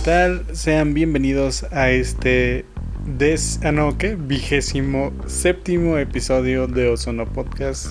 [0.00, 0.46] ¿qué tal?
[0.56, 2.64] Sean bienvenidos a este
[3.18, 4.14] des, ah, no, ¿qué?
[4.16, 7.88] vigésimo séptimo episodio de Ozono Podcast.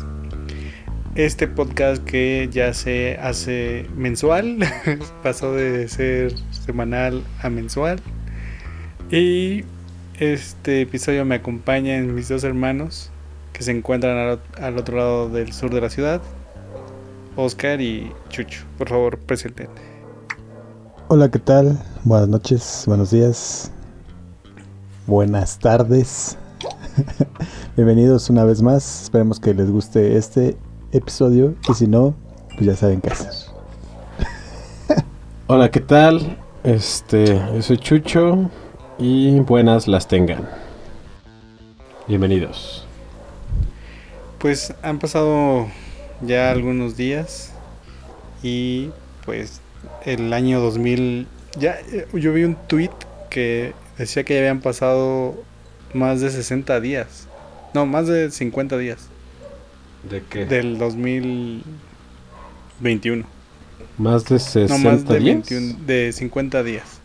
[1.13, 4.57] Este podcast que ya se hace mensual,
[5.23, 7.99] pasó de ser semanal a mensual.
[9.11, 9.63] Y
[10.19, 13.11] este episodio me acompañan mis dos hermanos
[13.53, 16.21] que se encuentran al, otro lado del sur de la ciudad,
[17.35, 18.63] Oscar y Chucho.
[18.79, 19.67] Por favor, presenten.
[21.07, 21.79] Hola, ¿qué tal?
[22.05, 23.71] Buenas noches, buenos días,
[25.05, 26.37] buenas tardes.
[27.75, 29.03] Bienvenidos una vez más.
[29.03, 30.55] Esperemos que les guste este
[30.93, 32.15] episodio y si no,
[32.55, 33.33] pues ya saben qué hacer.
[35.47, 36.37] Hola, ¿qué tal?
[36.63, 38.49] Este, yo soy Chucho
[38.97, 40.47] y buenas las tengan.
[42.07, 42.87] Bienvenidos.
[44.37, 45.67] Pues han pasado
[46.21, 47.51] ya algunos días
[48.41, 48.89] y
[49.25, 49.59] pues
[50.05, 51.27] el año 2000
[51.59, 52.91] ya eh, yo vi un tweet
[53.29, 55.35] que decía que ya habían pasado
[55.93, 57.27] más de 60 días.
[57.73, 58.99] No, más de 50 días
[60.09, 60.45] ¿De qué?
[60.45, 63.25] del 2021.
[63.97, 65.49] ¿Más de 60 No, más de días?
[65.49, 66.99] 21 de 50 días.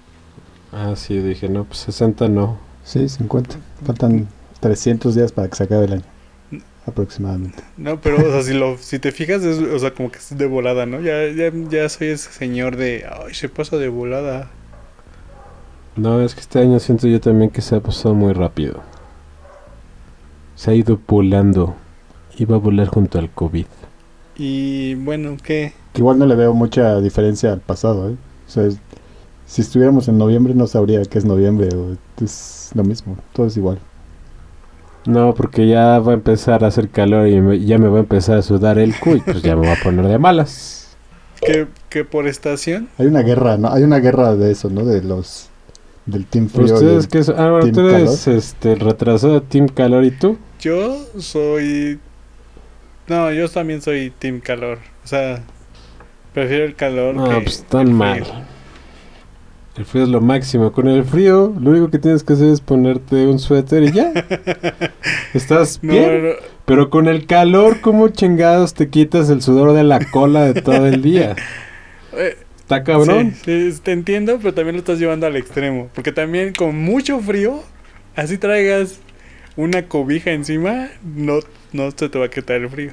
[0.73, 2.59] Ah, sí, dije, no, pues 60 no.
[2.85, 3.57] Sí, 50.
[3.85, 4.29] Faltan
[4.61, 6.05] 300 días para que se acabe el año.
[6.87, 7.63] Aproximadamente.
[7.77, 10.37] No, pero o sea, si lo si te fijas es, o sea, como que es
[10.37, 11.01] de volada, ¿no?
[11.01, 14.51] Ya ya ya soy ese señor de, ay, se pasa de volada.
[15.97, 18.83] No, es que este año siento yo también que se ha pasado muy rápido.
[20.57, 21.75] Se ha ido volando.
[22.37, 23.67] Iba a volar junto al COVID.
[24.37, 25.73] Y bueno, ¿qué?
[25.93, 28.17] Que igual no le veo mucha diferencia al pasado, ¿eh?
[28.47, 28.79] O sea, es-
[29.47, 31.69] si estuviéramos en noviembre no sabría que es noviembre.
[31.77, 33.79] o- es lo mismo, todo es igual.
[35.07, 38.01] No, porque ya va a empezar a hacer calor y me- ya me va a
[38.01, 40.97] empezar a sudar el cu y pues ya me va a poner de malas.
[41.45, 42.89] ¿Qué, qué por estación?
[42.99, 43.71] Hay una guerra, ¿no?
[43.71, 44.85] Hay una guerra de eso, ¿no?
[44.85, 45.51] De los...
[46.07, 46.75] Del Team Frío.
[46.75, 50.11] Ustedes que son, ah, bueno, Team tú eres este, el retrasado de Team Calor y
[50.11, 50.37] tú.
[50.61, 51.99] Yo soy.
[53.09, 54.79] No, yo también soy Team Calor.
[55.03, 55.43] O sea,
[56.35, 57.15] prefiero el calor.
[57.15, 58.23] No, que pues tan mal.
[58.23, 58.35] frío.
[59.77, 60.71] El frío es lo máximo.
[60.73, 64.13] Con el frío, lo único que tienes que hacer es ponerte un suéter y ya.
[65.35, 66.25] Estás No, bien.
[66.25, 66.31] no,
[66.65, 70.87] Pero con el calor, ¿cómo chingados te quitas el sudor de la cola de todo
[70.87, 71.35] el día?
[72.13, 73.35] eh, Está cabrón.
[73.45, 75.89] sí, sí, te entiendo, pero también lo estás llevando al extremo.
[75.95, 77.61] Porque también con mucho frío,
[78.17, 79.01] así traigas
[79.57, 81.41] una cobija encima, no,
[81.73, 82.93] no se te va a quitar el frío.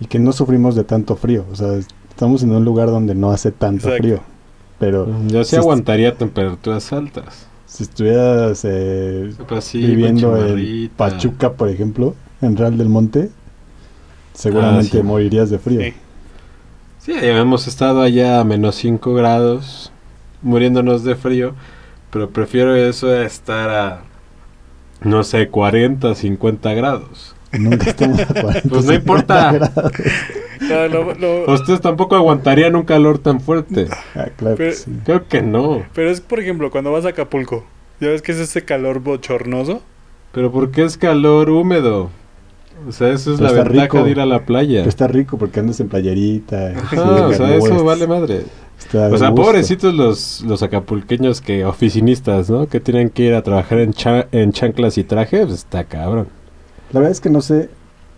[0.00, 1.44] Y que no sufrimos de tanto frío.
[1.50, 1.72] O sea,
[2.08, 4.02] estamos en un lugar donde no hace tanto Exacto.
[4.02, 4.35] frío.
[4.78, 7.46] Pero Yo sí aguantaría temperaturas altas.
[7.66, 10.88] si estuvieras eh, sí, viviendo en.
[10.96, 13.30] Pachuca, por ejemplo, en Real del Monte,
[14.34, 15.06] seguramente Ah, sí.
[15.06, 15.80] morirías de frío.
[15.80, 15.94] Sí.
[16.98, 19.92] Sí, hemos estado allá a menos 5 grados,
[20.42, 21.54] muriéndonos de frío,
[22.10, 24.02] pero prefiero eso a estar a,
[25.02, 27.34] no sé, 40, 50 grados.
[27.52, 29.52] Nunca estamos a 40, Pues no 50 importa.
[29.52, 29.92] grados.
[30.88, 33.86] No, lo- Ustedes tampoco aguantarían un calor tan fuerte.
[34.14, 34.90] Ah, claro que Pero- sí.
[35.04, 35.82] Creo que no.
[35.94, 37.64] pero es, por ejemplo, cuando vas a Acapulco.
[38.00, 39.80] ¿Ya ves que es ese calor bochornoso?
[40.32, 42.10] Pero ¿por qué es calor húmedo?
[42.86, 44.04] O sea, eso es Pero la ventaja rico.
[44.04, 44.80] de ir a la playa.
[44.80, 46.72] Pero está rico porque andas en playerita.
[46.76, 48.42] Ajá, sí, o sea, eso vale madre.
[48.78, 49.46] está O sea, gusto.
[49.46, 52.66] pobrecitos los, los acapulqueños que oficinistas, ¿no?
[52.68, 56.28] Que tienen que ir a trabajar en, cha- en chanclas y traje, pues está cabrón.
[56.92, 57.70] La verdad es que no sé.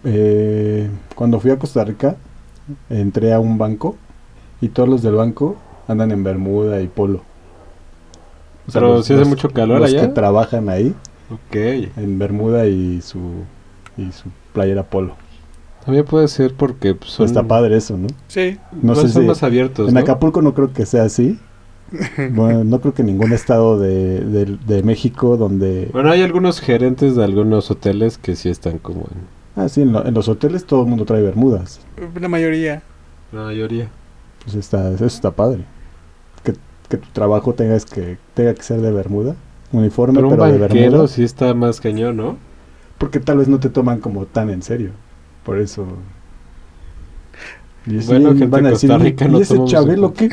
[0.04, 2.16] eh, cuando fui a Costa Rica,
[2.90, 3.96] entré a un banco
[4.60, 5.56] y todos los del banco
[5.86, 7.22] andan en Bermuda y polo.
[8.66, 10.02] O sea, Pero los- si hace los- mucho calor los allá.
[10.02, 10.94] que trabajan ahí
[11.30, 11.56] Ok.
[11.96, 13.18] en Bermuda y su
[13.96, 15.14] y su playera polo.
[15.84, 18.08] También puede ser porque pues, son, Está padre eso, ¿no?
[18.28, 18.58] Sí.
[18.82, 20.00] No pues, sé son si- más abiertos, en ¿no?
[20.00, 21.38] Acapulco no creo que sea así.
[22.34, 25.88] Bueno, no creo que ningún estado de, de- de México donde...
[25.92, 29.92] Bueno, hay algunos gerentes de algunos hoteles que sí están como en Ah, sí, en,
[29.92, 31.80] lo- en los hoteles todo el mundo trae bermudas.
[32.14, 32.82] La mayoría.
[33.32, 33.90] la mayoría.
[34.44, 35.64] Pues está, eso está padre.
[36.44, 36.54] Que,
[36.88, 39.36] que tu trabajo tengas que, tenga que ser de bermuda.
[39.72, 41.08] Uniforme, Pero pero, un de banquero bermuda.
[41.08, 42.38] sí está más cañón, ¿no?
[42.98, 44.92] Porque tal vez no te toman como tan en serio.
[45.44, 45.86] Por eso...
[47.86, 50.12] Y Bueno, gente van a de decir, Costa Rica ¿y no ese tomamos en Chabelo
[50.14, 50.28] qué?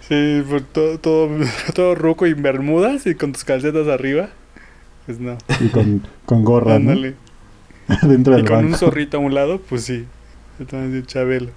[0.00, 1.28] Sí, por todo, todo,
[1.74, 4.30] todo ruco y bermudas y con tus calcetas arriba.
[5.06, 5.36] Pues no.
[5.60, 6.78] Y con, con gorra.
[8.02, 10.06] Dentro Y del con un zorrito a un lado, pues sí.
[10.58, 11.50] Entonces, Chabelo.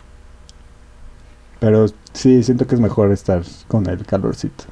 [1.59, 4.65] Pero sí, siento que es mejor estar con el calorcito.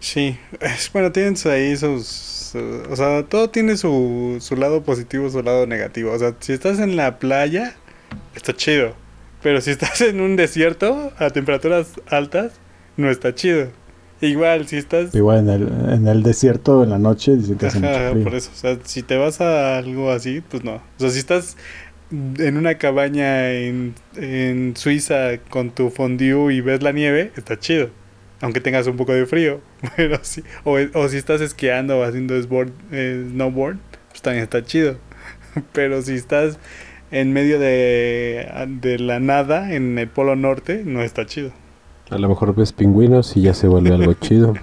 [0.00, 5.28] Sí, es, bueno, tienen ahí sus, su- O sea, todo tiene su, su lado positivo,
[5.30, 6.12] su lado negativo.
[6.12, 7.76] O sea, si estás en la playa,
[8.34, 8.94] está chido.
[9.42, 12.52] Pero si estás en un desierto a temperaturas altas,
[12.96, 13.68] no está chido.
[14.20, 15.14] Igual, si estás...
[15.14, 18.24] Igual en el, en el desierto en la noche dicen que hace mucho Ajá, frío.
[18.24, 18.50] por eso.
[18.52, 20.74] O sea, si te vas a algo así, pues no.
[20.74, 21.56] O sea, si estás
[22.10, 27.90] en una cabaña en, en Suiza con tu fondue y ves la nieve, está chido.
[28.42, 29.60] Aunque tengas un poco de frío.
[29.96, 30.42] Pero sí.
[30.64, 33.78] O, o si estás esquiando o haciendo sboard- eh, snowboard,
[34.10, 34.98] pues también está chido.
[35.72, 36.58] Pero si estás
[37.10, 38.48] en medio de,
[38.80, 41.52] de la nada, en el polo norte, no está chido.
[42.10, 44.54] A lo mejor ves pingüinos y ya se vuelve algo chido.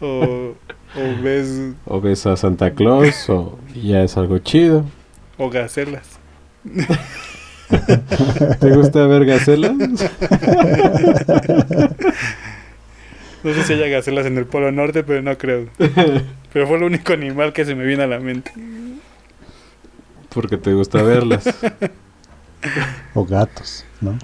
[0.00, 0.54] O,
[0.96, 4.84] o ves O ves a Santa Claus o ya es algo chido.
[5.38, 6.18] o gacelas.
[8.60, 9.72] ¿Te gusta ver gacelas?
[13.42, 15.66] No sé si haya gacelas en el Polo Norte, pero no creo.
[16.52, 18.52] Pero fue el único animal que se me vino a la mente.
[20.32, 21.44] Porque te gusta verlas.
[23.14, 24.18] O gatos, ¿no?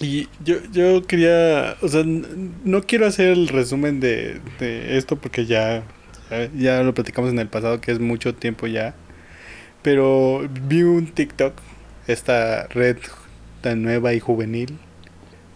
[0.00, 5.46] Y yo, yo quería, o sea, no quiero hacer el resumen de, de esto porque
[5.46, 5.84] ya,
[6.30, 8.94] ya, ya lo platicamos en el pasado, que es mucho tiempo ya.
[9.82, 11.54] Pero vi un TikTok,
[12.06, 12.98] esta red
[13.62, 14.78] tan nueva y juvenil,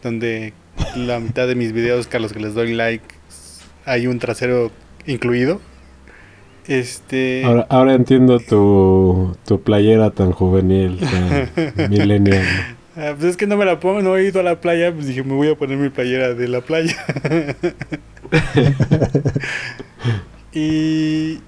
[0.02, 0.54] donde
[0.96, 3.04] la mitad de mis videos que a los que les doy like
[3.84, 4.70] hay un trasero
[5.06, 5.60] incluido.
[6.68, 7.44] Este...
[7.44, 11.50] Ahora, ahora entiendo tu, tu playera tan juvenil, tan
[11.90, 12.44] millennial.
[12.96, 15.06] Ah, pues es que no me la pongo, no he ido a la playa, pues
[15.06, 16.96] dije, me voy a poner mi playera de la playa.
[20.52, 21.38] y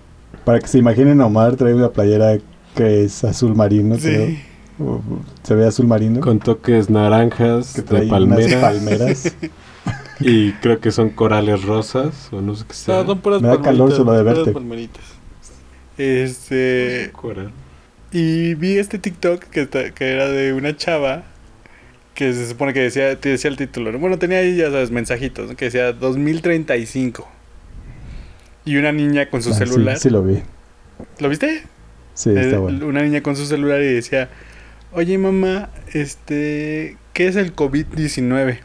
[0.45, 2.39] Para que se imaginen, Omar trae una playera
[2.75, 4.29] que es azul marino, sí, creo.
[4.79, 5.03] O-
[5.43, 6.21] Se ve azul marino.
[6.21, 8.61] Con toques naranjas que trae de unas palmera.
[8.61, 9.35] palmeras.
[10.25, 12.97] Y creo que son corales rosas, o no sé qué sea.
[13.03, 14.53] No, son puras Me da calor solo de verte.
[14.53, 15.05] palmeritas.
[15.99, 17.51] Este, Coral.
[18.13, 21.25] y vi este TikTok que, que era de una chava
[22.15, 23.93] que se supone que decía, te decía el título.
[23.93, 23.99] ¿no?
[23.99, 25.57] Bueno, tenía ahí, ya sabes, mensajitos, ¿no?
[25.57, 27.29] que decía 2035.
[28.65, 29.99] Y una niña con su Ah, sí, celular.
[29.99, 30.41] Sí, lo vi.
[31.19, 31.63] ¿Lo viste?
[32.15, 32.87] Sí, Eh, está bueno.
[32.87, 34.29] Una niña con su celular y decía,
[34.93, 38.59] oye mamá, este, ¿qué es el COVID-19?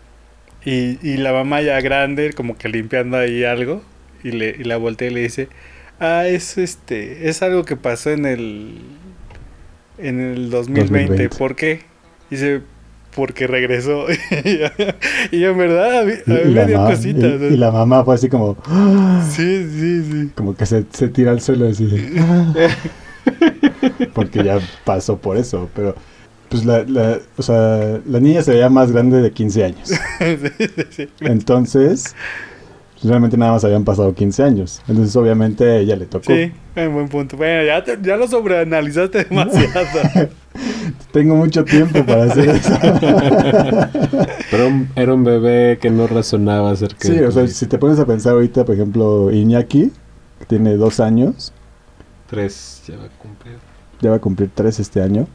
[0.66, 3.82] Y, y la mamá ya grande, como que limpiando ahí algo,
[4.24, 5.48] y, le, y la voltea y le dice,
[6.00, 8.80] ah, es este, es algo que pasó en el,
[9.98, 11.38] en el 2020, 2020.
[11.38, 11.82] ¿por qué?
[12.30, 12.62] Dice,
[13.16, 14.06] porque regresó.
[15.32, 17.24] y yo en verdad, a mí, a Y, mí la me dio ma- cositas.
[17.24, 17.48] y- ¿no?
[17.48, 18.58] y la mamá fue así como...
[19.32, 20.30] Sí, sí, sí.
[20.36, 21.88] Como que se, se tira al suelo así
[22.20, 22.54] "Ah".
[24.14, 25.96] Porque ya pasó por eso, pero...
[26.50, 29.90] Pues la, la, o sea, la niña se veía más grande de 15 años.
[30.20, 31.10] sí, sí, sí.
[31.20, 32.16] Entonces,
[33.04, 34.82] realmente nada más habían pasado 15 años.
[34.88, 36.34] Entonces, obviamente, a ella le tocó.
[36.34, 37.36] Sí, en buen punto.
[37.36, 40.30] Bueno, ya, te- ya lo sobreanalizaste demasiado.
[41.12, 42.74] Tengo mucho tiempo para hacer eso.
[44.50, 48.00] Pero un- era un bebé que no razonaba acerca sí, o sea, si te pones
[48.00, 49.92] a pensar ahorita, por ejemplo, Iñaki,
[50.40, 51.52] que tiene dos años,
[52.30, 53.56] Tres ya va a cumplir.
[54.02, 55.28] ya va a cumplir tres este año,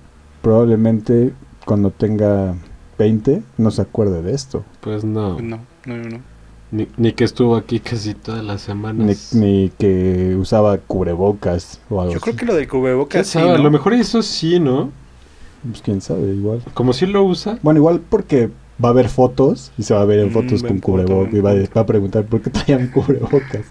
[0.43, 1.33] probablemente
[1.65, 2.55] cuando tenga
[2.99, 4.65] 20 no se acuerde de esto.
[4.81, 5.41] Pues no.
[5.41, 6.21] no, no, no.
[6.71, 8.63] Ni, ni que estuvo aquí casi todas las
[8.97, 9.33] Ni, semanas.
[9.35, 12.37] ni que usaba cubrebocas o algo Yo creo así.
[12.37, 12.69] que lo del
[13.11, 13.39] ¿Quién cubrebocas sí?
[13.39, 14.91] A lo mejor eso sí, ¿no?
[15.63, 16.63] Pues quién sabe, igual.
[16.75, 17.59] Como si lo usa.
[17.63, 18.51] Bueno, igual porque
[18.83, 21.41] va a haber fotos y se va a ver en Mm, fotos con cubrebocas y
[21.41, 23.67] va, va a preguntar por qué traían cubrebocas.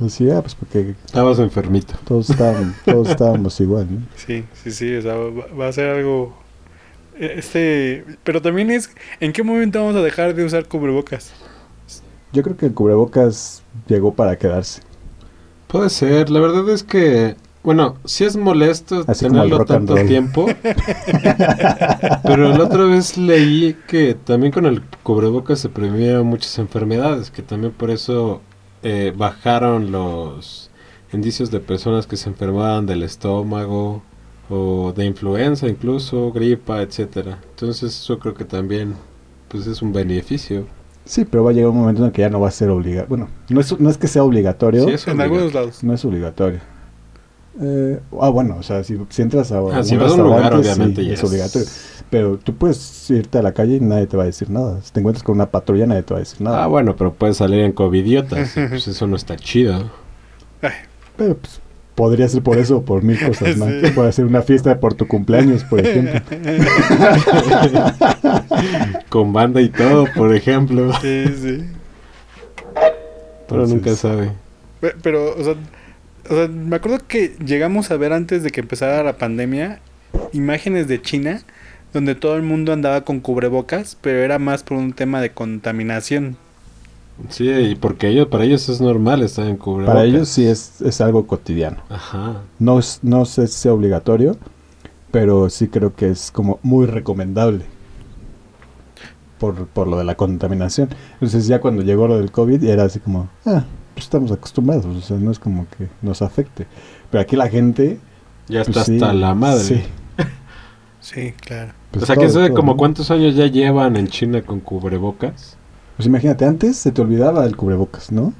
[0.00, 1.94] Así, ah, pues porque Estabas enfermito.
[2.04, 4.06] todos estábamos, todos estábamos igual, ¿no?
[4.14, 6.36] Sí, sí, sí, o sea, va, va a ser algo...
[7.16, 8.90] eh, Este, pero también es,
[9.20, 11.32] ¿en qué momento vamos a dejar de usar cubrebocas?
[12.32, 14.82] Yo creo que el cubrebocas llegó para quedarse.
[15.66, 16.30] Puede ser.
[16.30, 20.46] La verdad es que, bueno, sí es molesto Así tenerlo tanto tiempo.
[22.24, 27.42] pero la otra vez leí que también con el cubrebocas se prevenían muchas enfermedades, que
[27.42, 28.42] también por eso
[28.82, 30.70] eh, bajaron los
[31.12, 34.02] indicios de personas que se enfermaban del estómago
[34.50, 37.38] o de influenza incluso, gripa, etcétera.
[37.50, 38.94] Entonces yo creo que también
[39.48, 40.66] pues es un beneficio.
[41.04, 42.68] Sí, pero va a llegar un momento en el que ya no va a ser
[42.70, 43.08] obligatorio.
[43.08, 45.22] Bueno, no es, no es que sea obligatorio, Sí, es En obligatorio.
[45.38, 45.82] algunos lados.
[45.84, 46.60] no es obligatorio.
[47.60, 50.22] Eh, ah, bueno, o sea, si, si entras a, Ah, si un vas a un
[50.22, 51.66] lugar, obviamente sí, ya es obligatorio.
[52.10, 54.80] Pero tú puedes irte a la calle y nadie te va a decir nada.
[54.82, 56.64] Si te encuentras con una patrulla, nadie te va a decir nada.
[56.64, 58.54] Ah, bueno, pero puedes salir en covidiotas.
[58.68, 59.90] pues eso no está chido.
[61.16, 61.60] Pero pues,
[61.94, 63.70] podría ser por eso o por mil cosas más.
[63.82, 63.90] Sí.
[63.90, 66.20] Puede ser una fiesta por tu cumpleaños, por ejemplo.
[69.08, 70.92] Con banda y todo, por ejemplo.
[71.00, 71.64] sí, sí.
[73.48, 74.30] Pero Entonces- nunca sabe.
[74.80, 75.54] Pe- Pero, o sea,
[76.30, 79.80] O sea, me acuerdo que llegamos a ver antes de que empezara la pandemia
[80.32, 81.42] imágenes de China
[81.92, 86.36] donde todo el mundo andaba con cubrebocas, pero era más por un tema de contaminación.
[87.30, 89.94] Sí, y porque ellos, para ellos es normal estar en cubrebocas.
[89.94, 91.78] Para ellos sí es, es algo cotidiano.
[91.88, 92.42] Ajá.
[92.58, 94.36] No, es, no sé si sea obligatorio,
[95.10, 97.64] pero sí creo que es como muy recomendable.
[99.40, 100.88] Por, por lo de la contaminación.
[101.14, 103.64] Entonces ya cuando llegó lo del COVID era así como, ah,
[103.98, 106.66] pues estamos acostumbrados, o sea, no es como que nos afecte.
[107.10, 108.00] Pero aquí la gente...
[108.48, 109.64] Ya pues está sí, hasta la madre.
[109.64, 109.82] sí,
[111.00, 111.74] Sí, claro.
[111.90, 112.76] pues o sea, todo, que sabe todo, como ¿no?
[112.76, 115.56] cuántos años ya llevan en China con cubrebocas.
[115.96, 118.32] Pues imagínate, antes se te olvidaba el cubrebocas, ¿no?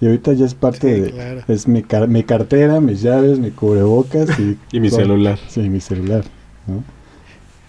[0.00, 1.12] Y ahorita ya es parte Sí, de...
[1.12, 1.44] claro.
[1.48, 4.58] Es mi, car- mi cartera, mis llaves, mi cubrebocas y...
[4.72, 5.00] Y mi todo.
[5.00, 5.38] celular.
[5.48, 6.24] Sí, mi celular,
[6.66, 6.84] ¿no?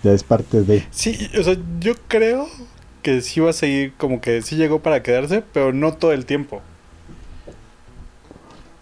[0.03, 0.85] Ya es parte de...
[0.91, 2.47] Sí, o sea, yo creo
[3.01, 6.25] que sí va a seguir como que sí llegó para quedarse, pero no todo el
[6.25, 6.61] tiempo.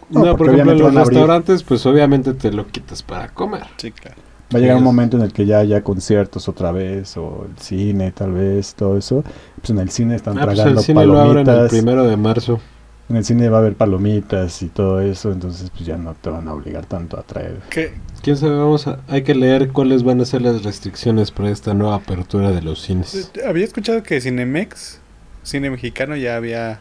[0.08, 1.22] No, No, por porque ejemplo, en obviamente los abrir.
[1.22, 3.64] restaurantes, pues obviamente te lo quitas para comer.
[3.76, 4.16] Sí, claro.
[4.54, 7.58] Va a llegar un momento en el que ya haya conciertos otra vez, o el
[7.58, 9.24] cine tal vez, todo eso.
[9.56, 11.70] Pues en el cine están Ah, pues tragando el cine lo abren el palomitas.
[11.70, 12.60] primero de marzo.
[13.08, 16.28] En el cine va a haber palomitas y todo eso, entonces pues ya no te
[16.30, 17.60] van a obligar tanto a traer.
[17.70, 17.94] ¿Qué?
[18.22, 18.56] ¿Quién sabe?
[18.56, 22.50] Vamos a, hay que leer cuáles van a ser las restricciones para esta nueva apertura
[22.50, 23.30] de los cines.
[23.46, 25.00] Había escuchado que Cinemex,
[25.42, 26.80] cine mexicano, ya había...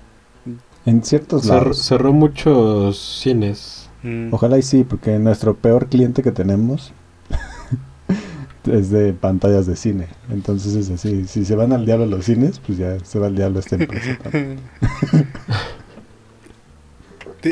[0.86, 1.78] En ciertos Cerró, lados.
[1.84, 3.90] cerró muchos cines.
[4.04, 6.94] mm, Ojalá y sí, porque nuestro peor cliente que tenemos
[8.72, 10.08] es de pantallas de cine.
[10.30, 13.36] Entonces es así, si se van al diablo los cines, pues ya se va al
[13.36, 14.18] diablo esta empresa.
[14.32, 14.58] de-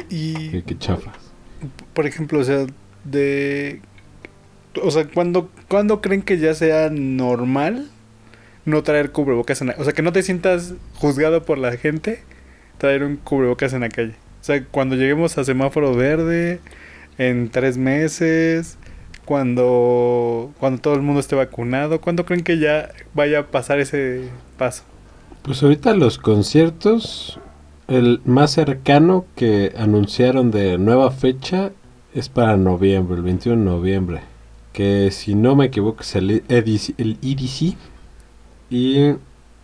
[0.10, 1.16] y, Qué, qué chafas.
[1.94, 2.66] por ejemplo, o sea,
[3.04, 3.82] de...
[4.82, 7.90] O sea, ¿cuándo, ¿cuándo creen que ya sea normal
[8.66, 9.76] no traer cubrebocas en la...
[9.78, 12.24] O sea, que no te sientas juzgado por la gente
[12.84, 14.12] traer un cubrebocas en la calle.
[14.42, 16.60] O sea, cuando lleguemos a semáforo verde,
[17.18, 18.78] en tres meses,
[19.24, 24.28] cuando, cuando todo el mundo esté vacunado, ¿cuándo creen que ya vaya a pasar ese
[24.58, 24.84] paso?
[25.44, 27.40] Pues ahorita los conciertos,
[27.88, 31.72] el más cercano que anunciaron de nueva fecha
[32.14, 34.20] es para noviembre, el 21 de noviembre.
[34.74, 36.96] Que si no me equivoco es el EDC.
[36.98, 37.78] El EDC
[38.70, 39.14] y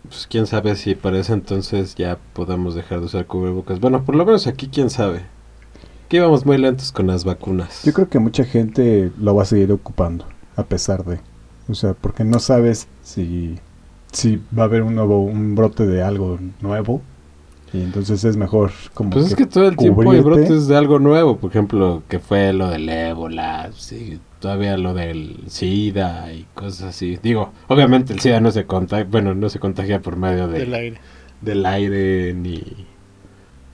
[0.08, 3.80] pues quién sabe si para ese entonces ya podamos dejar de usar cubrebocas.
[3.80, 5.22] Bueno, por lo menos aquí quién sabe.
[6.08, 7.82] Que íbamos muy lentos con las vacunas.
[7.84, 10.24] Yo creo que mucha gente lo va a seguir ocupando,
[10.56, 11.20] a pesar de.
[11.68, 13.56] O sea, porque no sabes si,
[14.10, 17.00] si va a haber un nuevo, un brote de algo nuevo.
[17.72, 20.98] Y entonces es mejor como Pues es que todo el tiempo hay brotes de algo
[20.98, 26.82] nuevo, por ejemplo, que fue lo del ébola, sí, todavía lo del SIDA y cosas
[26.88, 27.18] así.
[27.22, 30.74] Digo, obviamente el SIDA no se contagia, bueno, no se contagia por medio de, Del
[30.74, 30.98] aire.
[31.40, 32.86] del aire ni,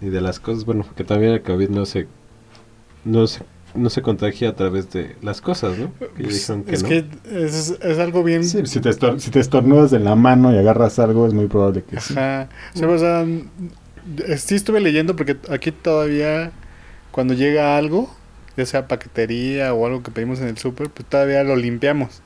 [0.00, 2.06] ni de las cosas, bueno, que también el COVID no se
[3.04, 3.42] no se
[3.74, 5.92] no se contagia a través de las cosas, ¿no?
[6.16, 6.88] Que Pues, dijeron que es no.
[6.88, 8.42] que es, es algo bien...
[8.42, 11.46] Sí, si te, estor- si te estornudas en la mano y agarras algo, es muy
[11.46, 12.14] probable que sí.
[12.16, 12.48] Ajá.
[12.74, 13.26] O sea, o sea,
[14.38, 16.52] sí estuve leyendo porque aquí todavía
[17.10, 18.10] cuando llega algo,
[18.56, 22.22] ya sea paquetería o algo que pedimos en el súper, pues todavía lo limpiamos.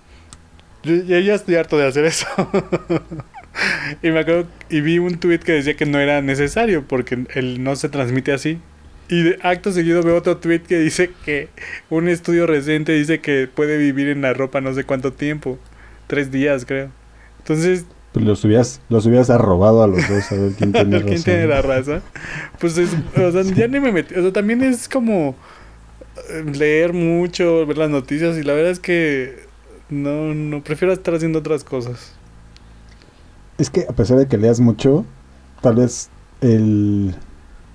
[0.82, 2.26] Yo, yo ya estoy harto de hacer eso.
[4.02, 7.62] y me acuerdo y vi un tweet que decía que no era necesario porque el
[7.62, 8.60] no se transmite así.
[9.08, 11.49] Y de acto seguido veo otro tweet que dice que
[11.90, 15.58] un estudio reciente dice que puede vivir en la ropa no sé cuánto tiempo.
[16.06, 16.92] Tres días, creo.
[17.38, 21.08] Entonces, Pues los hubieras, los hubieras robado a los dos a ver quién tiene razón.
[21.08, 22.02] ¿Quién tiene la raza?
[22.60, 24.14] Pues es, o sea, ya ni me metí.
[24.14, 25.37] O sea, también es como
[26.54, 29.49] leer mucho, ver las noticias y la verdad es que
[29.88, 32.14] no, no, prefiero estar haciendo otras cosas.
[33.58, 35.04] Es que a pesar de que leas mucho,
[35.60, 36.10] tal vez
[36.40, 37.14] el,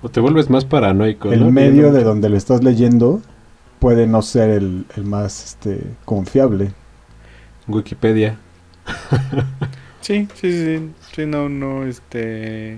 [0.02, 1.50] O te vuelves más paranoico, el ¿no?
[1.50, 3.22] medio de donde lo estás leyendo
[3.78, 6.74] puede no ser el, el más este, confiable.
[7.68, 8.38] Wikipedia.
[10.00, 12.74] Sí, sí, sí, sí, sí, no, no, este...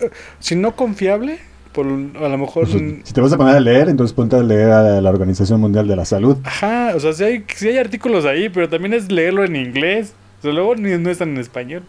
[0.00, 1.38] eh, Si no confiable,
[1.72, 2.66] por, a lo mejor...
[2.68, 5.86] Si te vas a poner a leer, entonces ponte a leer a la Organización Mundial
[5.86, 6.36] de la Salud.
[6.44, 10.14] Ajá, o sea, sí hay, sí hay artículos ahí, pero también es leerlo en inglés.
[10.38, 11.82] O sea, luego ni, no están en español.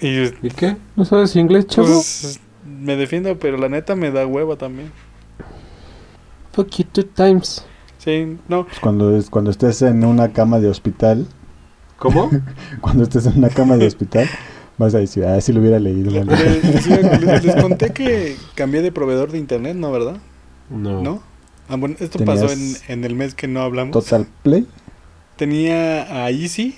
[0.00, 0.76] Y ¿Y qué?
[0.96, 1.86] ¿No sabes inglés, chavo?
[1.86, 4.90] pues, me defiendo, pero la neta me da hueva también.
[6.52, 7.64] Fuck you two times.
[7.98, 11.26] Sí, no, Pues cuando, es, cuando estés en una cama de hospital,
[11.98, 12.30] ¿Cómo?
[12.80, 14.28] cuando estés en una cama de hospital,
[14.78, 16.10] vas a decir, ah, si lo hubiera leído.
[16.10, 16.50] Le- maldita".
[16.50, 19.90] le- les, iba- les- les conté que cambié de proveedor de internet, ¿no?
[19.92, 20.16] ¿Verdad?
[20.70, 21.02] No.
[21.02, 21.22] ¿No?
[21.68, 23.92] Ah, bueno, esto pasó en, en el mes que no hablamos.
[23.92, 24.66] Total Play.
[25.36, 26.76] Tenía a Easy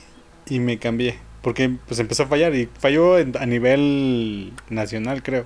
[0.48, 1.16] y me cambié.
[1.42, 5.44] Porque pues empezó a fallar y falló en- a nivel nacional, creo.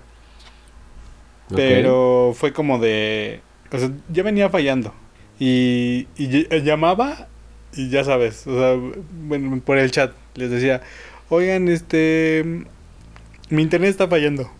[1.54, 3.40] Pero fue como de...
[3.72, 4.94] O sea, ya venía fallando.
[5.38, 7.28] Y, y eh, llamaba
[7.74, 8.76] y ya sabes, o sea,
[9.26, 10.80] bueno, por el chat les decía,
[11.28, 12.64] oigan, este,
[13.50, 14.50] mi internet está fallando.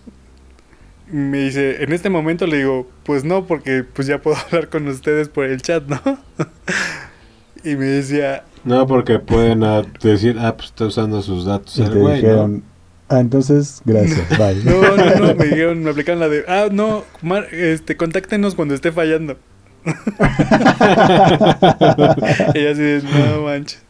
[1.10, 4.86] Me dice, en este momento le digo, pues no, porque pues ya puedo hablar con
[4.88, 6.00] ustedes por el chat, ¿no?
[7.64, 11.82] y me decía, No, porque pueden ah, decir, ah, pues está usando sus datos Y
[11.82, 12.28] el te güey, ¿no?
[12.28, 12.64] dijeron,
[13.08, 14.62] ah, entonces, gracias, bye.
[14.64, 18.74] no, no, no, me dijeron, me aplicaron la de, ah, no, Mar- este, contáctenos cuando
[18.74, 19.38] esté fallando.
[22.54, 23.82] y así no manches.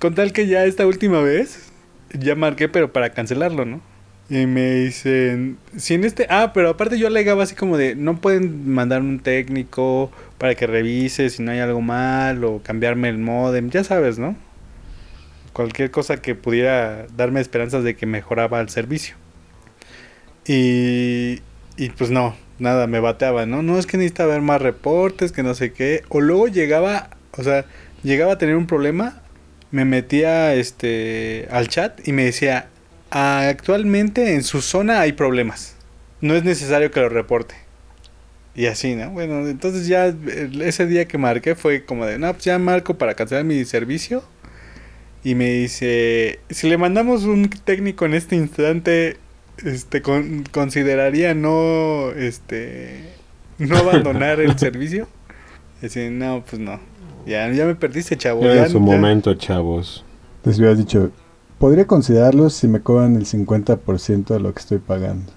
[0.00, 1.71] Con tal que ya esta última vez,
[2.18, 3.80] ya marqué, pero para cancelarlo, ¿no?
[4.28, 8.20] Y me dicen, si en este, ah, pero aparte yo alegaba así como de, no
[8.20, 13.18] pueden mandar un técnico para que revise si no hay algo mal o cambiarme el
[13.18, 14.36] modem, ya sabes, ¿no?
[15.52, 19.16] Cualquier cosa que pudiera darme esperanzas de que mejoraba el servicio.
[20.46, 21.40] Y,
[21.76, 23.62] y pues no, nada, me bateaba, ¿no?
[23.62, 26.04] No es que necesita ver más reportes, que no sé qué.
[26.08, 27.66] O luego llegaba, o sea,
[28.02, 29.21] llegaba a tener un problema,
[29.72, 32.68] me metía este al chat y me decía,
[33.10, 35.74] "Ah, actualmente en su zona hay problemas.
[36.20, 37.56] No es necesario que lo reporte.
[38.54, 39.10] Y así, ¿no?
[39.10, 42.96] Bueno, entonces ya eh, ese día que marqué fue como de, no, pues ya marco
[42.98, 44.22] para cancelar mi servicio.
[45.24, 49.16] Y me dice, si le mandamos un técnico en este instante,
[49.64, 53.04] este con- consideraría no este
[53.58, 55.08] no abandonar el servicio.
[55.82, 56.78] Y no, pues no.
[57.26, 58.42] Ya, ya me perdiste, chavo.
[58.42, 60.04] Ya- su ya- momento, chavos.
[60.44, 61.10] Les hubieras dicho,
[61.58, 65.32] podría considerarlo si me cobran el 50% de lo que estoy pagando.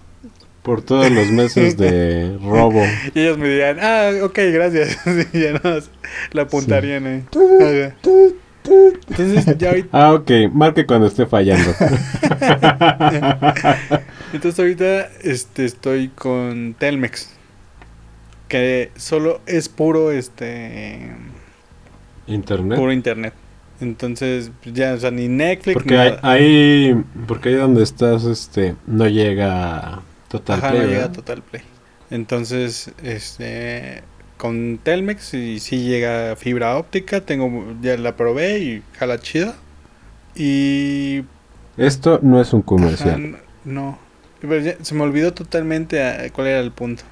[0.63, 2.81] Por todos los meses de robo.
[3.13, 4.97] Y ellos me dirían, ah, ok, gracias.
[5.33, 5.59] Y ya no,
[6.31, 7.23] la apuntarían ahí.
[7.29, 8.95] Tut, tut, tut.
[9.09, 11.69] Entonces ya ahorita, Ah, ok, marque cuando esté fallando.
[14.33, 17.29] entonces ahorita este, estoy con Telmex.
[18.47, 21.09] Que solo es puro este
[22.27, 22.77] Internet.
[22.79, 23.34] puro internet.
[23.82, 30.00] Entonces, ya, o sea, ni Netflix Porque ahí- porque ahí donde estás, este, no llega
[30.29, 31.11] Total Ajá, Play, no llega.
[31.11, 31.64] Total Play.
[32.09, 34.03] Entonces, este
[34.38, 39.55] con Telmex y sí llega fibra óptica, tengo ya la probé y jala chida.
[40.35, 41.24] Y
[41.77, 43.38] Esto no es un comercial.
[43.66, 43.98] no,
[44.42, 47.03] Pero ya se me olvidó totalmente a- cuál era el punto.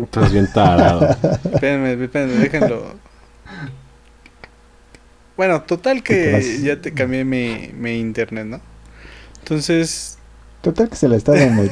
[0.00, 1.08] Estás bien tarado.
[1.52, 2.94] Espérenme, espérenme, déjenlo.
[5.36, 8.60] Bueno, total ¿Qué te que ya te cambié mi, mi internet, ¿no?
[9.40, 10.18] Entonces,
[10.62, 11.62] Total que se la está dando.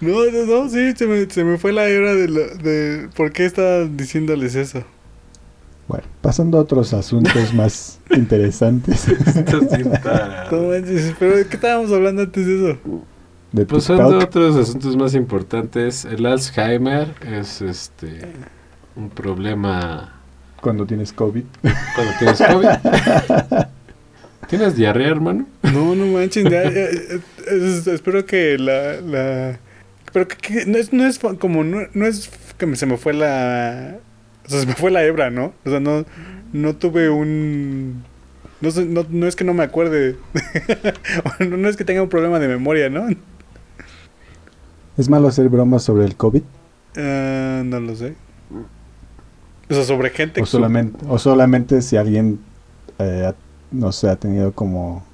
[0.00, 3.32] no, no, no, sí, se me, se me fue la hebra de, lo- de por
[3.32, 4.82] qué estaba diciéndoles eso.
[5.88, 9.08] Bueno, pasando a otros asuntos más interesantes
[10.52, 12.78] No manches, pero ¿de qué estábamos hablando antes de eso?
[13.52, 18.20] de Pasando a otros asuntos más importantes, el Alzheimer es este
[18.96, 20.14] un problema
[20.60, 21.44] Cuando tienes COVID.
[21.94, 23.66] cuando tienes COVID.
[24.48, 25.46] ¿Tienes diarrea, hermano?
[25.62, 29.58] No, no manches, ya, ya, eh, es- espero que la, la
[30.12, 32.96] pero que, que no es, no es como, no, no es que me- se me
[32.96, 33.96] fue la,
[34.44, 35.52] o sea, se me fue la hebra, ¿no?
[35.64, 36.04] O sea, no,
[36.52, 38.02] no tuve un,
[38.60, 40.16] no, sé, no, no es que no me acuerde,
[41.38, 43.06] no, no es que tenga un problema de memoria, ¿no?
[44.98, 46.42] ¿Es malo hacer bromas sobre el COVID?
[46.96, 48.14] Ah, no lo sé.
[49.70, 52.40] O sea, sobre gente O que- solamente, o solamente si alguien,
[52.98, 53.32] eh,
[53.70, 55.04] no sé, ha tenido como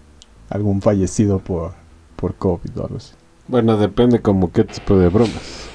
[0.48, 1.72] algún fallecido por,
[2.16, 3.12] por COVID o algo así.
[3.48, 5.68] Bueno, depende como qué tipo de bromas.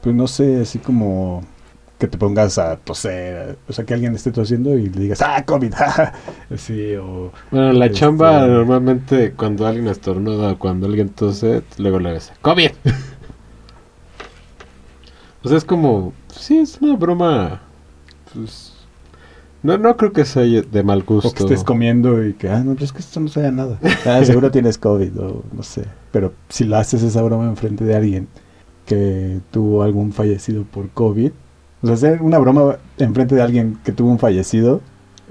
[0.00, 1.42] Pues no sé, así como
[1.98, 5.44] que te pongas a toser, o sea, que alguien esté tosiendo y le digas, ah,
[5.44, 5.74] COVID,
[6.54, 7.32] así, o...
[7.50, 12.32] Bueno, la Este- chamba normalmente cuando alguien estornuda o cuando alguien tose, luego le dice,
[12.40, 12.70] ¡COVID!
[15.42, 17.62] O sea, es como, sí, es una broma,
[18.34, 18.72] pues,
[19.62, 21.28] no, no creo que sea de mal gusto.
[21.28, 23.78] O que estés comiendo y que, ah, no, pues es que esto no sabe nada.
[24.06, 25.84] Ah, seguro tienes COVID o no sé.
[26.12, 28.28] Pero si la haces esa broma enfrente de alguien
[28.86, 31.30] que tuvo algún fallecido por COVID,
[31.82, 34.80] o sea, hacer una broma enfrente de alguien que tuvo un fallecido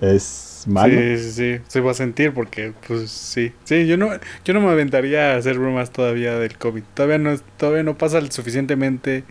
[0.02, 0.93] es malo.
[0.93, 3.52] Sí, sí, sí, se va a sentir porque, pues sí.
[3.63, 4.10] Sí, yo no,
[4.46, 6.84] yo no me aventaría a hacer bromas todavía del COVID.
[6.93, 9.24] Todavía no, es- todavía no pasa suficientemente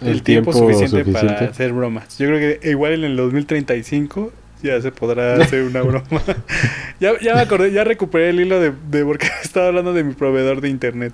[0.00, 2.18] el, tiempo, suficiente, para hacer bromas.
[2.18, 4.32] Yo creo que igual en el 2035
[4.62, 6.22] ya se podrá hacer una broma.
[7.00, 10.04] ya, ya me acordé, ya recuperé el hilo de, de por qué estaba hablando de
[10.04, 11.12] mi proveedor de internet.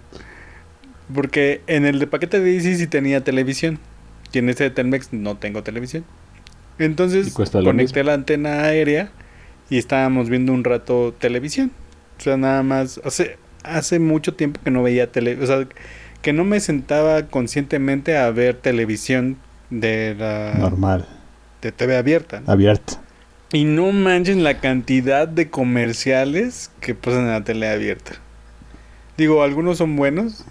[1.15, 3.79] Porque en el de paquete de Easy sí tenía televisión.
[4.33, 6.05] Y en este de Telmex no tengo televisión.
[6.79, 9.11] Entonces conecté la antena aérea
[9.71, 11.71] y estábamos viendo un rato televisión.
[12.19, 13.01] O sea, nada más.
[13.09, 15.67] Sea, hace mucho tiempo que no veía tele, o sea,
[16.23, 19.37] que no me sentaba conscientemente a ver televisión
[19.71, 21.07] de la Normal,
[21.63, 22.41] de TV abierta.
[22.41, 22.53] ¿no?
[22.53, 23.01] abierta.
[23.53, 28.13] Y no manchen la cantidad de comerciales que pasan en la tele abierta.
[29.17, 30.45] Digo, algunos son buenos,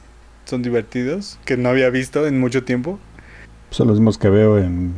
[0.45, 2.99] son divertidos, que no había visto en mucho tiempo.
[3.69, 4.93] Son los mismos que veo en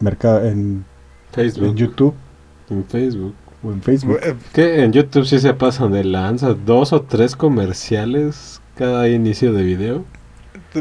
[0.00, 0.84] mercado, en,
[1.32, 1.68] Facebook.
[1.68, 2.14] en YouTube
[2.68, 3.34] En Facebook.
[3.62, 4.20] o en Facebook.
[4.52, 6.54] Que en YouTube sí se pasan de lanza.
[6.54, 10.04] Dos o tres comerciales cada inicio de video.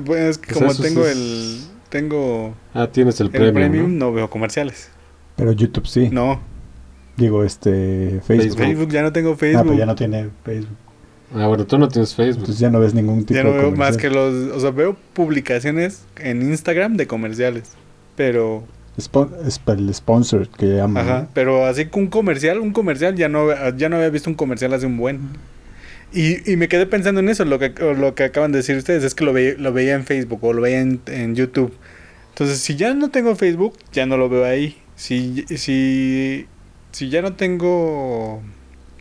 [0.06, 1.58] Pues como eso tengo es- el
[1.90, 3.54] tengo Ah, tienes el, el premium.
[3.54, 4.06] premium, ¿no?
[4.08, 4.14] ¿no?
[4.14, 4.90] veo comerciales.
[5.36, 6.10] Pero YouTube sí.
[6.12, 6.40] No,
[7.18, 8.58] Digo, este, Facebook.
[8.58, 9.64] Facebook ya no tengo Ah, Facebook.
[9.64, 10.76] pero ya no tiene Facebook.
[11.34, 12.40] Ah, bueno, tú no tienes Facebook.
[12.42, 14.72] Entonces ya no ves ningún tipo Ya no de veo más que los, o sea,
[14.72, 17.72] veo publicaciones en Instagram de comerciales,
[18.18, 18.66] pero
[19.64, 21.08] para el sponsor que llaman.
[21.08, 24.36] Ajá, pero así que un comercial, un comercial, ya no, ya no había visto un
[24.36, 25.20] comercial hace un buen.
[26.16, 29.04] Y, y me quedé pensando en eso, lo que, lo que acaban de decir ustedes,
[29.04, 31.74] es que lo, veía, lo veía en Facebook o lo veía en, en YouTube.
[32.30, 34.78] Entonces, si ya no tengo Facebook, ya no lo veo ahí.
[34.96, 36.46] Si, si,
[36.92, 38.42] si ya no tengo...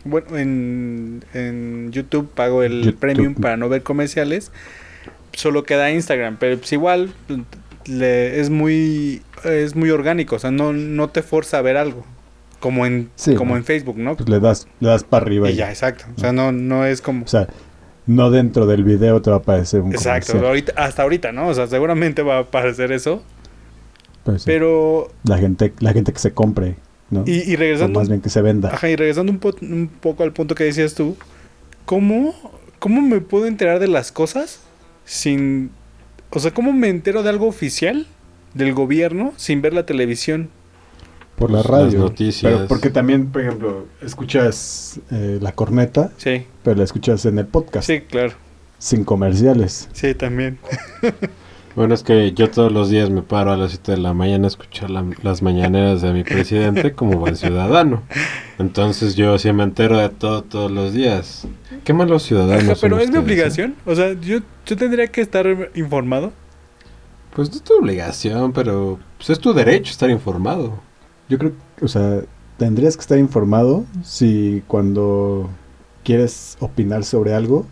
[0.03, 2.99] Bueno, en, en YouTube pago el YouTube.
[2.99, 4.51] premium para no ver comerciales.
[5.33, 7.13] Solo queda Instagram, pero pues igual
[7.85, 12.05] le- es muy es muy orgánico, o sea, no, no te forza a ver algo.
[12.65, 13.57] Como en, Sí, como ¿no?
[13.57, 14.15] en Facebook, ¿no?
[14.17, 15.47] Pues le das, le das para arriba.
[15.51, 16.05] Y y ya, exacto.
[16.17, 17.23] O sea, no, no es como...
[17.25, 17.47] O sea,
[18.07, 21.47] no dentro del video te va a aparecer un Exacto, ahorita, hasta ahorita, ¿no?
[21.47, 23.21] O sea, seguramente va a aparecer eso.
[24.23, 24.45] Pues sí.
[24.47, 26.77] Pero, la gente, la gente que se compre,
[27.11, 27.23] ¿no?
[27.27, 28.69] y, y o regresando, más bien que se venda.
[28.73, 31.15] ajá, y regresando un, po- un poco al punto que decías tú,
[31.85, 32.33] ¿cómo,
[32.79, 34.59] ¿cómo me puedo enterar de las cosas
[35.05, 35.69] sin...
[36.31, 38.07] O sea, ¿cómo me entero de algo oficial
[38.55, 40.49] del gobierno sin ver la televisión?
[41.37, 41.99] Por la Pues, las radio.
[41.99, 42.53] noticias.
[42.53, 47.45] Pero porque también, por ejemplo, escuchas eh, la corneta, Sí, pero la escuchas en el
[47.45, 48.33] podcast, sí, claro.
[48.77, 49.89] sin comerciales.
[49.93, 50.57] Sí, también.
[51.75, 54.45] Bueno, es que yo todos los días me paro a las 7 de la mañana
[54.45, 58.01] a escuchar la- las mañaneras de mi presidente como buen ciudadano.
[58.57, 61.45] Entonces yo sí me entero de todo todos los días.
[61.83, 62.63] Qué malos ciudadanos.
[62.63, 63.19] Ajá, son pero es mi ¿eh?
[63.19, 63.75] obligación.
[63.85, 65.45] O sea, yo, yo tendría que estar
[65.75, 66.31] informado.
[67.35, 70.79] Pues no es tu obligación, pero pues, es tu derecho estar informado.
[71.29, 72.21] Yo creo, o sea,
[72.57, 75.49] tendrías que estar informado si cuando
[76.03, 77.65] quieres opinar sobre algo,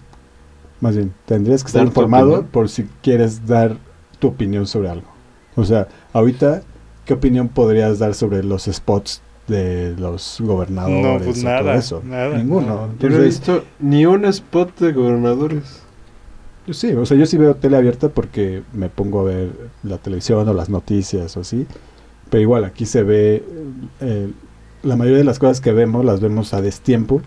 [0.81, 3.77] más bien, tendrías que estar informado por si quieres dar
[4.19, 5.07] tu opinión sobre algo.
[5.55, 6.63] O sea, ahorita,
[7.05, 11.03] ¿qué opinión podrías dar sobre los spots de los gobernadores?
[11.03, 12.01] No, pues o todo nada, eso?
[12.03, 12.37] nada.
[12.37, 12.89] Ninguno.
[12.99, 15.83] Yo no he visto ni un spot de gobernadores.
[16.65, 19.51] yo sí, o sea, yo sí veo tele abierta porque me pongo a ver
[19.83, 21.67] la televisión o las noticias o así.
[22.33, 23.43] Pero igual, aquí se ve,
[24.01, 24.27] eh,
[24.81, 27.21] la mayoría de las cosas que vemos las vemos a destiempo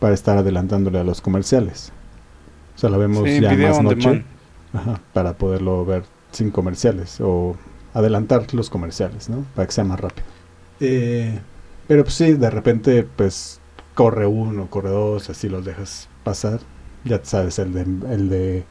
[0.00, 1.94] para estar adelantándole a los comerciales.
[2.76, 4.22] O sea, la vemos Sí, ya más noche
[4.74, 7.56] ajá, para poderlo ver sin comerciales o
[7.94, 9.46] adelantar los comerciales, ¿no?
[9.54, 10.26] Para que sea más rápido.
[10.80, 11.38] Eh,
[11.88, 13.62] pero pues sí, de repente pues
[13.94, 16.60] corre uno, corre dos, así los dejas pasar.
[17.06, 17.80] Ya te sabes, el de,
[18.12, 18.64] el de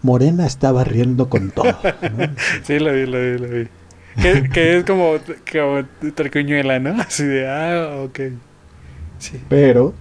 [0.00, 1.66] Morena está barriendo con todo.
[1.66, 1.72] ¿no?
[2.62, 3.68] Sí, lo vi, lo vi, lo vi.
[4.20, 5.14] Que, que es como,
[5.50, 5.82] como
[6.78, 6.90] ¿no?
[7.02, 8.20] Así de, ah, ok.
[9.18, 9.40] Sí.
[9.48, 9.94] Pero,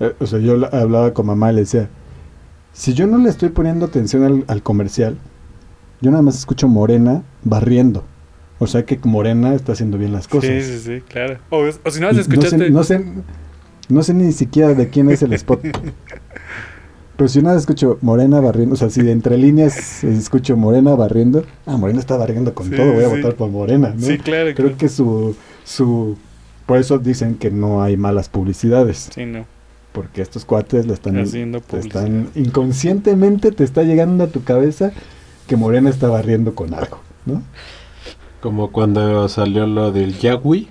[0.00, 1.88] eh, o sea, yo la- hablaba con mamá y le decía,
[2.72, 5.16] si yo no le estoy poniendo atención al, al comercial,
[6.00, 8.04] yo nada más escucho Morena barriendo.
[8.58, 10.50] O sea que Morena está haciendo bien las cosas.
[10.50, 11.38] Sí, sí, sí, claro.
[11.50, 12.58] O, o si no, Y has escuchaste.
[12.58, 13.04] sé, no, sé,
[13.88, 15.60] no sé ni siquiera de quién es el spot.
[17.20, 21.44] Pero si nada escucho Morena barriendo, o sea, si de entre líneas escucho Morena barriendo,
[21.66, 23.16] ah, Morena está barriendo con Sí, todo, voy a sí.
[23.16, 24.06] votar por Morena, ¿no?
[24.06, 24.54] Sí, claro.
[24.54, 24.76] Creo claro.
[24.78, 26.16] que su, su,
[26.64, 29.44] por eso dicen que no hay malas publicidades, Sí, no.
[29.92, 32.04] porque estos cuates le están, Haciendo te publicidad.
[32.06, 34.90] están, inconscientemente te está llegando a tu cabeza
[35.46, 37.42] que Morena está barriendo con algo, ¿no?
[38.40, 40.68] Como cuando salió lo del Yagui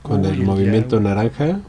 [0.00, 1.08] con Uy, el el movimiento Yagui.
[1.08, 1.60] naranja.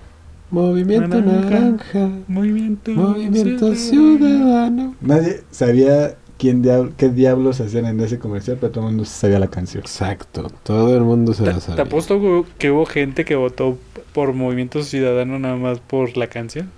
[0.53, 1.49] Movimiento Naranja.
[1.49, 2.09] naranja.
[2.27, 2.91] Movimiento.
[2.91, 4.27] Movimiento ciudadano.
[4.27, 4.95] ciudadano.
[5.01, 9.39] Nadie sabía quién diab- qué diablos hacían en ese comercial, pero todo el mundo sabía
[9.39, 9.81] la canción.
[9.81, 10.51] Exacto.
[10.63, 11.83] Todo el mundo se Te, la te sabía.
[11.83, 13.77] apuesto güey, que hubo gente que votó
[14.13, 16.69] por Movimiento Ciudadano nada más por la canción.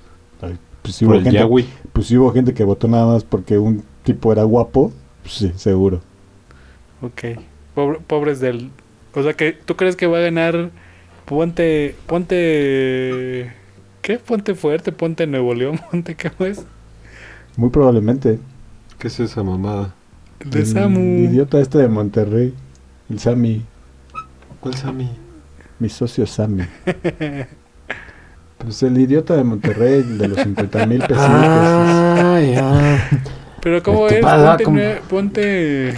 [0.42, 3.24] Ay, Pues sí, Por hubo el gente, pues sí hubo gente que votó nada más
[3.24, 6.02] porque un tipo era guapo, pues sí, seguro.
[7.02, 7.40] Ok.
[7.76, 8.70] Pobre- pobres del.
[9.14, 10.70] O sea que tú crees que va a ganar
[11.26, 11.96] Ponte.
[12.06, 13.52] Ponte.
[14.06, 14.20] ¿Qué?
[14.20, 16.64] Ponte fuerte, ponte Nuevo León, ponte ¿cómo es?
[17.58, 18.38] Muy probablemente.
[19.00, 19.96] ¿Qué es esa mamada?
[20.44, 21.00] De El Samu.
[21.00, 22.54] idiota este de Monterrey,
[23.10, 23.64] el Sammy,
[24.60, 25.10] ¿Cuál Sammy?
[25.80, 26.66] mi socio Sammy.
[28.60, 31.18] Pues el idiota de Monterrey, el de los 50 mil pesos.
[31.20, 33.10] Ah, ya.
[33.62, 34.26] Pero ¿cómo Este es?
[34.26, 35.94] Ponte, como- Nue- ponte...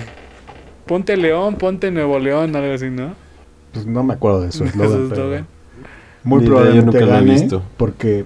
[0.85, 3.13] Ponte León, ponte Nuevo León, algo así, ¿no?
[3.73, 5.45] Pues no me acuerdo de su eslogan.
[6.27, 7.63] Muy Ni idea, yo probablemente nunca lo he visto.
[7.77, 8.25] porque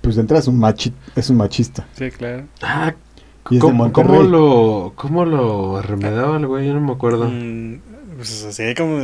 [0.00, 1.86] pues de entrada es un machi es un machista.
[1.96, 2.44] Sí, claro.
[2.62, 2.94] Ah,
[3.50, 4.16] Y es de ¿cómo, Monterrey.
[4.16, 6.66] cómo lo, ¿Cómo lo remedaba el güey?
[6.66, 7.28] Yo no me acuerdo.
[7.30, 7.80] Mm,
[8.16, 8.98] pues así como...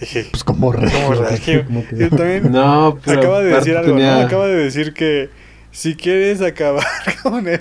[0.00, 0.90] Dije, Pues como re.
[0.90, 1.64] como regio.
[1.66, 3.96] como que- Yo también No, pero acaba de decir aparte algo, ¿no?
[3.96, 5.30] tenía- Acaba de decir que
[5.70, 6.84] si quieres acabar
[7.22, 7.60] con el...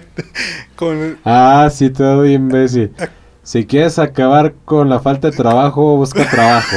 [0.76, 2.92] Con, Ah, sí, te doy imbécil.
[3.44, 6.76] Si quieres acabar con la falta de trabajo, busca trabajo.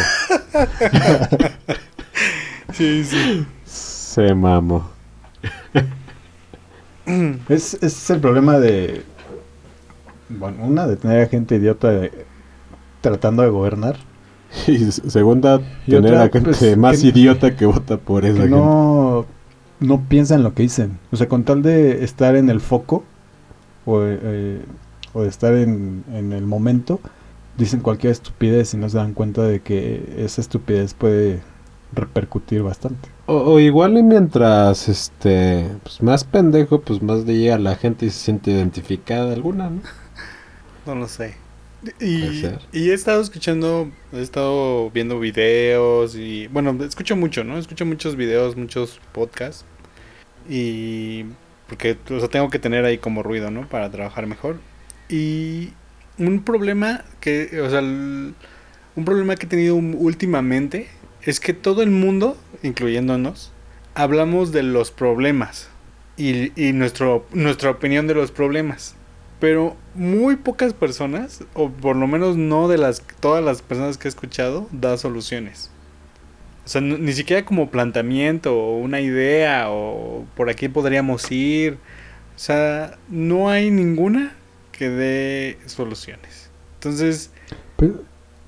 [2.75, 3.47] sí, sí.
[3.65, 4.91] Se mamo.
[7.49, 9.03] Es, ese es el problema de.
[10.29, 12.13] Bueno, una, de tener a gente idiota de-
[13.01, 13.97] tratando de gobernar.
[14.69, 18.35] Y segunda, Y tener otra, a gente pues, más que- idiota que vota por esa
[18.35, 18.57] Que gente.
[18.57, 19.27] no,
[19.81, 20.99] no piensan lo que dicen.
[21.11, 23.03] O sea, con tal de estar en el foco
[23.85, 24.61] o, eh,
[25.13, 27.01] o de estar en, en el momento,
[27.59, 31.41] dicen cualquier estupidez y no se dan cuenta de que esa estupidez puede
[31.95, 33.09] repercutir bastante.
[33.27, 37.77] O, o igual y mientras este pues más pendejo, pues más le llega a la
[37.77, 39.81] gente y se siente identificada alguna, ¿no?
[40.87, 41.35] No lo sé.
[42.01, 47.59] Y, he estado escuchando, he estado viendo videos y, bueno, escucho mucho, ¿no?
[47.59, 49.65] Escucho muchos videos, muchos podcasts.
[50.49, 51.25] Y,
[51.69, 53.69] porque, o sea, tengo que tener ahí como ruido, ¿no?
[53.69, 54.57] Para trabajar mejor.
[55.09, 55.71] Y
[56.19, 58.35] un problema que, o sea, el-
[58.97, 60.89] un problema que he tenido últimamente
[61.25, 63.53] es que todo el mundo, incluyéndonos,
[63.95, 65.69] hablamos de los problemas
[66.17, 68.95] y, y nuestro, nuestra opinión de los problemas.
[69.41, 74.09] Pero muy pocas personas, o por lo menos no de las todas las personas que
[74.09, 75.71] he escuchado, da soluciones.
[76.65, 81.75] O sea, ni siquiera como planteamiento o una idea o por aquí podríamos ir.
[82.35, 84.35] O sea, no hay ninguna
[84.73, 86.51] que dé soluciones.
[86.77, 87.31] Entonces,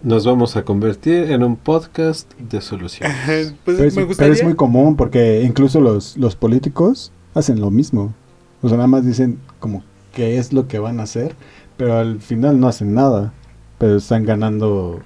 [0.02, 3.16] Nos vamos a convertir en un podcast de soluciones.
[3.64, 4.34] pues pero es, me pero gustaría...
[4.34, 8.14] es muy común porque incluso los, los políticos hacen lo mismo.
[8.62, 9.82] O sea, nada más dicen como
[10.12, 11.34] qué es lo que van a hacer,
[11.76, 13.32] pero al final no hacen nada.
[13.78, 15.00] Pero están ganando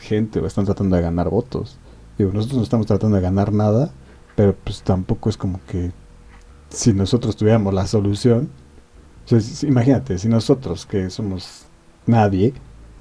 [0.00, 1.78] gente o están tratando de ganar votos.
[2.16, 3.90] Digo, nosotros no estamos tratando de ganar nada,
[4.36, 5.90] pero pues tampoco es como que
[6.70, 8.48] si nosotros tuviéramos la solución.
[9.24, 11.66] O sea, si- imagínate, si nosotros, que somos
[12.06, 12.54] nadie,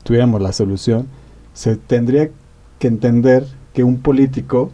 [0.03, 1.07] tuviéramos la solución,
[1.53, 2.29] se tendría
[2.79, 4.71] que entender que un político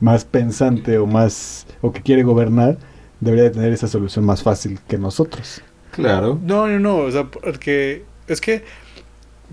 [0.00, 2.76] más pensante o más o que quiere gobernar
[3.20, 5.62] debería de tener esa solución más fácil que nosotros.
[5.92, 6.40] Claro.
[6.42, 8.64] No, no, no, o sea, porque es que,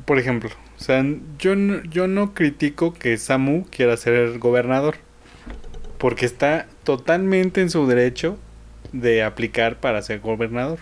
[0.05, 1.05] por ejemplo, o sea,
[1.37, 4.95] yo no, yo no critico que Samu quiera ser gobernador,
[5.97, 8.37] porque está totalmente en su derecho
[8.93, 10.79] de aplicar para ser gobernador.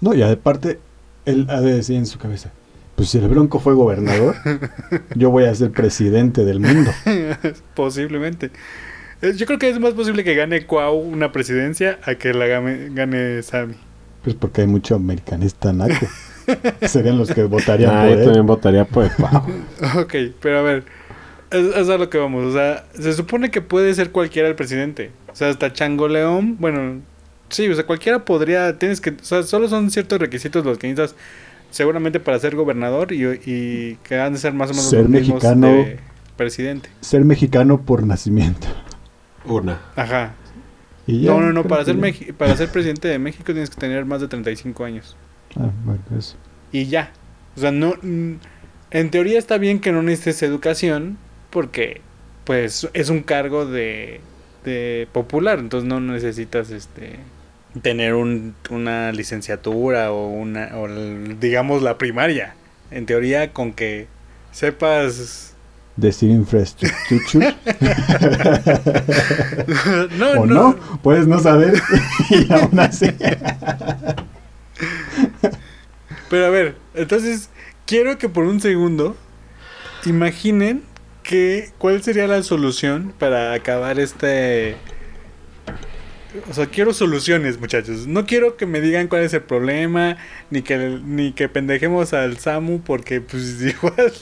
[0.00, 0.78] No, y aparte
[1.26, 2.52] él ha de decir en su cabeza,
[3.00, 4.36] pues si el Bronco fue gobernador,
[5.14, 6.90] yo voy a ser presidente del mundo.
[7.74, 8.50] Posiblemente.
[9.22, 12.90] Yo creo que es más posible que gane Cuau una presidencia a que la gane,
[12.90, 13.76] gane Sammy.
[14.22, 16.06] Pues porque hay mucho americanista naco.
[16.82, 18.24] Serían los que votarían Ah, por yo él.
[18.24, 19.46] también votaría por el pavo.
[19.98, 20.84] Ok, pero a ver,
[21.50, 22.44] es, es a lo que vamos.
[22.44, 25.10] O sea, se supone que puede ser cualquiera el presidente.
[25.32, 27.00] O sea, hasta Chango León, bueno,
[27.48, 30.86] sí, o sea, cualquiera podría, tienes que, o sea, solo son ciertos requisitos los que
[30.86, 31.16] necesitas
[31.70, 35.08] seguramente para ser gobernador y, y que han de ser más o menos Ser los
[35.10, 35.66] mismos mexicano.
[35.68, 35.98] de
[36.36, 36.88] presidente.
[37.00, 38.66] Ser mexicano por nacimiento.
[39.44, 39.80] Una.
[39.96, 40.34] Ajá.
[41.06, 42.32] Y ya, no, no, no, para ser, ya.
[42.34, 45.16] Para ser presidente de México tienes que tener más de 35 años.
[45.56, 46.36] Ah, bueno, eso.
[46.72, 47.12] Y ya.
[47.56, 47.94] O sea, no.
[48.02, 51.18] En teoría está bien que no necesites educación.
[51.50, 52.00] Porque,
[52.44, 54.20] pues, es un cargo de.
[54.64, 55.58] de popular.
[55.58, 57.18] Entonces no necesitas este.
[57.82, 60.76] Tener un, una licenciatura o una.
[60.76, 60.88] o
[61.38, 62.54] digamos la primaria.
[62.90, 64.08] En teoría, con que
[64.52, 65.54] sepas.
[65.96, 67.56] Decir infraestructura.
[70.18, 70.54] no, o no.
[70.54, 71.74] no, puedes no saber
[72.30, 73.06] y aún así.
[76.28, 77.50] Pero a ver, entonces
[77.86, 79.16] quiero que por un segundo
[80.06, 80.82] imaginen
[81.22, 84.76] que cuál sería la solución para acabar este
[86.48, 88.06] o sea, quiero soluciones, muchachos.
[88.06, 90.16] No quiero que me digan cuál es el problema,
[90.50, 94.12] ni que ni que pendejemos al Samu porque pues igual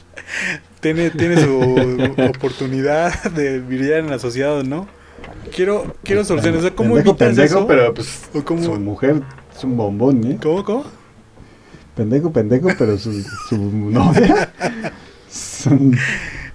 [0.80, 4.88] tiene tiene su oportunidad de brillar en la sociedad, ¿no?
[5.54, 7.66] Quiero quiero soluciones, o sea, ¿cómo pendejo, evitas pendejo, eso?
[7.66, 9.22] pero pues su mujer
[9.56, 10.38] es un bombón, ¿eh?
[10.42, 10.84] ¿Cómo cómo?
[11.94, 14.52] Pendejo, pendejo, pero su, su novia
[15.30, 15.96] son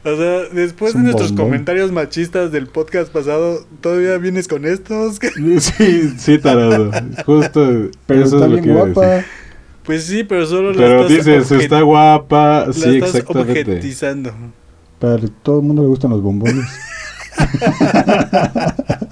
[0.06, 1.46] O sea, después Es de nuestros bombón.
[1.48, 5.18] comentarios machistas del podcast pasado, ¿todavía vienes con estos?
[5.60, 6.92] Sí, sí, tarado.
[7.26, 7.90] Justo.
[8.06, 8.94] Pero eso está es lo bien que iba a decir.
[8.96, 9.26] guapa.
[9.86, 12.66] Pues sí, pero solo la Pero estás dices, está guapa.
[12.68, 13.62] la Sí, estás exactamente.
[13.62, 14.34] objetizando.
[15.00, 16.66] Para todo el mundo le gustan los bombones.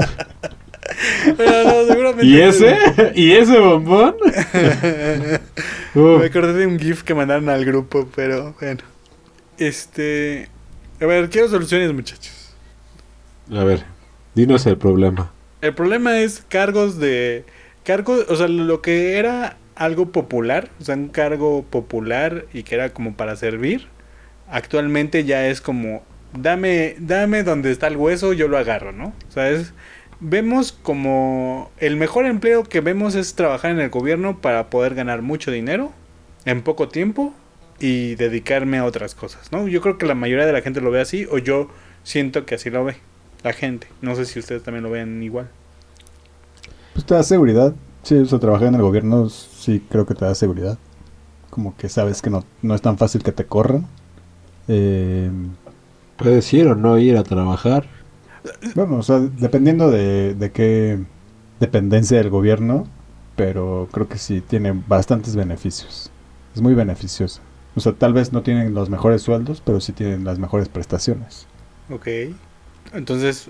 [1.38, 2.26] Pero no, seguramente.
[2.26, 2.78] ¿Y ese?
[3.16, 4.16] ¿Y ese bombón?
[5.96, 8.82] Me acordé de un GIF que mandaron al grupo, pero bueno.
[9.58, 10.48] Este.
[11.02, 12.54] A ver, quiero soluciones, muchachos.
[13.52, 13.84] A ver,
[14.36, 15.32] dinos el problema.
[15.62, 17.44] El problema es cargos de.
[17.84, 22.76] Cargos, o sea, lo que era algo popular, o sea, un cargo popular y que
[22.76, 23.88] era como para servir,
[24.48, 26.04] actualmente ya es como,
[26.38, 29.14] dame, dame donde está el hueso, yo lo agarro, ¿no?
[29.28, 29.74] O sea, es,
[30.20, 35.24] vemos como el mejor empleo que vemos es trabajar en el gobierno para poder ganar
[35.24, 35.92] mucho dinero
[36.46, 37.34] en poco tiempo
[37.82, 39.68] y dedicarme a otras cosas, ¿no?
[39.68, 41.70] Yo creo que la mayoría de la gente lo ve así o yo
[42.04, 42.98] siento que así lo ve
[43.44, 43.88] la gente.
[44.02, 45.52] No sé si ustedes también lo ven igual.
[46.94, 47.76] Pues te da seguridad.
[48.04, 50.78] Sí, o sea, trabajar en el gobierno sí creo que te da seguridad.
[51.50, 53.88] Como que sabes que no, no es tan fácil que te corran.
[54.68, 55.32] Eh,
[56.18, 57.88] Puedes ir o no ir a trabajar.
[58.76, 61.00] bueno, o sea, dependiendo de, de qué
[61.60, 62.88] dependencia del gobierno,
[63.36, 66.12] pero creo que sí tiene bastantes beneficios.
[66.56, 67.42] Es muy beneficioso.
[67.76, 71.48] O sea, tal vez no tienen los mejores sueldos, pero sí tienen las mejores prestaciones.
[71.90, 72.08] Ok.
[72.94, 73.50] Entonces,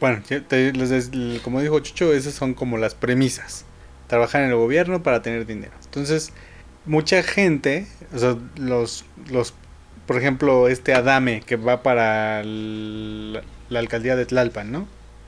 [0.00, 1.10] bueno, te- les
[1.42, 3.64] como dijo Chucho, esas son como las premisas.
[4.06, 5.72] Trabajar en el gobierno para tener dinero.
[5.84, 6.32] Entonces,
[6.86, 9.54] mucha gente, o sea, los, los,
[10.06, 14.86] por ejemplo, este Adame que va para el- la alcaldía de Tlalpan, ¿no?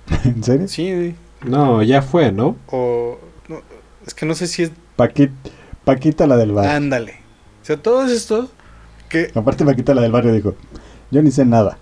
[0.25, 0.69] ¿En serio?
[0.69, 2.57] Sí, No, ya fue, ¿no?
[2.69, 3.61] o no,
[4.07, 5.31] es que no sé si es Paquit-
[5.85, 6.73] Paquita la del barrio.
[6.73, 7.22] ándale.
[7.63, 8.51] O sea, todo esto
[9.09, 10.55] que Aparte Paquita la del barrio dijo,
[11.11, 11.79] yo ni sé nada.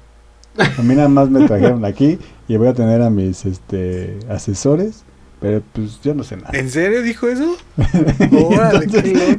[0.58, 5.04] A mí nada más me trajeron aquí y voy a tener a mis este asesores,
[5.40, 6.50] pero pues yo no sé nada.
[6.52, 7.56] ¿En serio dijo eso?
[8.32, 9.38] Órale, qué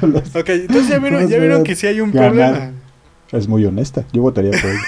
[0.00, 0.22] loco.
[0.38, 2.30] Ok, entonces ya vieron, ¿Cómo ya vieron que sí hay un ganar?
[2.30, 2.70] problema.
[3.32, 4.80] Es muy honesta, yo votaría por ella.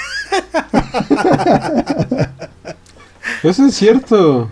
[3.42, 4.50] Eso es cierto.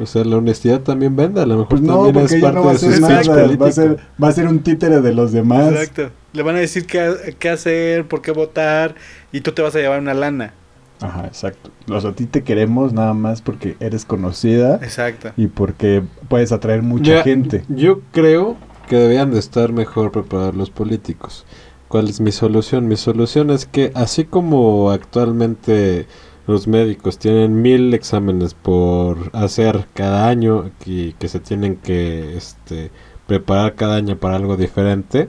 [0.00, 1.40] O sea, la honestidad también vende.
[1.40, 3.56] A lo mejor Pues no, también porque es parte no va a de su nada,
[3.56, 5.72] va a ser, va a ser un títere de los demás.
[5.72, 6.10] Exacto.
[6.32, 8.94] Le van a decir qué, qué hacer, por qué votar,
[9.32, 10.54] y tú te vas a llevar una lana.
[11.00, 11.70] Ajá, exacto.
[11.86, 15.32] Los a ti te queremos nada más porque eres conocida Exacto.
[15.36, 17.64] y porque puedes atraer mucha Ya, gente.
[17.68, 18.56] Yo creo
[18.88, 21.44] que debían de estar mejor preparados los políticos.
[21.88, 22.86] ¿Cuál es mi solución?
[22.88, 26.06] Mi solución es que así como actualmente
[26.46, 32.90] los médicos tienen mil exámenes por hacer cada año y que se tienen que este,
[33.26, 35.28] preparar cada año para algo diferente,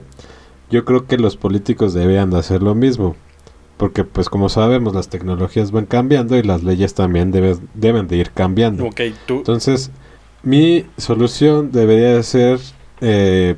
[0.70, 3.14] yo creo que los políticos deberían de hacer lo mismo.
[3.76, 8.16] Porque pues como sabemos las tecnologías van cambiando y las leyes también debes- deben de
[8.16, 8.84] ir cambiando.
[9.26, 9.38] Tú.
[9.38, 9.90] Entonces,
[10.42, 12.60] mi solución debería de ser
[13.00, 13.56] eh,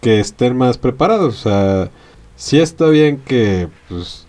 [0.00, 1.34] que estén más preparados.
[1.46, 1.90] O sea,
[2.36, 4.26] sí está bien que, pues,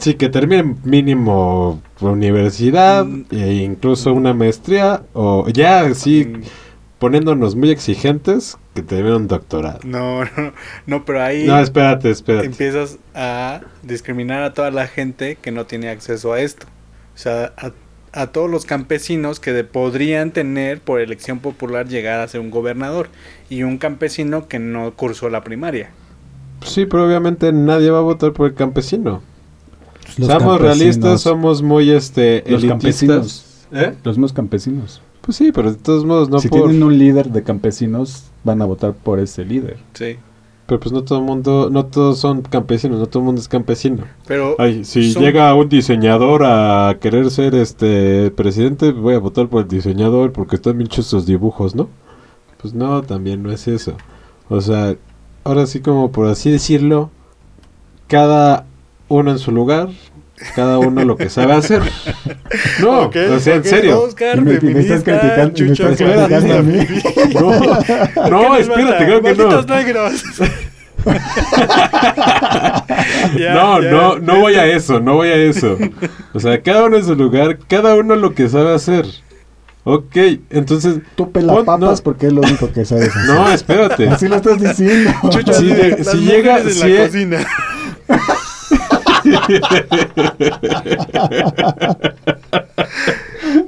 [0.00, 3.24] sí, que terminen mínimo universidad Mm.
[3.30, 6.40] e incluso una maestría o ya, sí, Mm,
[6.98, 9.80] poniéndonos muy exigentes, que terminen un doctorado.
[9.84, 10.52] No, no,
[10.86, 12.46] no, pero ahí No, espérate, espérate.
[12.46, 16.66] empiezas a discriminar a toda la gente que no tiene acceso a esto.
[17.14, 17.72] O sea, a,
[18.12, 22.50] a todos los campesinos que de- podrían tener por elección popular llegar a ser un
[22.50, 23.08] gobernador
[23.48, 25.90] y un campesino que no cursó la primaria.
[26.64, 29.22] Sí, pero obviamente nadie va a votar por el campesino.
[30.18, 32.68] Los Somos realistas, somos muy este Los elitistas.
[33.08, 33.46] campesinos.
[33.72, 33.94] ¿Eh?
[34.02, 35.00] Los mismos campesinos.
[35.20, 36.62] Pues sí, pero de todos modos no si por...
[36.62, 39.78] tienen un líder de campesinos, van a votar por ese líder.
[39.94, 40.16] Sí.
[40.66, 43.48] Pero pues no todo el mundo, no todos son campesinos, no todo el mundo es
[43.48, 44.04] campesino.
[44.26, 49.48] Pero Ay, si son- llega un diseñador a querer ser este presidente, voy a votar
[49.48, 51.88] por el diseñador porque están bien sus dibujos, ¿no?
[52.60, 53.94] Pues no, también no es eso.
[54.48, 54.96] O sea,
[55.44, 57.10] ahora sí como por así decirlo,
[58.06, 58.66] cada
[59.10, 59.88] uno en su lugar,
[60.56, 61.82] cada uno lo que sabe hacer.
[62.80, 64.00] No, Ok, o sea, en serio.
[64.02, 66.78] Oscar, me- estás criticando- me Chucho, estás clasista, criticando a mí.
[68.20, 69.48] No, no, ¿Qué les espérate, creo que no.
[73.54, 75.76] No, no, no voy a eso, no voy a eso.
[76.34, 79.06] O sea, cada uno en su lugar, cada uno lo que sabe hacer.
[79.84, 80.14] Ok,
[80.50, 82.04] entonces, Tú pela Pon- papas no.
[82.04, 83.34] porque es lo único que sabes hacer.
[83.34, 84.08] no, espérate.
[84.10, 85.10] Así lo estás diciendo.
[85.30, 87.38] Chucho, Si de, si llega- en si la cocina.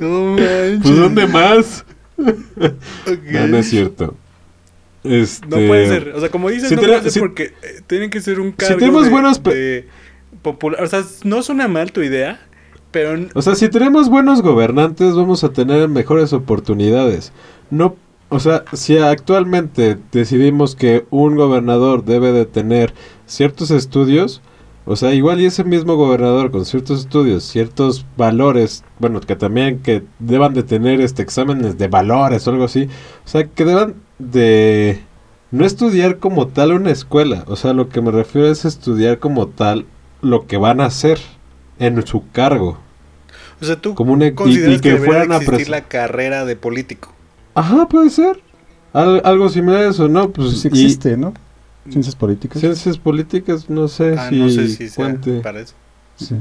[0.00, 0.80] No manches.
[0.82, 1.84] Pues, ¿dónde más?
[2.16, 4.14] No, no es cierto.
[5.04, 6.12] Este, No puede ser.
[6.14, 8.52] O sea, como dices, Si no puede ser si- porque eh, tienen que ser un
[8.52, 9.88] cargo tenemos de, buenos de,
[10.42, 10.82] popular.
[10.82, 12.40] O sea, no suena mal tu idea,
[12.90, 13.26] pero.
[13.34, 17.32] O sea, si tenemos buenos gobernantes, vamos a tener mejores oportunidades.
[17.70, 17.96] No,
[18.28, 22.94] o sea, si actualmente decidimos que un gobernador debe de tener
[23.26, 24.40] ciertos estudios,
[24.85, 29.78] o sea, igual y ese mismo gobernador con ciertos estudios, ciertos valores, bueno, que también
[29.78, 32.89] que deban de tener este exámenes de valores o algo así,
[33.24, 35.01] o sea, que deban de
[35.53, 39.47] no estudiar como tal una escuela, o sea, lo que me refiero es estudiar como
[39.49, 39.87] tal
[40.20, 41.20] lo que van a hacer
[41.78, 42.78] en su cargo.
[43.61, 47.12] O sea, tú como una, consideras que, fueran a existir la carrera de político.
[47.55, 48.41] Ajá, puede ser.
[48.93, 50.30] algo similar a eso, ¿no?
[50.30, 51.33] Pues, pues sí existe, ¿no?
[51.89, 52.61] Ciencias políticas.
[52.61, 55.74] Ciencias políticas, no sé ah, si, no sé si para eso.
[56.16, 56.37] Sí.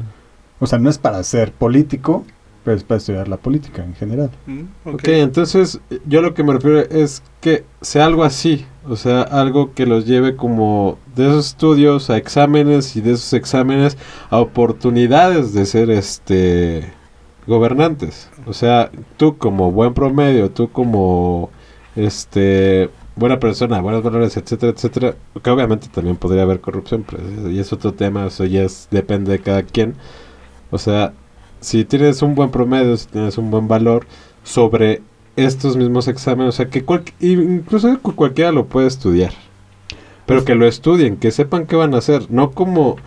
[0.59, 2.23] O sea, no es para ser político,
[2.63, 4.29] pero es para estudiar la política en general.
[4.45, 9.23] Mm, ok, entonces yo lo que me refiero es que sea algo así, o sea,
[9.23, 13.97] algo que los lleve como de esos estudios a exámenes y de esos exámenes
[14.29, 16.93] a oportunidades de ser este
[17.47, 18.29] gobernantes.
[18.45, 21.49] O sea, tú como buen promedio, tú como
[21.95, 27.59] este buena persona, buenos valores, etcétera, etcétera, que obviamente también podría haber corrupción, pero y
[27.59, 29.95] es otro tema, eso ya es, depende de cada quien.
[30.71, 31.13] O sea,
[31.59, 34.05] si tienes un buen promedio, si tienes un buen valor
[34.43, 35.01] sobre
[35.35, 36.83] estos mismos exámenes, o sea, que
[37.19, 39.33] incluso cualquiera lo puede estudiar,
[40.25, 42.97] pero que lo estudien, que sepan qué van a hacer, no como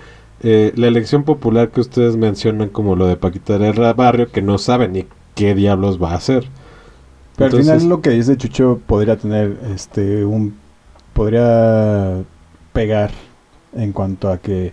[0.43, 4.59] eh, la elección popular que ustedes mencionan como lo de Paquita del Barrio, que no
[4.59, 6.49] saben ni qué diablos va a hacer.
[7.37, 10.57] Pero al final lo que dice Chucho podría tener este un
[11.13, 12.23] podría
[12.73, 13.11] pegar
[13.73, 14.73] en cuanto a que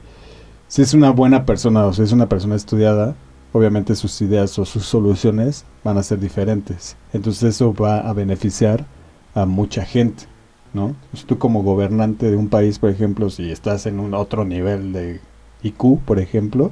[0.68, 3.16] si es una buena persona o si es una persona estudiada,
[3.54, 6.96] obviamente sus ideas o sus soluciones van a ser diferentes.
[7.14, 8.86] Entonces eso va a beneficiar
[9.34, 10.26] a mucha gente,
[10.74, 10.96] ¿no?
[11.26, 15.20] Tú como gobernante de un país, por ejemplo, si estás en un otro nivel de
[15.64, 16.72] IQ, por ejemplo,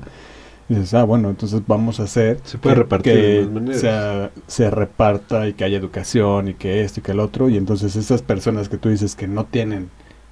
[0.69, 5.63] dices, ah, bueno, entonces vamos a hacer se puede repartir que se reparta y que
[5.63, 8.89] haya educación y que esto y que el otro, y entonces esas personas que tú
[8.89, 9.89] dices que no tienen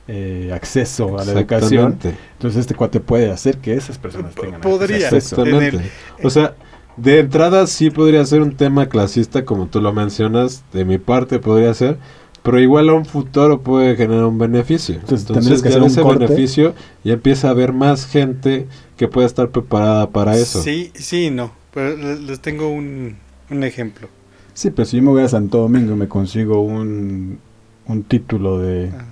[0.08, 1.98] eh, acceso a la educación,
[2.34, 5.44] entonces este cuate puede hacer que esas personas tengan podría, acceso.
[5.44, 5.92] Exactamente.
[6.24, 6.56] O sea,
[6.98, 11.40] de entrada sí podría ser un tema clasista, como tú lo mencionas, de mi parte
[11.40, 11.98] podría ser,
[12.42, 14.96] pero igual a un futuro puede generar un beneficio.
[14.96, 16.74] Entonces, Entonces que hacer ese beneficio
[17.04, 18.68] y empieza a haber más gente
[18.98, 20.62] que pueda estar preparada para eso.
[20.62, 21.52] Sí, sí, no.
[21.74, 23.16] Pero les tengo un,
[23.50, 24.10] un ejemplo.
[24.54, 27.40] Sí, pero si yo me voy a Santo Domingo y me consigo un,
[27.86, 29.06] un título de ah.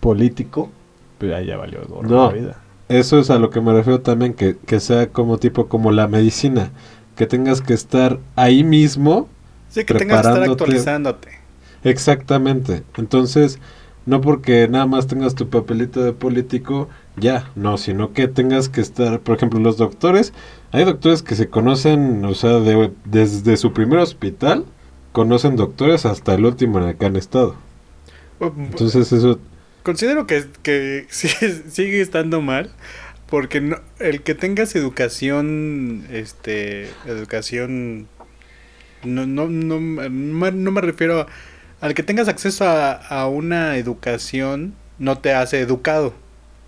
[0.00, 0.70] político,
[1.18, 2.62] pues ahí ya valió no, la vida.
[2.88, 6.06] Eso es a lo que me refiero también, que, que sea como tipo como la
[6.06, 6.70] medicina,
[7.16, 9.28] que tengas que estar ahí mismo.
[9.70, 11.28] Sí, que tengas que estar actualizándote.
[11.82, 12.82] Exactamente.
[12.96, 13.58] Entonces,
[14.06, 16.88] no porque nada más tengas tu papelito de político,
[17.20, 20.32] ya, no, sino que tengas que estar, por ejemplo, los doctores,
[20.72, 22.58] hay doctores que se conocen, o sea,
[23.04, 24.64] desde su primer hospital,
[25.12, 27.56] conocen doctores hasta el último en el que han estado.
[28.40, 29.38] Entonces eso...
[29.82, 32.70] Considero que, que sigue, estando mal,
[33.26, 38.08] porque no, el que tengas educación, este, educación,
[39.04, 41.26] no, no, no, no me refiero a
[41.80, 46.14] al que tengas acceso a, una educación no te hace educado,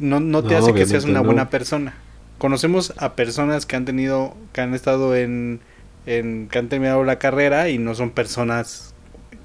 [0.03, 1.95] no, no te hace que seas una buena persona.
[2.39, 5.61] Conocemos a personas que han tenido, que han estado en,
[6.07, 8.95] en, que han terminado la carrera y no son personas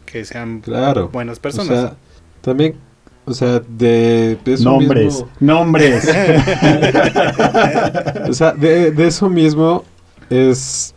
[0.06, 0.64] que sean
[1.12, 1.70] buenas personas.
[1.70, 1.96] O sea,
[2.42, 2.76] también,
[3.26, 6.06] o sea, de, eso nombres, nombres.
[8.30, 9.84] o sea, de, de eso mismo
[10.30, 10.96] es,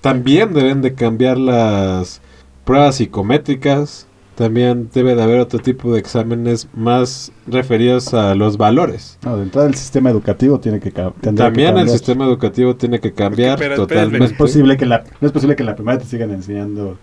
[0.00, 2.20] también deben de cambiar las
[2.64, 4.06] pruebas psicométricas,
[4.40, 9.18] también debe de haber otro tipo de exámenes más referidos a los valores.
[9.22, 11.34] No, de entrada el sistema educativo tiene que cambiar.
[11.34, 14.18] También el sistema educativo tiene que cambiar totalmente.
[14.18, 16.98] No es posible que la, no es posible que en la primaria te sigan enseñando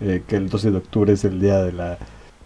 [0.00, 1.98] eh, que el 12 de octubre es el día de la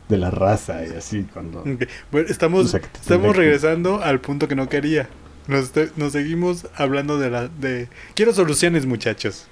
[0.08, 1.62] de la raza y así cuando
[2.10, 5.08] bueno, estamos estamos regresando al punto que no quería
[5.46, 9.46] nos, nos seguimos hablando de la de quiero soluciones muchachos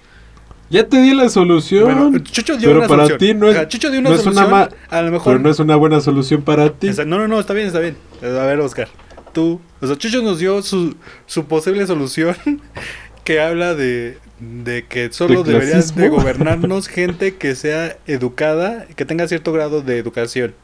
[0.70, 1.82] ya te di la solución.
[1.82, 4.46] Bueno, Chucho dio pero para ti no es, Chucho dio una solución.
[4.46, 5.32] una a lo mejor.
[5.32, 6.90] Pero no es una buena solución para ti.
[7.06, 7.96] no, no, no, está bien, está bien.
[8.22, 8.88] A ver, Oscar.
[9.32, 9.60] Tú.
[9.80, 10.94] O sea, Chucho nos dio su,
[11.26, 12.36] su posible solución
[13.24, 19.26] que habla de, de que solo deberías de gobernarnos gente que sea educada, que tenga
[19.26, 20.54] cierto grado de educación.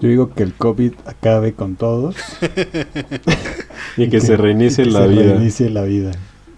[0.00, 2.16] Yo digo que el COVID acabe con todos.
[3.98, 5.22] y, que, se reinicie la vida.
[5.22, 6.12] Se reinicie la vida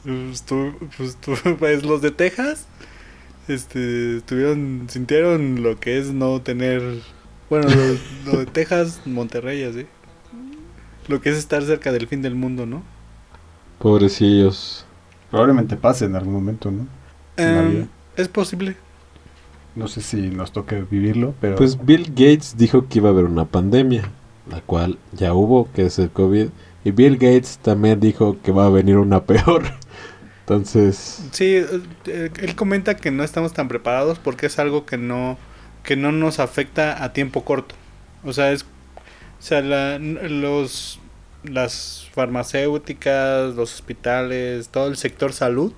[0.06, 2.66] pues, tú, pues, tú, pues los de Texas,
[3.48, 6.82] este, tuvieron, sintieron lo que es no tener,
[7.50, 7.68] bueno,
[8.24, 9.86] lo, de Texas, Monterrey, así.
[11.08, 12.82] lo que es estar cerca del fin del mundo, ¿no?
[13.78, 14.86] Pobrecillos.
[15.30, 16.86] Probablemente pase en algún momento, ¿no?
[17.36, 18.76] Em, es posible.
[19.74, 23.26] No sé si nos toque vivirlo, pero Pues Bill Gates dijo que iba a haber
[23.26, 24.10] una pandemia,
[24.50, 26.48] la cual ya hubo, que es el COVID.
[26.84, 29.64] Y Bill Gates también dijo que va a venir una peor.
[30.46, 31.56] Entonces, Sí,
[32.06, 35.38] eh, él comenta que no estamos tan preparados porque es algo que no
[35.82, 37.74] que no nos afecta a tiempo corto.
[38.24, 38.66] O sea, es o
[39.40, 41.00] sea, la- los
[41.44, 45.74] las farmacéuticas, los hospitales, todo el sector salud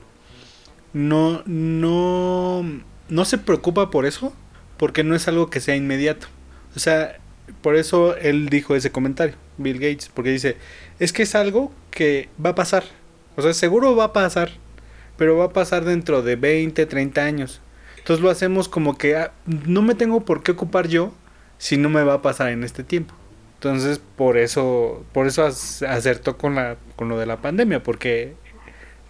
[0.92, 2.64] no no
[3.08, 4.34] no se preocupa por eso
[4.76, 6.28] porque no es algo que sea inmediato.
[6.76, 7.18] O sea,
[7.62, 10.56] por eso él dijo ese comentario, Bill Gates, porque dice,
[10.98, 12.84] es que es algo que va a pasar.
[13.38, 14.50] O sea, seguro va a pasar,
[15.16, 17.60] pero va a pasar dentro de 20, 30 años.
[17.98, 21.12] Entonces lo hacemos como que ah, no me tengo por qué ocupar yo
[21.56, 23.14] si no me va a pasar en este tiempo.
[23.54, 28.34] Entonces, por eso por eso ac- acertó con la con lo de la pandemia, porque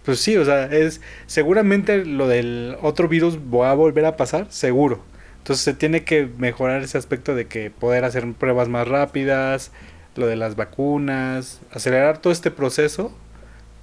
[0.05, 4.47] pues sí, o sea, es seguramente lo del otro virus va a volver a pasar,
[4.51, 5.01] seguro.
[5.39, 9.71] Entonces se tiene que mejorar ese aspecto de que poder hacer pruebas más rápidas,
[10.15, 13.11] lo de las vacunas, acelerar todo este proceso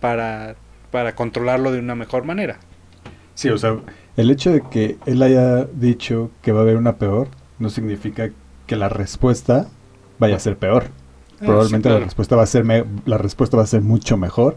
[0.06, 0.54] para,
[0.92, 2.58] para controlarlo de una mejor manera.
[3.34, 3.76] sí, o sea,
[4.16, 7.26] el hecho de que él haya dicho que va a haber una peor
[7.58, 8.30] no significa
[8.68, 9.66] que la respuesta
[10.20, 10.84] vaya a ser peor.
[11.40, 14.16] Probablemente Ah, sí, la respuesta va a ser me- la respuesta va a ser mucho
[14.16, 14.56] mejor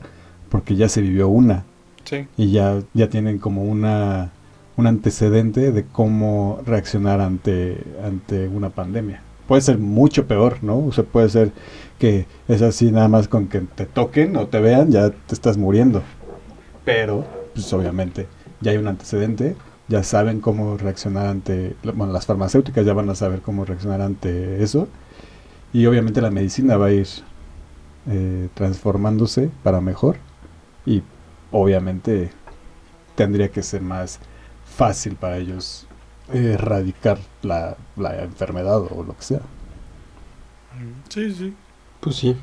[0.49, 1.63] porque ya se vivió una
[2.05, 2.27] Sí.
[2.37, 4.31] y ya ya tienen como una
[4.77, 9.21] un antecedente de cómo reaccionar ante ante una pandemia.
[9.49, 10.77] Puede ser mucho peor, ¿no?
[10.77, 11.51] O sea, puede ser
[11.97, 15.57] que es así nada más con que te toquen o te vean ya te estás
[15.57, 16.03] muriendo.
[16.85, 17.25] Pero
[17.55, 18.27] pues obviamente
[18.61, 19.55] ya hay un antecedente,
[19.87, 24.61] ya saben cómo reaccionar ante bueno, las farmacéuticas ya van a saber cómo reaccionar ante
[24.61, 24.87] eso
[25.73, 27.07] y obviamente la medicina va a ir
[28.07, 30.17] eh, transformándose para mejor
[30.85, 31.01] y
[31.51, 32.29] obviamente
[33.15, 34.19] tendría que ser más
[34.63, 35.87] fácil para ellos
[36.33, 39.41] erradicar la, la enfermedad o lo que sea.
[41.09, 41.53] Sí, sí.
[41.99, 42.35] pues sí.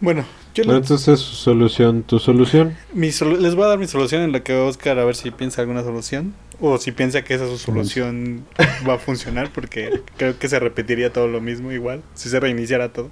[0.00, 0.24] Bueno,
[0.54, 2.76] yo Bueno, le- entonces su solución, tu solución.
[2.94, 5.30] mi solu- les voy a dar mi solución en la que Oscar a ver si
[5.30, 8.44] piensa alguna solución o si piensa que esa su solución
[8.88, 12.92] va a funcionar porque creo que se repetiría todo lo mismo igual si se reiniciara
[12.92, 13.10] todo.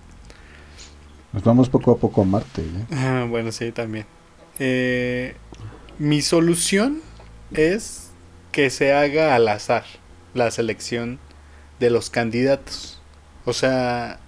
[1.33, 2.63] Nos vamos poco a poco a Marte.
[2.63, 2.87] ¿eh?
[2.93, 4.07] Ah, bueno, sí, también.
[4.59, 5.35] Eh,
[5.99, 7.01] mi solución
[7.53, 8.06] es
[8.57, 9.85] que se haga al azar
[10.33, 11.19] la selección
[11.79, 13.03] de los candidatos.
[13.45, 14.19] O sea,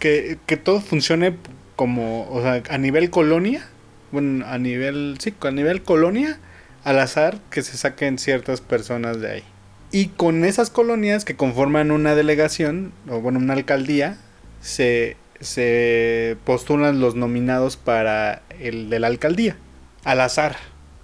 [0.00, 1.36] que, que todo funcione
[1.76, 3.64] como, o sea, a nivel colonia,
[4.10, 6.40] bueno, a nivel, sí, a nivel colonia,
[6.82, 9.44] al azar que se saquen ciertas personas de ahí.
[9.92, 14.18] Y con esas colonias que conforman una delegación, o bueno, una alcaldía,
[14.62, 19.56] se, se postulan los nominados para el de la alcaldía.
[20.02, 20.56] Al azar.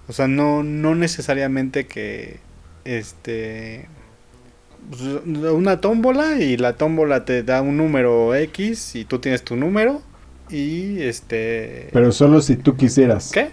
[0.07, 2.39] O sea, no, no necesariamente que
[2.85, 3.87] este
[4.89, 5.01] pues,
[5.53, 10.01] una tómbola y la tómbola te da un número X y tú tienes tu número
[10.49, 13.31] y este Pero solo si tú quisieras.
[13.31, 13.51] ¿Qué?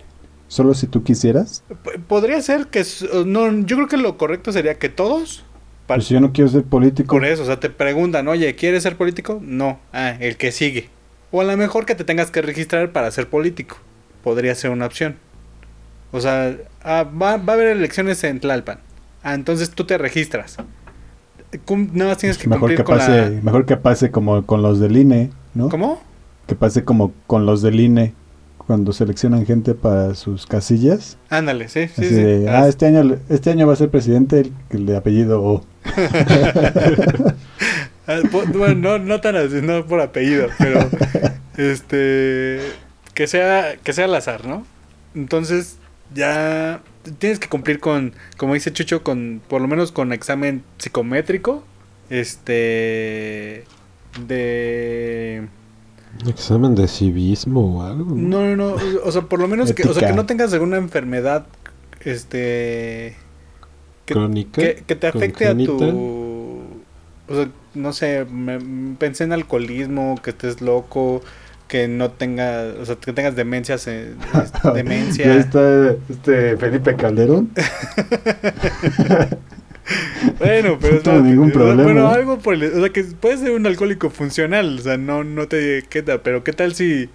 [0.49, 1.63] Solo si tú quisieras.
[1.85, 2.83] P- Podría ser que
[3.27, 5.45] no, yo creo que lo correcto sería que todos
[5.87, 7.15] Pues si yo no quiero ser político.
[7.15, 9.41] Por eso, o sea, te preguntan, oye, ¿quieres ser político?
[9.43, 9.79] No.
[9.93, 10.89] Ah, el que sigue.
[11.31, 13.77] O a lo mejor que te tengas que registrar para ser político.
[14.25, 15.17] Podría ser una opción.
[16.13, 18.79] O sea, ah, va, va a haber elecciones en Tlalpan.
[19.23, 20.57] Ah, entonces tú te registras.
[21.65, 23.43] Cum- Nada más tienes pues que mejor cumplir que con pase, la...
[23.43, 25.69] mejor que pase como con los del INE, ¿no?
[25.69, 26.03] ¿Cómo?
[26.47, 28.15] Que pase como con los del INE
[28.59, 31.17] cuando seleccionan gente para sus casillas.
[31.31, 34.87] Ándale, sí, sí, Ah, ah, este año, este año va a ser presidente el, el
[34.87, 35.65] de apellido O.
[38.11, 38.21] Ah,
[38.55, 40.81] bueno, no, no tan así, no por apellido, pero
[41.59, 42.61] este
[43.13, 44.65] que sea que sea al azar, ¿no?
[45.15, 45.77] Entonces
[46.15, 46.83] ya
[47.19, 51.65] tienes que cumplir con, como dice Chucho, con por lo menos con examen psicométrico,
[52.11, 53.65] este
[54.27, 55.49] de
[56.27, 58.15] Examen de civismo o algo.
[58.15, 60.79] no, no, no, o sea, por lo menos que, o sea, que no tengas alguna
[60.79, 61.47] enfermedad
[62.01, 63.17] este
[64.05, 64.63] que, Crónica.
[64.63, 66.65] que, que te afecte a tu
[67.29, 68.59] o sea no sé me
[68.97, 71.23] pensé en alcoholismo que estés loco
[71.69, 74.15] que no tengas o sea que tengas demencias eh,
[74.65, 77.51] Ya demencia está este Felipe Calderón.
[80.39, 82.09] bueno pero No tengo ningún problema, bueno ¿no?
[82.11, 85.49] algo por el- o sea que puedes ser un alcohólico funcional o sea no no
[85.49, 87.09] te queda pero qué tal si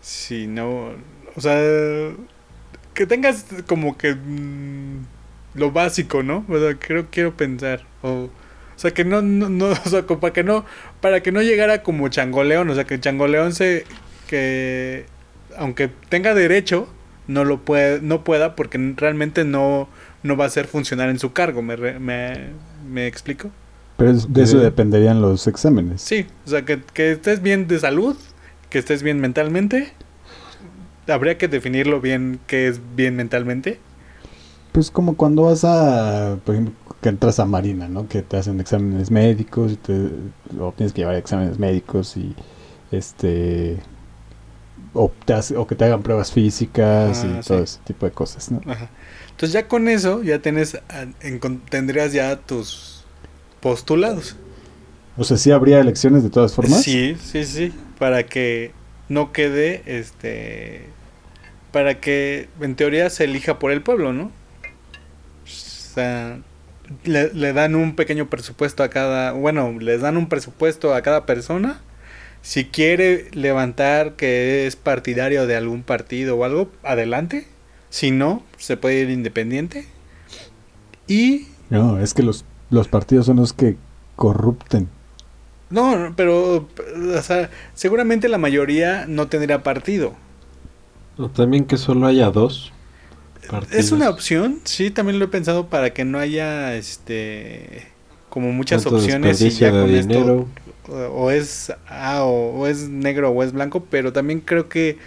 [0.00, 0.90] si no
[1.36, 1.58] o sea
[2.94, 5.04] que tengas como que mm,
[5.54, 8.28] lo básico no o sea creo quiero pensar O
[8.78, 10.64] sea, que no, no, no o sea, para que no,
[11.00, 13.84] para que no llegara como Changoleón, o sea, que Changoleón se,
[14.26, 15.06] que,
[15.56, 16.88] aunque tenga derecho,
[17.26, 19.88] no lo puede, no pueda porque realmente no,
[20.22, 22.34] no va a ser funcionar en su cargo, ¿me, me,
[22.90, 23.50] me explico?
[23.98, 26.00] Pero de eso dependerían los exámenes.
[26.00, 28.16] Sí, o sea, que, que estés bien de salud,
[28.70, 29.92] que estés bien mentalmente.
[31.08, 33.80] Habría que definirlo bien qué es bien mentalmente.
[34.70, 38.08] Pues como cuando vas a, por ejemplo, que entras a Marina, ¿no?
[38.08, 39.92] Que te hacen exámenes médicos y te,
[40.58, 42.34] o tienes que llevar exámenes médicos y
[42.90, 43.78] este
[44.94, 45.12] o,
[45.56, 48.60] o que te hagan pruebas físicas y todo ese tipo de cosas, ¿no?
[49.30, 50.78] Entonces ya con eso ya tienes
[51.70, 53.04] tendrías ya tus
[53.60, 54.36] postulados.
[55.16, 56.82] O sea, sí habría elecciones de todas formas.
[56.82, 58.72] Sí, sí, sí, para que
[59.08, 60.86] no quede este
[61.72, 64.24] para que en teoría se elija por el pueblo, ¿no?
[64.24, 64.32] O
[65.46, 66.40] sea,
[67.04, 71.80] le, dan un pequeño presupuesto a cada, bueno, les dan un presupuesto a cada persona.
[72.42, 77.46] Si quiere levantar que es partidario de algún partido o algo, adelante.
[77.90, 79.86] Si no, se puede ir independiente.
[81.06, 81.48] Y...
[81.70, 83.76] No, es que los, los partidos son los que
[84.16, 84.88] corrupten.
[85.70, 86.68] No, pero
[87.16, 90.14] o sea, seguramente la mayoría no tendría partido.
[91.18, 92.72] O también que solo haya dos.
[93.70, 97.86] Es una opción, sí, también lo he pensado para que no haya este
[98.28, 100.48] como muchas opciones y ya con esto
[100.88, 104.98] o es ah, o, es negro o es blanco, pero también creo que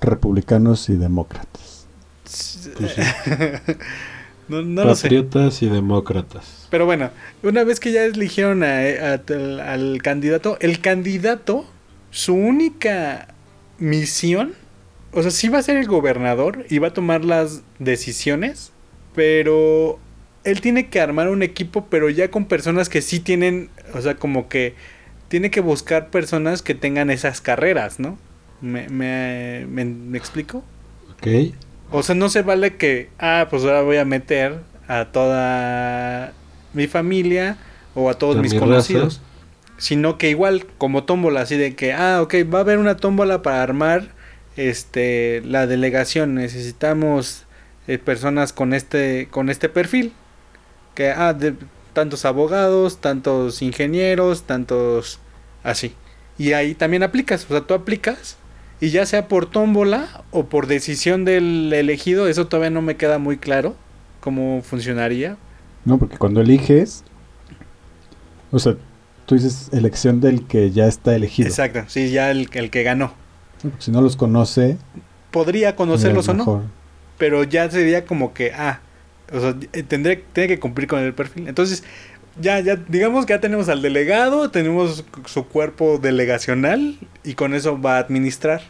[0.00, 1.86] republicanos y demócratas.
[2.76, 2.96] Pues
[4.48, 6.66] no, Patriotas y demócratas.
[6.70, 7.10] Pero bueno,
[7.42, 11.66] una vez que ya eligieron al candidato, el candidato,
[12.10, 13.28] su única
[13.78, 14.54] misión
[15.12, 18.72] o sea, sí va a ser el gobernador y va a tomar las decisiones,
[19.14, 19.98] pero
[20.44, 24.16] él tiene que armar un equipo, pero ya con personas que sí tienen, o sea,
[24.16, 24.74] como que
[25.28, 28.18] tiene que buscar personas que tengan esas carreras, ¿no?
[28.60, 30.62] ¿Me, me, me, explico?
[31.12, 31.54] Ok.
[31.90, 36.32] O sea, no se vale que, ah, pues ahora voy a meter a toda
[36.72, 37.58] mi familia
[37.94, 39.20] o a todos mis conocidos.
[39.76, 43.42] Sino que igual, como tómbola, así de que, ah, ok, va a haber una tómbola
[43.42, 44.10] para armar
[44.56, 47.44] este la delegación necesitamos
[47.86, 50.12] eh, personas con este con este perfil.
[50.94, 51.54] Que ah, de
[51.92, 55.18] tantos abogados tantos ingenieros tantos
[55.62, 55.94] así.
[56.38, 58.36] Y ahí también aplicas o sea tú aplicas
[58.80, 63.18] y ya sea por tómbola o por decisión del elegido eso todavía no me queda
[63.18, 63.76] muy claro
[64.20, 65.36] cómo funcionaría.
[65.84, 67.04] No porque cuando eliges
[68.50, 68.76] o sea
[69.26, 71.48] tú dices elección del que ya está elegido.
[71.48, 73.21] Exacto sí ya el, el que ganó
[73.78, 74.76] si no los conoce.
[75.30, 76.62] Podría conocerlos o no.
[77.18, 78.80] Pero ya sería como que, ah,
[79.32, 81.48] o sea, eh, tendría, tiene que cumplir con el perfil.
[81.48, 81.84] Entonces,
[82.40, 87.80] ya, ya, digamos que ya tenemos al delegado, tenemos su cuerpo delegacional y con eso
[87.80, 88.62] va a administrar.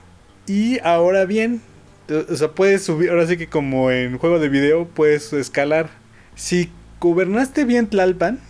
[0.47, 1.61] Y ahora bien,
[2.31, 5.91] o sea, puedes subir, ahora sí que como en juego de video, puedes escalar.
[6.35, 6.71] Si
[7.01, 8.41] gobernaste bien Tlalpan,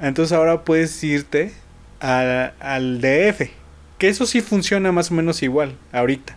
[0.00, 1.52] entonces ahora puedes irte
[2.00, 3.59] al DF.
[4.00, 6.36] Que eso sí funciona más o menos igual ahorita.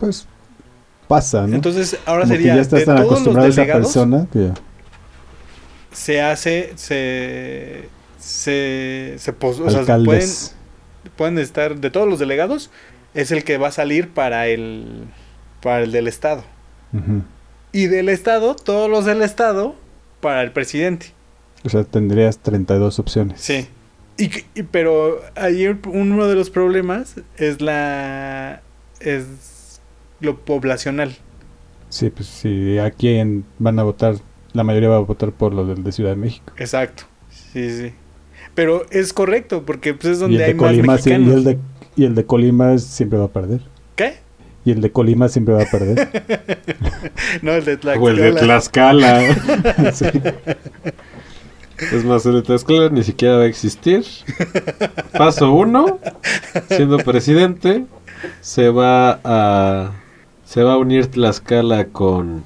[0.00, 0.26] Pues
[1.06, 1.54] pasa, ¿no?
[1.54, 4.26] Entonces ahora sería ya de todos los delegados, esa persona
[5.92, 10.28] se hace se se se o sea, pueden
[11.16, 12.70] pueden estar de todos los delegados
[13.12, 15.04] es el que va a salir para el
[15.62, 16.44] para el del estado.
[17.72, 19.76] Y del estado, todos los del estado
[20.20, 21.12] para el presidente.
[21.64, 23.40] O sea, tendrías 32 opciones.
[23.40, 23.68] Sí.
[24.18, 28.62] Y, pero ayer uno de los problemas es la
[29.00, 29.80] es
[30.20, 31.16] lo poblacional.
[31.88, 33.20] Sí, pues si aquí
[33.58, 34.16] van a votar,
[34.52, 36.52] la mayoría va a votar por lo del de Ciudad de México.
[36.56, 37.04] Exacto.
[37.30, 37.92] Sí, sí.
[38.54, 41.28] Pero es correcto porque pues, es donde hay más mexicanos.
[41.28, 41.58] y, el de,
[41.96, 43.60] y el de Colima siempre va a perder.
[43.96, 44.14] ¿Qué?
[44.64, 46.08] Y el de Colima siempre va a perder.
[47.42, 48.04] no, el de Tlaxcala.
[48.04, 49.92] O el de Tlaxcala.
[49.92, 50.06] sí.
[51.90, 54.04] Es más, el Tlaxcala ni siquiera va a existir.
[55.16, 55.98] Paso uno,
[56.68, 57.84] siendo presidente,
[58.40, 59.92] se va a
[60.44, 62.44] se va a unir Tlaxcala con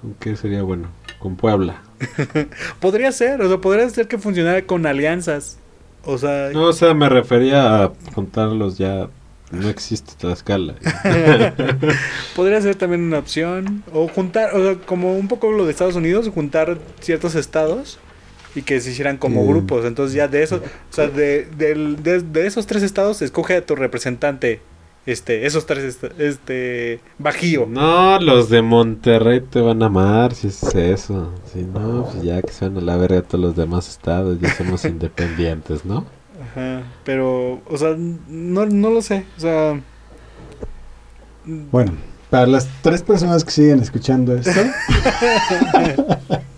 [0.00, 0.88] ¿con qué sería bueno?
[1.18, 1.82] Con Puebla.
[2.80, 5.58] podría ser, o sea, podría ser que funcionara con alianzas.
[6.04, 9.08] O sea, no, o sea, me refería a contarlos ya
[9.50, 10.74] no existe Tlaxcala.
[12.36, 13.84] Podría ser también una opción.
[13.92, 17.98] O juntar, o sea, como un poco lo de Estados Unidos, juntar ciertos estados
[18.56, 19.84] y que se hicieran como grupos.
[19.84, 23.76] Entonces ya de eso, o sea, de, de, de, esos tres estados escoge a tu
[23.76, 24.60] representante
[25.04, 27.66] este, esos tres, este, este, Bajío.
[27.66, 31.32] No, los de Monterrey te van a amar si es eso.
[31.52, 34.52] Si no, pues ya que se van a la verga todos los demás estados, ya
[34.54, 36.06] somos independientes, ¿no?
[36.42, 39.80] Ajá, pero, o sea, no, no lo sé, o sea...
[41.44, 41.92] Bueno,
[42.28, 44.50] para las tres personas que siguen escuchando esto,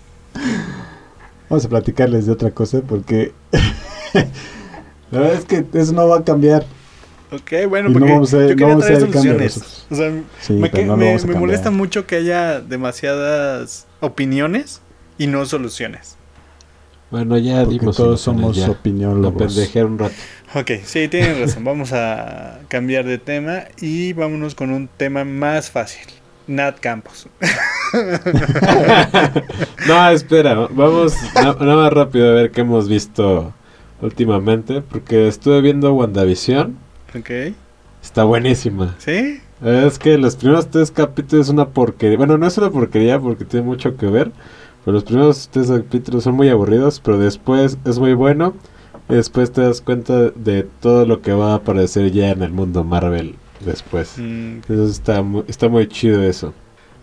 [1.48, 3.32] vamos a platicarles de otra cosa porque
[5.10, 6.64] la verdad es que eso no va a cambiar.
[7.30, 9.32] Ok, bueno, Y no porque vamos a- yo no quería vamos a traer hacer cambio
[9.32, 9.56] soluciones.
[9.58, 9.86] nosotros.
[9.90, 14.80] O sea, Sí, me, que- no lo molesta mucho que haya demasiadas opiniones
[15.18, 16.16] y no soluciones.
[17.10, 18.66] Bueno, ya Porque dimos todos somos ya.
[18.66, 19.54] La opiniólogos.
[19.54, 20.14] pendejear un rato.
[20.54, 21.64] Ok, sí, tienen razón.
[21.64, 26.06] Vamos a cambiar de tema y vámonos con un tema más fácil.
[26.46, 27.26] Nat Campos.
[29.86, 33.52] No, espera, vamos na- nada más rápido a ver qué hemos visto
[34.02, 36.76] últimamente, porque estuve viendo WandaVision,
[37.18, 37.30] Ok,
[38.02, 38.94] está buenísima.
[38.98, 39.40] ¿sí?
[39.64, 42.16] Es que los primeros tres capítulos es una porquería.
[42.18, 44.30] Bueno, no es una porquería porque tiene mucho que ver.
[44.84, 47.00] Pero los primeros tres capítulos son muy aburridos.
[47.00, 48.54] Pero después es muy bueno.
[49.08, 52.52] Y después te das cuenta de todo lo que va a aparecer ya en el
[52.52, 53.34] mundo Marvel
[53.64, 54.14] después.
[54.18, 56.52] Mm, Entonces está muy, está muy chido eso.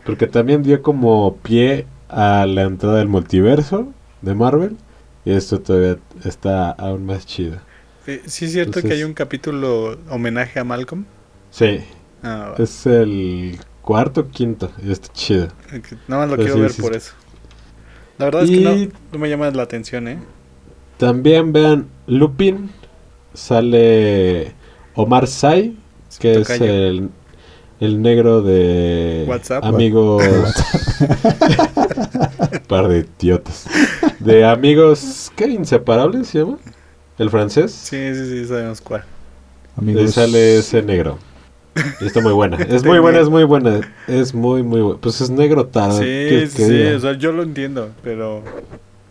[0.05, 3.91] Porque también dio como pie a la entrada del multiverso
[4.21, 4.77] de Marvel.
[5.25, 7.57] Y esto todavía está aún más chido.
[8.27, 11.05] ¿Sí es cierto que hay un capítulo homenaje a Malcolm?
[11.49, 11.79] Sí,
[12.21, 12.63] Ah, va.
[12.63, 14.71] es el cuarto o quinto.
[14.83, 15.47] Y está chido.
[16.07, 16.97] Nada más lo quiero ver sí, por sí.
[16.97, 17.13] eso.
[18.19, 20.19] La verdad es Y- que no, no me llama la atención, ¿eh?
[20.97, 22.69] También vean Lupin.
[23.33, 24.53] Sale
[24.93, 25.77] Omar Sy,
[26.19, 27.09] que es el,
[27.79, 29.63] el negro de WhatsApp.
[29.63, 30.23] amigos.
[32.67, 33.65] Par de idiotas.
[34.19, 35.31] De amigos.
[35.35, 35.47] ¿Qué?
[35.47, 36.57] ¿Inseparables se llama?
[37.17, 37.71] ¿El francés?
[37.71, 39.03] Sí, sí, sí, sabemos cuál.
[39.77, 41.17] Amigos, sale ese negro.
[41.99, 42.57] Y está muy buena.
[42.57, 43.81] Es muy buena, es muy buena.
[44.07, 44.99] Es muy, muy buena.
[45.01, 46.47] Pues es negro tarde.
[46.47, 48.41] Sí, sí, sí, o sea, yo lo entiendo, pero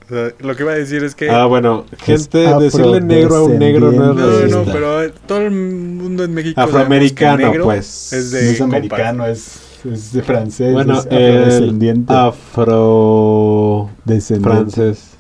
[0.09, 3.93] lo que iba a decir es que Ah, bueno, gente, decirle negro a un negro
[3.93, 4.49] no es no, racista.
[4.49, 8.13] no, pero eh, todo el mundo en México Afroamericano, negro pues.
[8.13, 12.13] es no de es americano, es, es de francés, Bueno, es afrodescendiente.
[12.13, 14.75] afro descendiente.
[14.75, 15.19] francés.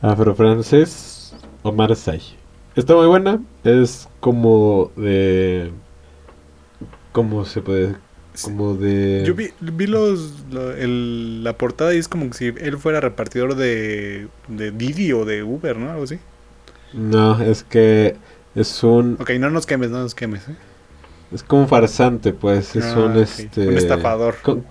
[0.00, 2.20] afro francés Omar Sy.
[2.76, 3.40] Está muy buena.
[3.64, 5.72] Es como de.
[7.12, 7.96] ¿Cómo se puede?
[8.42, 9.24] Como de.
[9.26, 10.34] Yo vi, vi los,
[10.78, 15.42] el- la portada y es como si él fuera repartidor de, de Didi o de
[15.42, 15.90] Uber, ¿no?
[15.90, 16.18] Algo así.
[16.92, 18.16] No, es que
[18.54, 19.16] es un.
[19.20, 20.54] Ok, no nos quemes, no nos quemes, ¿eh?
[21.32, 22.76] Es como un farsante, pues.
[22.76, 23.66] Es Ah, un este.
[23.68, 24.36] Un estafador.
[24.42, 24.62] co-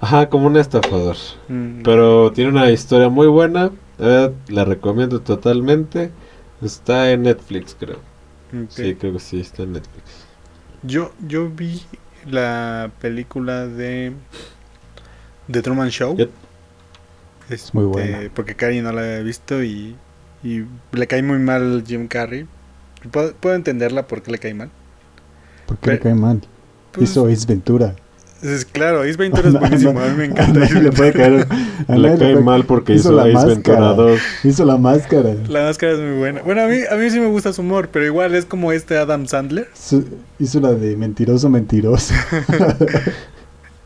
[0.00, 1.16] Ajá, como un estafador.
[1.48, 3.70] Mm, Pero tiene una historia muy buena.
[3.98, 6.10] La verdad, la recomiendo totalmente.
[6.62, 7.98] Está en Netflix, creo.
[8.68, 10.04] Sí, creo que sí, está en Netflix.
[10.82, 11.82] Yo, yo vi
[12.30, 14.12] la película de
[15.50, 16.16] The Truman Show.
[16.16, 16.28] Yo-
[17.50, 18.30] Este, Muy buena.
[18.34, 19.96] Porque Cari no la había visto y,
[20.42, 22.46] y le cae muy mal Jim Carrey.
[23.10, 24.70] Puedo, puedo entenderla porque le cae mal.
[25.66, 26.40] ¿Por qué le cae mal?
[26.92, 27.94] Pues, Hizo Ace Ventura.
[28.44, 30.00] Es, claro, Ace Ventura es buenísimo.
[30.00, 30.62] a mí me encanta.
[30.62, 31.46] Ace le puede caer.
[31.88, 33.54] a Le cae mal porque hizo hizo, la Ace máscara.
[33.54, 34.20] Ventura 2.
[34.44, 35.34] Hizo la máscara.
[35.48, 36.42] La máscara es muy buena.
[36.42, 38.96] Bueno, a mí, a mí sí me gusta su humor, pero igual es como este
[38.98, 39.68] Adam Sandler.
[39.74, 40.04] Su-
[40.38, 42.14] hizo la de mentiroso, mentiroso.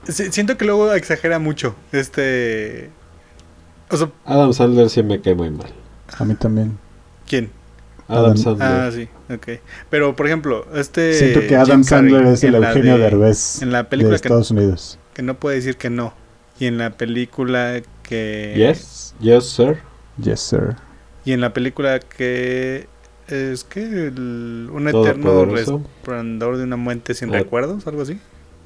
[0.09, 1.75] Sí, siento que luego exagera mucho.
[1.93, 2.89] Este.
[3.91, 5.69] O sea, Adam Sandler sí me cae muy mal.
[6.17, 6.79] A mí también.
[7.27, 7.51] ¿quién?
[8.09, 8.69] Adam, Sandler.
[8.69, 9.61] Ah, sí, ok.
[9.91, 11.13] Pero, por ejemplo, este.
[11.15, 14.51] Siento que Adam Sandler es el Eugenio de- Derbez En la de película que, Estados
[14.51, 14.99] Unidos.
[15.15, 16.15] que no puede decir que no.
[16.59, 18.55] Y en la película que.
[18.57, 19.79] Yes, yes, sir.
[20.21, 20.77] Yes, sir.
[21.25, 22.87] Y en la película que.
[23.29, 27.39] Es que el- un eterno resplandor de una muerte sin Ah.
[27.39, 28.19] recuerdos, algo así.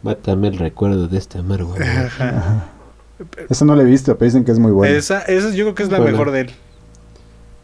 [0.05, 1.75] Mátame el recuerdo de este amargo.
[1.81, 2.29] Ajá.
[2.29, 2.69] Ajá.
[3.51, 4.97] Esa no la he visto, pero dicen que es muy buena.
[4.97, 6.13] Esa, esa yo creo que es la Buena.
[6.13, 6.51] mejor de él.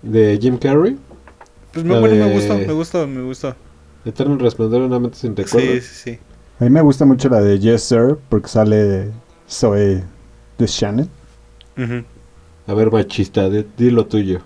[0.03, 0.97] De Jim Carrey.
[1.83, 3.55] Pues me, bueno, me de- gustó, me gustó, me gustó.
[4.05, 5.73] Eterno resplandor una mente sin recuerdo.
[5.73, 6.19] Sí, sí, sí.
[6.61, 9.11] A mí me gusta mucho la de Yes, sir, porque sale
[9.49, 10.03] Zoe
[10.59, 11.09] de Shannon.
[11.77, 12.05] Ujú.
[12.67, 14.41] A ver, machista, di, di lo tuyo.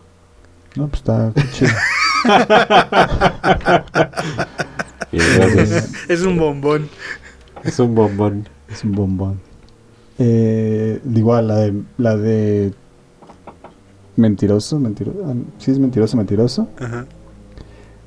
[0.76, 1.70] No, pues está chido.
[6.08, 6.88] Es un bombón.
[7.64, 8.48] es un bombón.
[8.68, 9.40] Es un bombón.
[10.18, 12.72] Eh, igual, la de, la de
[14.16, 15.18] Mentiroso, mentiroso.
[15.26, 16.68] ah, Sí, es mentiroso, mentiroso.
[16.78, 17.06] Ajá.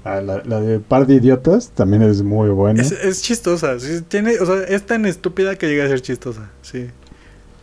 [0.05, 2.81] Ah, la, la de Par de Idiotas también es muy buena.
[2.81, 3.79] Es, es chistosa.
[3.79, 6.51] sí, tiene, o sea, es tan estúpida que llega a ser chistosa.
[6.61, 6.87] Sí.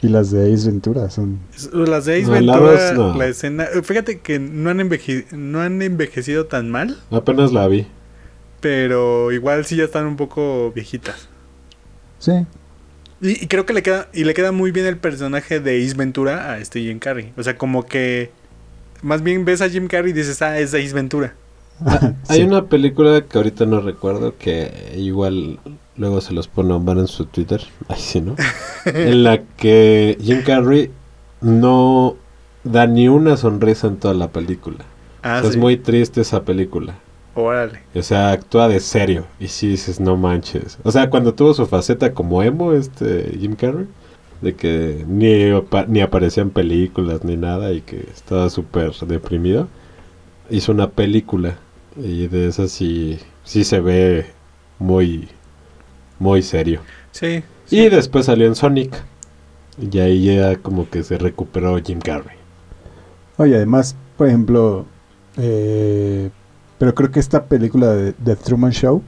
[0.02, 1.38] Y las de Ace Ventura son...
[1.54, 3.16] Es- Las de Ace No, Ventura, no.
[3.16, 3.66] la escena...
[3.84, 7.86] Fíjate que no han, enveje- no han envejecido tan mal, Apenas la vi.
[8.60, 11.28] pero igual sí ya están un poco viejitas.
[12.18, 12.32] Sí.
[13.20, 15.94] Y, y creo que le queda y le queda muy bien el personaje de Ace
[15.94, 17.32] Ventura a este Jim Carrey.
[17.36, 18.32] O sea, como que
[19.02, 21.34] más bien ves a Jim Carrey y dices, ah, es de Ace Ventura.
[22.28, 22.42] Hay Sí.
[22.44, 25.58] una película que ahorita no recuerdo que igual
[25.96, 27.62] luego se los pone Omar en su Twitter.
[27.88, 28.36] Ay, sí, ¿no?
[28.86, 30.90] en la que Jim Carrey
[31.40, 32.16] no
[32.64, 34.78] da ni una sonrisa en toda la película.
[35.22, 35.48] Ah, O sea, sí.
[35.50, 36.94] Es muy triste esa película.
[37.34, 37.80] Órale.
[37.94, 39.24] O sea, actúa de serio.
[39.40, 40.78] Y sí dices, no manches.
[40.82, 43.86] O sea, cuando tuvo su faceta como emo, este Jim Carrey,
[44.42, 45.50] de que ni,
[45.88, 49.68] ni aparecía en películas ni nada y que estaba súper deprimido,
[50.50, 51.56] hizo una película.
[51.96, 54.26] Y de esa sí, sí se ve
[54.78, 55.28] muy,
[56.18, 56.80] muy serio.
[57.10, 57.42] Sí.
[57.70, 59.02] Y después salió en Sonic.
[59.78, 62.36] Y ahí ya como que se recuperó Jim Carrey.
[63.38, 64.86] Oye, además, por ejemplo,
[65.36, 66.30] eh,
[66.78, 69.02] pero creo que esta película de The Truman Show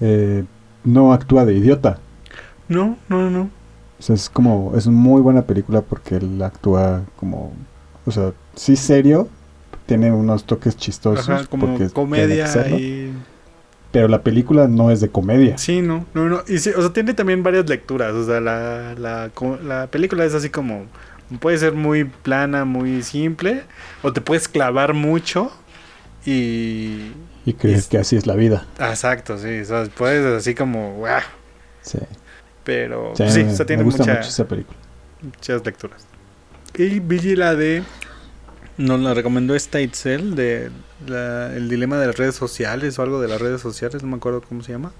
[0.00, 0.44] eh,
[0.84, 1.98] no actúa de idiota.
[2.68, 3.50] No, no, no.
[3.98, 7.52] O sea, es como, es una muy buena película porque él actúa como,
[8.04, 9.28] o sea, sí serio,
[9.86, 13.12] tiene unos toques chistosos, Ajá, como comedia serlo, y...
[13.92, 15.56] pero la película no es de comedia.
[15.58, 16.42] Sí, no, no, no.
[16.48, 18.12] Y sí, o sea, tiene también varias lecturas.
[18.14, 19.30] O sea, la, la,
[19.64, 20.86] la película es así como...
[21.40, 23.62] Puede ser muy plana, muy simple.
[24.02, 25.50] O te puedes clavar mucho.
[26.24, 27.12] Y...
[27.44, 28.66] Y creer Es- que así es la vida.
[28.78, 29.60] Exacto, sí.
[29.60, 30.94] O sea, puedes así como...
[30.96, 31.20] ¡guau!
[31.82, 31.98] Sí,
[32.64, 34.78] Pero Sí, sí, me, o sea, tiene me gusta mucha- mucho esa película.
[35.22, 36.06] muchas lecturas.
[36.76, 37.82] Y Billy la de...
[38.78, 40.70] Nos la recomendó Statesel de
[41.06, 44.16] la- el dilema de las redes sociales o algo de las redes sociales, no me
[44.16, 44.92] acuerdo cómo se llama.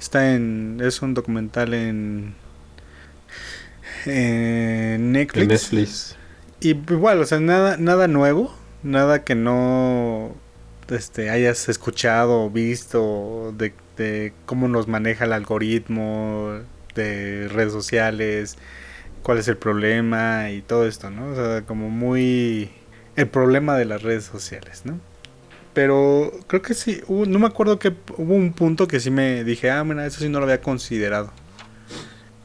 [0.00, 0.80] Está en...
[0.82, 2.34] es un documental en...
[4.04, 5.42] en Netflix.
[5.42, 6.16] En Netflix.
[6.60, 10.34] Y igual, o sea, nada, nada nuevo, nada que no
[10.88, 16.60] este, hayas escuchado o visto de, de cómo nos maneja el algoritmo
[16.94, 18.56] de redes sociales,
[19.22, 21.28] cuál es el problema y todo esto, ¿no?
[21.32, 22.70] O sea, como muy
[23.16, 24.98] el problema de las redes sociales, ¿no?
[25.72, 29.70] Pero creo que sí, no me acuerdo que hubo un punto que sí me dije,
[29.70, 31.30] ah, mira, eso sí no lo había considerado.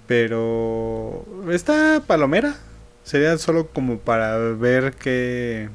[0.05, 2.55] Pero está palomera.
[3.03, 5.69] Sería solo como para ver que...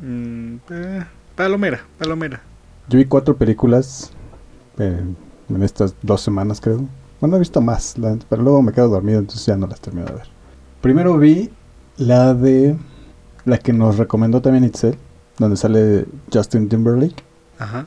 [0.00, 1.04] mm, eh,
[1.34, 2.40] palomera, palomera.
[2.88, 4.12] Yo vi cuatro películas
[4.78, 5.02] eh,
[5.48, 6.88] en estas dos semanas, creo.
[7.20, 7.96] Bueno, he visto más,
[8.28, 10.28] pero luego me quedo dormido, entonces ya no las termino de ver.
[10.80, 11.50] Primero vi
[11.96, 12.76] la de
[13.48, 14.96] la que nos recomendó también Itzel,
[15.38, 17.22] donde sale Justin Timberlake.
[17.58, 17.86] Ajá.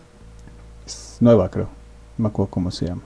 [0.85, 1.69] Es nueva, creo.
[2.17, 3.03] No me acuerdo cómo se llama.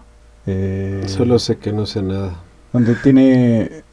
[0.47, 2.35] Eh, Solo sé que no sé nada.
[2.71, 3.83] donde tiene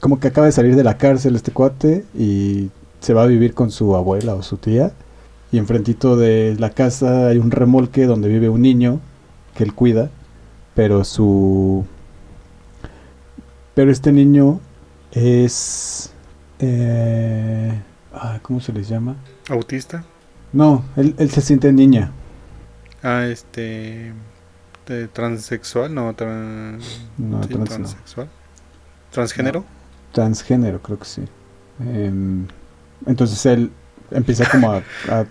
[0.00, 3.52] como que acaba de salir de la cárcel este cuate y se va a vivir
[3.52, 4.92] con su abuela o su tía
[5.52, 9.00] y enfrentito de la casa hay un remolque donde vive un niño
[9.54, 10.08] que él cuida
[10.74, 11.84] pero su
[13.74, 14.60] pero este niño
[15.12, 16.10] es
[16.60, 17.72] eh,
[18.12, 19.16] ah, ¿cómo se les llama?
[19.48, 20.04] Autista.
[20.52, 22.12] no, él, él se siente niña
[23.02, 24.12] Ah, este...
[24.86, 26.80] de transexual, no, tran-
[27.18, 27.64] no, sí, trans no.
[27.64, 28.28] transexual.
[29.10, 29.64] Transgénero.
[30.12, 31.22] transgénero creo que sí
[31.80, 32.46] Em,
[33.06, 33.70] entonces él
[34.10, 35.24] empieza como a- a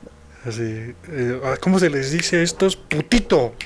[0.49, 2.75] Así, eh, ah, ¿cómo se les dice a estos?
[2.75, 3.53] Putito.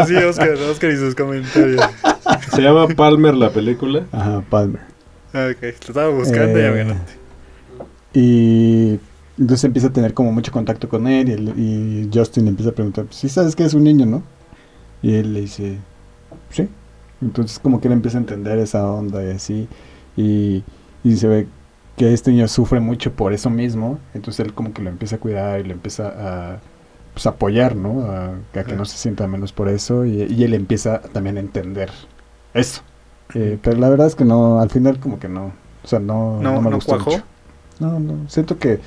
[0.00, 1.80] Así Oscar, Oscar y sus comentarios.
[2.54, 4.04] Se llama Palmer la película.
[4.12, 4.80] Ajá, Palmer.
[5.32, 7.12] Ah, Ok, lo estaba buscando y Eh, ganaste.
[8.12, 8.98] Y
[9.38, 12.70] entonces empieza a tener como mucho contacto con él y, él- y Justin le empieza
[12.70, 14.22] a preguntar, si sabes que es un niño, ¿no?
[15.02, 15.78] Y él le dice,
[16.50, 16.68] sí.
[17.22, 19.68] Entonces como que él empieza a entender esa onda y así.
[20.16, 20.64] Y,
[21.04, 21.46] y se ve
[22.00, 23.98] que este niño sufre mucho por eso mismo.
[24.14, 26.08] Entonces él como que lo empieza a cuidar y lo empieza
[26.54, 26.60] a
[27.12, 28.02] pues, apoyar, ¿no?
[28.10, 28.28] A,
[28.58, 30.06] a que no se sienta menos por eso.
[30.06, 31.90] Y, y él empieza también a entender
[32.54, 32.82] eso.
[33.34, 35.52] Eh, pero la verdad es que no, al final como que no.
[35.84, 37.10] O sea, no, No, no me no gustó cuajó.
[37.12, 37.24] mucho.
[37.78, 38.80] No, no, siento que,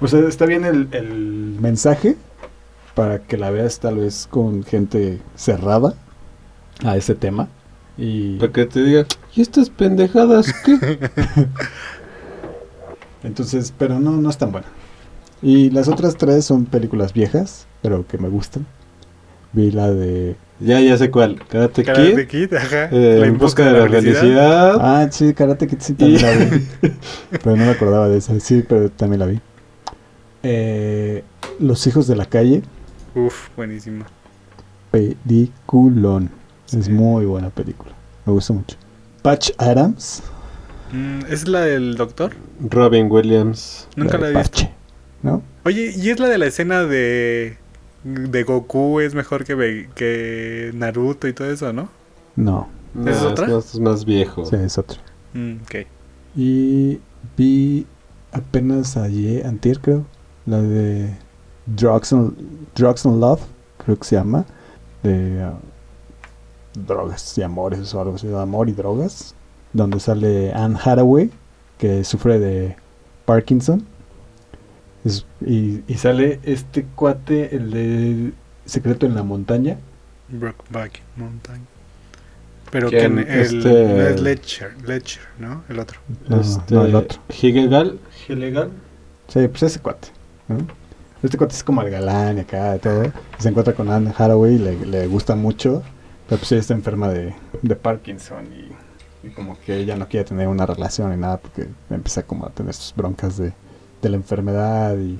[0.00, 2.16] o sea, está bien el, el mensaje
[2.94, 5.94] para que la veas tal vez con gente cerrada
[6.84, 7.48] a ese tema.
[7.96, 10.78] Y Para que te diga, ¿y estas pendejadas qué?
[13.26, 14.66] entonces, pero no, no es tan buena.
[15.42, 18.66] Y las otras tres son películas viejas, pero que me gustan.
[19.52, 20.36] Vi la de...
[20.60, 21.40] ya, ya sé cuál.
[21.48, 22.48] Karate Karate Kid.
[22.48, 22.88] Kid, ajá.
[22.90, 24.76] eh, La en busca de la felicidad.
[24.80, 26.66] Ah, sí, Karate Kid sí también la vi.
[27.42, 28.38] pero no me acordaba de esa.
[28.40, 29.40] Sí, pero también la vi.
[30.42, 31.22] Eh,
[31.60, 32.62] Los hijos de la calle,
[33.14, 34.04] Uf, buenísimo.
[34.90, 36.30] peliculón.
[36.72, 36.90] Es Sí.
[36.92, 37.92] muy buena película.
[38.24, 38.76] Me gusta mucho.
[39.22, 40.22] Patch Adams.
[40.92, 42.32] Mm, ¿Es la del doctor?
[42.60, 43.88] Robin Williams.
[43.96, 44.58] Nunca la de he visto.
[44.58, 44.74] Parche,
[45.22, 45.42] ¿No?
[45.64, 47.56] Oye, ¿y es la de la escena de,
[48.04, 51.88] de Goku es mejor que, que Naruto y todo eso, no?
[52.36, 52.68] No.
[52.94, 53.48] No, ¿Es otra?
[53.48, 54.46] más, es más viejo.
[54.46, 54.98] Sí, es otro.
[55.34, 55.86] Mm, ok.
[56.36, 57.00] Y
[57.36, 57.86] vi
[58.32, 60.06] apenas ayer, antier creo,
[60.46, 61.14] la de
[61.66, 62.32] Drugs and,
[62.74, 63.40] Drugs and Love,
[63.84, 64.46] creo que se llama,
[65.02, 65.58] de ah,
[66.74, 69.34] drogas y amores o algo así, amor y drogas,
[69.76, 71.30] donde sale Anne Hathaway,
[71.78, 72.76] que sufre de
[73.24, 73.84] Parkinson.
[75.04, 78.32] Es- y, y sale este cuate, el de
[78.64, 79.76] Secreto en la Montaña.
[80.28, 81.60] Brokeback Mountain.
[82.72, 83.16] Pero ¿Quién?
[83.16, 85.62] que el, Este- no es Ledger, Ledger, ¿no?
[85.68, 86.00] El otro.
[86.28, 87.20] No, Este, no, el otro.
[87.28, 87.98] Higegal.
[88.28, 88.70] Hilegal.
[89.28, 90.08] Sí, pues ese cuate.
[90.48, 90.58] ¿no?
[91.22, 93.04] Este cuate es como el galán y acá y todo.
[93.04, 95.82] y se encuentra con Anne Hathaway y le, le gusta mucho.
[96.28, 98.72] Pero pues ella está enferma de, de Parkinson y,
[99.26, 102.50] y como que ella no quiere tener una relación ni nada porque empieza como a
[102.50, 103.52] tener sus broncas de,
[104.02, 105.18] de la enfermedad y,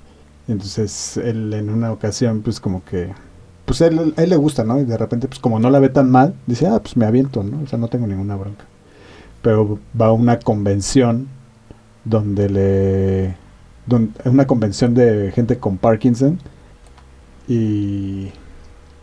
[0.49, 3.13] y entonces él en una ocasión pues como que
[3.65, 4.79] pues él, a él le gusta, ¿no?
[4.81, 7.43] Y de repente pues como no la ve tan mal, dice, ah, pues me aviento,
[7.43, 7.63] ¿no?
[7.63, 8.65] O sea, no tengo ninguna bronca.
[9.43, 11.29] Pero va a una convención
[12.05, 13.37] donde le
[13.87, 16.39] don- es una convención de gente con Parkinson
[17.49, 18.31] y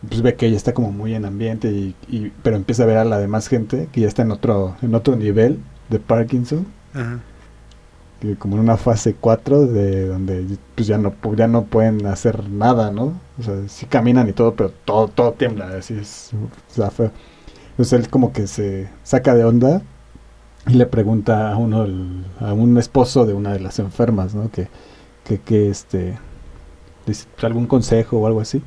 [0.08, 2.98] pues ve que ella está como muy en ambiente y, y- pero empieza a ver
[2.98, 5.58] a la demás gente que ya está en otro en otro nivel
[5.90, 7.20] de Parkinson Ajá.
[8.38, 12.90] como en una fase 4 de donde pues ya no ya no pueden hacer nada
[12.90, 16.90] no o sea sí caminan y todo pero todo todo tiembla así es o sea,
[16.90, 17.10] feo.
[17.72, 19.82] entonces él como que se saca de onda
[20.66, 24.50] y le pregunta a uno del- a un esposo de una de las enfermas no
[24.50, 24.68] que
[25.24, 26.18] que, que este
[27.04, 28.62] "Pues, algún consejo o algo así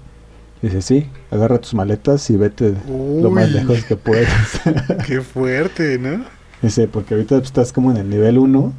[0.61, 4.61] dice sí agarra tus maletas y vete lo más lejos que puedas
[5.07, 6.23] Qué fuerte, ¿no?
[6.61, 8.73] dice porque ahorita estás como en el nivel 1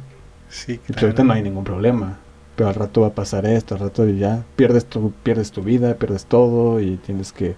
[0.49, 2.17] Sí, y pues ahorita no hay ningún problema.
[2.55, 5.93] Pero al rato va a pasar esto, al rato ya pierdes tu, pierdes tu vida,
[5.95, 7.55] pierdes todo y tienes que,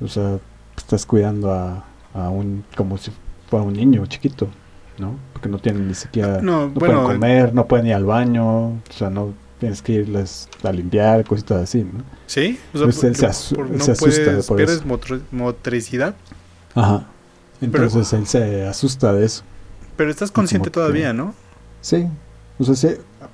[0.00, 0.38] o sea,
[0.76, 1.84] estás cuidando a,
[2.14, 3.10] a un, como si
[3.48, 4.48] fuera un niño chiquito,
[4.98, 5.14] ¿no?
[5.32, 8.66] Porque no tienen ni siquiera, No, no bueno, pueden comer, no pueden ir al baño,
[8.68, 12.02] o sea, no tienes que irles a limpiar, cositas así, ¿no?
[12.26, 12.58] ¿Sí?
[12.74, 14.86] O sea, Pues él se asu- por- no se asusta puedes, por pierdes eso.
[14.86, 16.16] motro- motricidad.
[16.74, 17.06] Ajá.
[17.60, 19.42] Entonces él se asusta de eso.
[19.96, 21.34] Pero estás consciente que- todavía, ¿no?
[21.82, 22.06] Sí,
[22.58, 22.88] o sea, sí,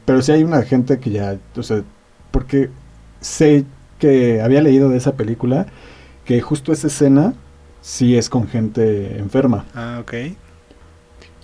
[0.04, 1.82] pero sí hay una gente que ya, o sea,
[2.30, 2.70] porque
[3.20, 3.64] sé
[3.98, 5.66] que había leído de esa película
[6.24, 7.34] que justo esa escena
[7.80, 10.12] sí es con gente enferma Ah, ok.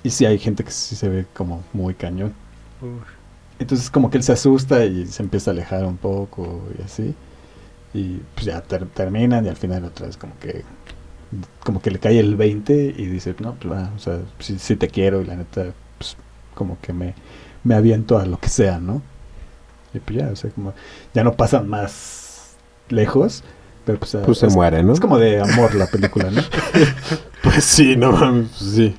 [0.02, 2.32] y sí hay gente que sí se ve como muy cañón.
[2.80, 2.90] Uf.
[3.62, 7.14] Entonces como que él se asusta y se empieza a alejar un poco y así.
[7.94, 10.64] Y pues ya ter- terminan y al final otra vez como que
[11.64, 14.76] como que le cae el 20 y dice, no, pues va, o sea, sí, sí
[14.76, 15.66] te quiero y la neta,
[15.98, 16.16] pues
[16.54, 17.14] como que me,
[17.64, 19.00] me aviento a lo que sea, ¿no?
[19.94, 20.74] Y pues ya, o sea, como
[21.14, 22.56] ya no pasan más
[22.90, 23.44] lejos,
[23.86, 24.92] pero pues, Pues se es, muere, ¿no?
[24.92, 26.42] es como de amor la película, ¿no?
[27.42, 28.94] Pues sí, no mames, pues sí.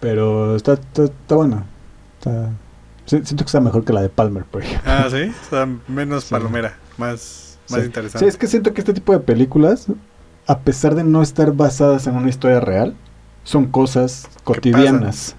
[0.00, 1.64] Pero está, está, está buena.
[2.18, 2.63] Está- si-
[3.06, 4.90] siento que está mejor que la de Palmer, por ejemplo.
[4.90, 5.32] Ah, sí.
[5.50, 6.30] Sea, menos Sí.
[6.30, 6.76] palomera.
[6.98, 7.86] Más, más Sí.
[7.86, 8.18] interesante.
[8.20, 9.86] Sí, es que siento que este tipo de películas,
[10.46, 12.94] a pesar de no estar basadas en una historia real,
[13.44, 15.36] son cosas cotidianas.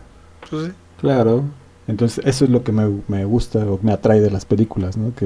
[0.50, 0.72] Pues sí.
[1.02, 1.44] Claro.
[1.88, 5.14] Entonces, eso es lo que me, me gusta o me atrae de las películas, ¿no?
[5.16, 5.26] Que,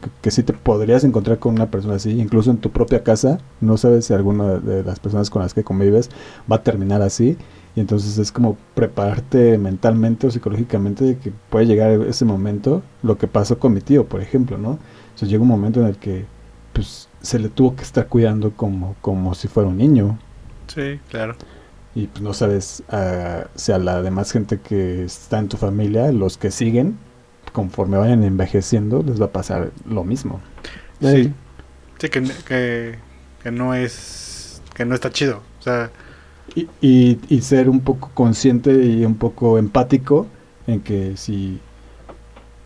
[0.00, 3.38] que, que sí te podrías encontrar con una persona así, incluso en tu propia casa,
[3.60, 6.08] no sabes si alguna de las personas con las que convives
[6.50, 7.36] va a terminar así.
[7.74, 13.16] Y entonces es como prepararte mentalmente o psicológicamente de que puede llegar ese momento, lo
[13.18, 14.78] que pasó con mi tío, por ejemplo, ¿no?
[15.14, 16.26] Sea, llega un momento en el que
[16.72, 20.18] pues se le tuvo que estar cuidando como, como si fuera un niño
[20.68, 21.36] Sí, claro.
[21.94, 26.12] y pues no sabes ah, si a la demás gente que está en tu familia,
[26.12, 26.98] los que siguen,
[27.52, 30.40] conforme vayan envejeciendo, les va a pasar lo mismo.
[31.00, 31.34] Sí.
[31.98, 32.98] Sí, que, que,
[33.42, 34.62] que no es.
[34.74, 35.38] Que no está chido.
[35.58, 35.92] O sea,
[36.54, 40.26] Y, y, ser un poco consciente y un poco empático
[40.66, 41.60] en que si...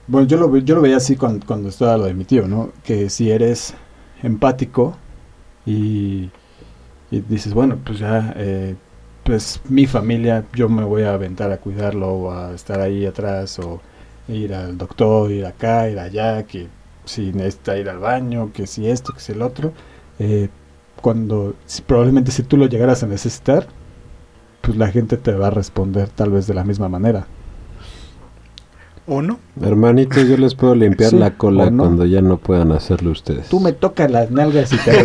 [0.06, 2.72] Bueno, yo lo, yo lo veía así cuando, cuando estaba lo de mi tío, ¿no?
[2.82, 3.74] Que si eres
[4.22, 4.96] empático
[5.66, 6.30] y,
[7.10, 8.74] y dices, bueno, pues ya, eh,
[9.24, 13.58] pues mi familia, yo me voy a aventar a cuidarlo o a estar ahí atrás
[13.58, 13.80] o
[14.28, 16.68] ir al doctor, ir acá, ir allá, que
[17.04, 19.72] si necesita ir al baño, que si esto, que si el otro.
[20.18, 20.48] Eh,
[21.04, 23.66] cuando si- probablemente si tú lo llegaras a necesitar,
[24.62, 27.26] pues la gente te va a responder tal vez de la misma manera.
[29.06, 29.38] ¿O no?
[29.60, 31.82] Hermanitos, yo les puedo limpiar Sí, la cola no.
[31.82, 33.50] cuando ya no puedan hacerlo ustedes.
[33.50, 34.92] Tú me tocas las nalgas y te...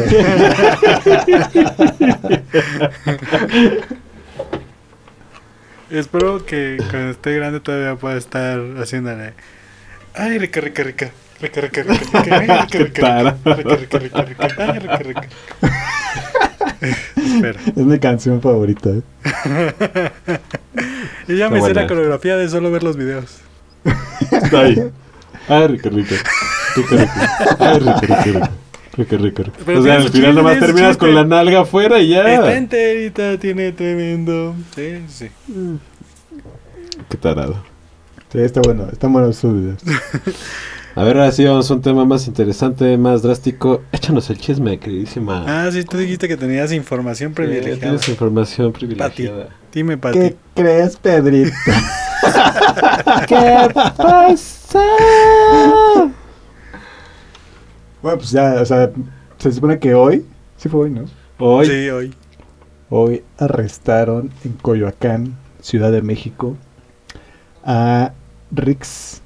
[5.89, 9.33] Espero que cuando esté grande todavía pueda estar haciéndole.
[10.13, 11.11] Ay, rica, rica, rica.
[17.17, 17.59] Espero.
[17.67, 18.89] es mi canción favorita.
[18.89, 19.01] ¿eh?
[21.27, 21.81] Y ya Está me buena.
[21.81, 23.37] la coreografía de solo ver los videos.
[24.31, 24.91] Está ahí.
[25.47, 26.15] Ay, rico, rico.
[26.75, 27.11] Rico, rico.
[27.59, 28.49] Ay, rico, rico, rico.
[28.97, 29.57] Rico, rico, rico.
[29.65, 31.05] Pero o sea, al final nomás terminas chiste.
[31.05, 32.55] con la nalga afuera y ya.
[32.55, 34.55] enterita tiene tremendo.
[34.75, 35.29] Sí, sí.
[37.09, 37.63] Qué tarado.
[38.31, 38.87] Sí, está bueno.
[38.91, 39.79] Están buenos sus videos.
[40.95, 43.83] A ver, ahora sí vamos a un tema más interesante, más drástico.
[43.91, 45.45] Échanos el chisme, queridísima.
[45.47, 47.79] Ah, sí, tú dijiste que tenías información privilegiada.
[47.79, 49.49] Tienes información privilegiada.
[49.71, 50.17] Dime, Pati.
[50.19, 51.51] ¿Qué crees, Pedrito?
[53.27, 54.83] ¿Qué pasa?
[58.01, 58.91] bueno, pues ya, o sea,
[59.37, 60.25] se supone que hoy,
[60.57, 61.05] sí fue hoy, ¿no?
[61.37, 62.13] Hoy, Sí, hoy.
[62.89, 66.57] Hoy arrestaron en Coyoacán, Ciudad de México,
[67.63, 68.13] a
[68.51, 69.21] Rix,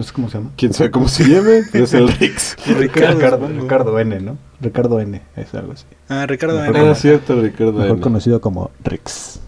[0.00, 0.50] no sé cómo se llama.
[0.56, 2.56] quién sabe cómo se llame, es el Rix.
[2.66, 4.38] Ricardo, Ricardo, N, ¿no?
[4.58, 5.84] Ricardo N, es algo así.
[6.08, 6.58] Ah, Ricardo.
[6.58, 6.88] Mejor N.
[6.88, 7.74] Ah, cierto, Ricardo.
[7.74, 8.00] Mejor N.
[8.00, 9.40] conocido como Rix.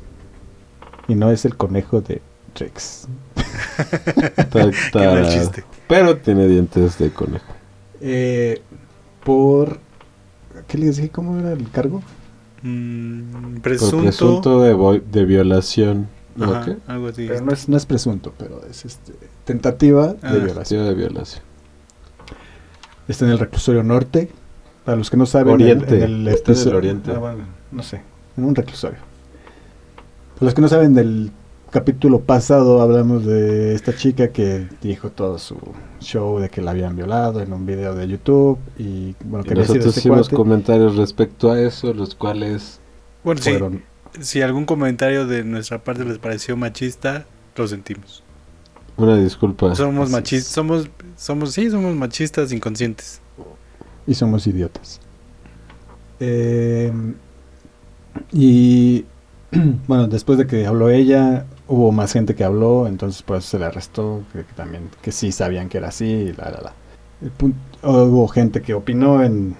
[1.08, 2.20] Y no es el conejo de
[5.30, 5.64] chiste.
[5.88, 7.54] Pero tiene dientes de conejo.
[8.02, 8.60] Eh,
[9.24, 9.78] por...
[10.68, 11.08] ¿Qué les dije?
[11.08, 12.02] ¿Cómo era el cargo?
[12.60, 14.02] Mm, Por presunto.
[14.02, 16.08] presunto de, de violación.
[16.36, 16.52] ¿no?
[16.52, 16.76] Ajá, ¿Qué?
[16.88, 17.26] algo así.
[17.26, 19.12] Pero no es, no es presunto, pero es este,
[19.44, 20.32] tentativa Ah.
[20.32, 20.54] de violación.
[20.64, 21.42] Tentativa de violación.
[23.08, 24.30] Está en el reclusorio norte.
[24.84, 25.96] Para los que no saben, Oriente.
[25.96, 27.12] en el Está en el episodio- oriente.
[27.14, 28.02] Ah, bueno, no sé,
[28.36, 28.98] en un reclusorio.
[30.34, 31.30] Para los que no saben del
[31.70, 35.56] capítulo pasado hablamos de esta chica que dijo todo su
[36.00, 39.86] show de que la habían violado en un video de YouTube y bueno que nosotros
[39.86, 42.78] este hicimos cuate, comentarios respecto a eso, los cuales
[43.24, 43.82] Bueno, sí, fueron
[44.20, 47.24] si algún comentario de nuestra parte les pareció machista,
[47.56, 48.21] lo sentimos.
[48.96, 49.74] Una disculpa.
[49.74, 53.20] Somos machistas, somos, somos, sí, somos machistas inconscientes.
[54.06, 55.00] y somos idiotas.
[56.20, 56.92] Eh,
[58.32, 59.04] y
[59.86, 63.66] bueno, después de que habló ella, hubo más gente que habló, entonces pues se le
[63.66, 66.72] arrestó, que, que también, que sí sabían que era así, y la, la, la.
[67.22, 69.56] El hubo gente que opinó en,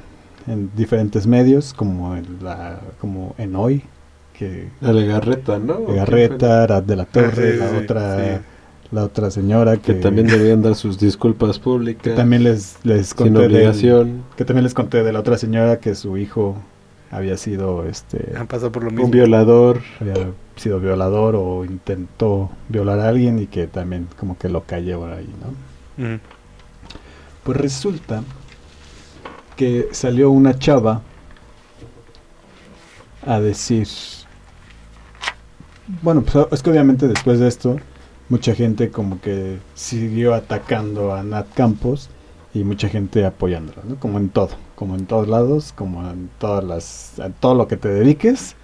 [0.47, 3.85] en diferentes medios, como en, la, como en Hoy,
[4.33, 5.75] que La Legarreta, ¿no?
[5.75, 8.43] ¿O quién Garreta, Arad de la Torre, sí, la sí, otra sí.
[8.93, 12.03] La otra señora que, Que también deberían dar sus disculpas públicas.
[12.03, 14.23] que también les, les sin conté del- obligación.
[14.37, 16.57] que también les conté de la otra señora que su hijo
[17.11, 19.07] había sido este Han pasado por lo mismo.
[19.07, 19.81] Un violador.
[20.01, 25.01] había sido violador o intentó violar a alguien y que también como que lo calló
[25.01, 25.29] por ahí,
[25.99, 26.19] ¿no?
[27.45, 28.23] Pues resulta
[29.57, 31.01] que salió una chava
[33.27, 33.87] a decir
[36.03, 37.77] bueno, pues es que obviamente después de esto
[38.33, 42.09] mucha gente como que siguió atacando a Nat Campos
[42.55, 43.97] y mucha gente apoyándola, ¿no?
[44.01, 47.77] Como en todo, como en todos lados, como en todas las, en todo lo que
[47.77, 48.57] te dediques,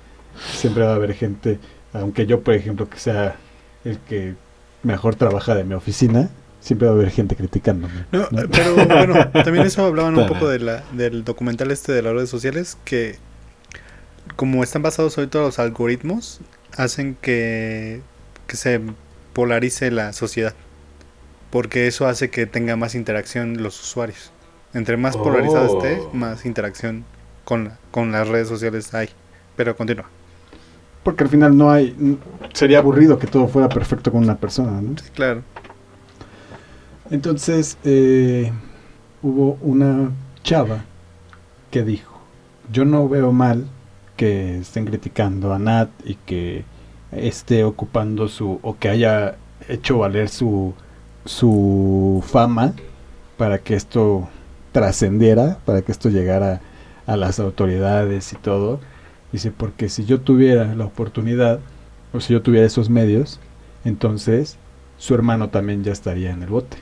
[0.54, 1.58] siempre va a haber gente,
[1.92, 3.36] aunque yo por ejemplo que sea
[3.84, 4.36] el que
[4.82, 8.06] mejor trabaja de mi oficina, siempre va a haber gente criticándome.
[8.10, 8.48] No, ¿no?
[8.50, 12.30] pero bueno, también eso hablaban un poco de la, del documental este de las redes
[12.30, 13.16] sociales, que
[14.34, 16.40] como están basados ahorita los algoritmos,
[16.74, 18.00] hacen que,
[18.46, 18.80] que se
[19.38, 20.52] polarice la sociedad.
[21.50, 24.32] Porque eso hace que tenga más interacción los usuarios.
[24.74, 25.84] Entre más polarizado Oh.
[25.84, 27.04] esté, más interacción
[27.44, 29.10] con, la- con las redes sociales hay.
[29.54, 30.06] Pero continúa.
[31.04, 32.18] Porque al final no hay,
[32.52, 34.98] sería aburrido que todo fuera perfecto con una persona, ¿no?
[34.98, 35.44] Sí, claro.
[37.12, 38.50] Entonces, eh,
[39.22, 40.10] hubo una
[40.42, 40.84] chava
[41.70, 42.18] que dijo,
[42.72, 43.68] yo no veo mal
[44.16, 46.64] que estén criticando a Nat y que
[47.12, 49.36] esté ocupando su, o que haya
[49.68, 50.74] hecho valer su,
[51.24, 52.74] su fama
[53.36, 54.28] para que esto
[54.72, 56.60] trascendiera, para que esto llegara
[57.06, 58.80] a las autoridades y todo.
[59.32, 61.60] Dice, porque si yo tuviera la oportunidad,
[62.12, 63.40] o si yo tuviera esos medios,
[63.84, 64.56] entonces
[64.96, 66.76] su hermano también ya estaría en el bote.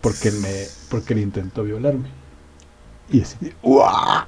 [0.00, 0.52] Porque él, me,
[0.90, 2.08] porque él intentó violarme.
[3.10, 4.24] Y así, ¡guau!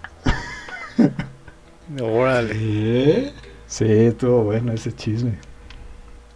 [2.00, 2.54] Órale.
[2.54, 3.32] ¿Eh?
[3.68, 5.38] Sí, estuvo bueno ese chisme.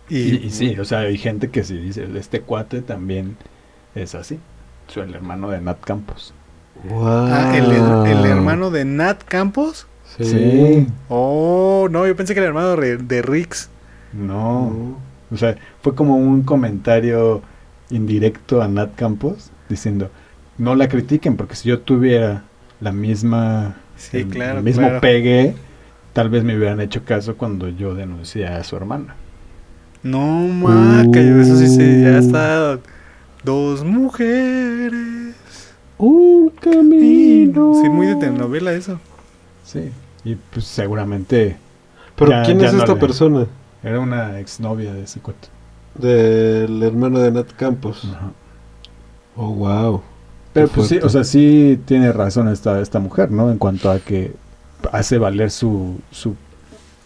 [0.09, 3.37] Y, Y, y sí, o sea, hay gente que sí dice, este cuate también
[3.95, 4.41] es así.
[4.89, 6.35] Soy el hermano de Nat Campos.
[6.91, 9.89] Ah, ¿el, el hermano de Nat Campos?
[10.05, 10.87] Sí.
[11.09, 13.71] Oh, no, yo pensé que era el hermano de, de Rix.
[14.13, 15.01] No.
[15.31, 17.43] O sea, fue como un comentario
[17.91, 20.11] indirecto a Nat Campos diciendo,
[20.59, 22.51] no la critiquen porque si yo tuviera
[22.81, 25.01] la misma, Sí, el, claro, el mismo claro.
[25.01, 25.63] pegue,
[26.13, 29.15] tal vez me hubieran hecho caso cuando yo denuncié a su hermana.
[30.03, 32.19] No, maca, eso sí, sí, ya Uh.
[32.19, 32.79] está.
[33.45, 35.35] Dos mujeres.
[35.99, 37.75] Un camino.
[37.83, 38.99] Sí, muy de telenovela eso.
[39.65, 39.91] Sí,
[40.25, 41.57] y pues seguramente
[42.17, 43.47] Pero Ya- ¿quién ya es no esta le- persona?
[43.83, 45.49] era una exnovia de ese cuate.
[45.95, 48.03] Del hermano de Nat Campos.
[48.15, 48.31] Ajá.
[49.37, 50.03] Oh, wow.
[50.53, 53.51] Pero Qué pues sí, o sea, sí tiene razón esta, esta mujer, ¿no?
[53.51, 54.35] En cuanto a que
[54.91, 56.35] hace valer su, su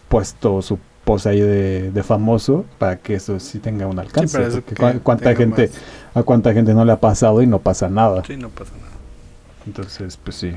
[0.09, 4.39] puesto, su pose ahí de, de famoso para que eso sí tenga un alcance.
[4.61, 5.71] porque cuánta gente,
[6.13, 8.23] a cuánta gente no le ha pasado y no pasa nada.
[8.25, 8.91] Sí, no pasa nada.
[9.65, 10.51] Entonces, pues sí.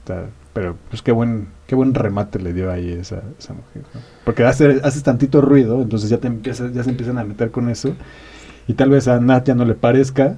[0.00, 3.82] está- pero pues qué buen, qué buen remate le dio ahí esa, esa mujer.
[3.94, 4.00] ¿no?
[4.24, 7.68] Porque hace, haces tantito ruido, entonces ya te empiezas, ya se empiezan a meter con
[7.68, 7.94] eso.
[8.66, 10.36] Y tal vez a Nat ya no le parezca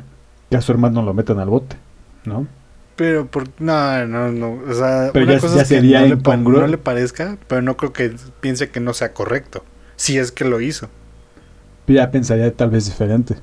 [0.50, 1.76] que a su hermano lo metan al bote,
[2.24, 2.46] ¿no?
[3.00, 6.60] Pero por no, no, no, o sea, Pero una ya- cosa ya es que no
[6.60, 8.12] le, no parezca, pero no creo que
[8.42, 9.64] piense que no sea correcto,
[9.96, 10.90] si es que lo hizo.
[11.86, 13.36] Ya pensaría tal vez diferente.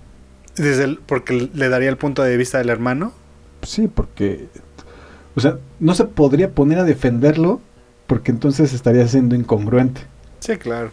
[0.58, 3.14] Desde el- porque le daría el punto de vista del hermano.
[3.64, 4.46] Sí, porque.
[5.36, 7.60] O sea, no se podría poner a defenderlo
[8.06, 10.02] porque entonces estaría siendo incongruente.
[10.40, 10.92] Sí, claro.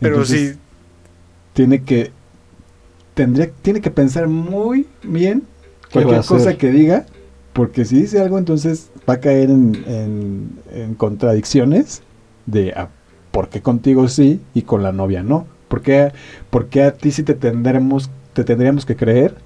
[0.00, 0.58] Pero Entonces, sí,
[1.52, 2.12] Tiene que.
[3.12, 5.42] Tendría, tiene que pensar muy bien
[5.90, 7.04] ¿Qué va a cualquier cosa que diga.
[7.56, 12.02] Porque si dice algo, entonces va a caer en, contradicciones
[12.44, 12.90] de ah,
[13.30, 15.46] por qué contigo sí y con la novia no.
[15.68, 16.12] ¿Por qué,
[16.82, 19.36] a ti sí te tendremos, te tendríamos que creer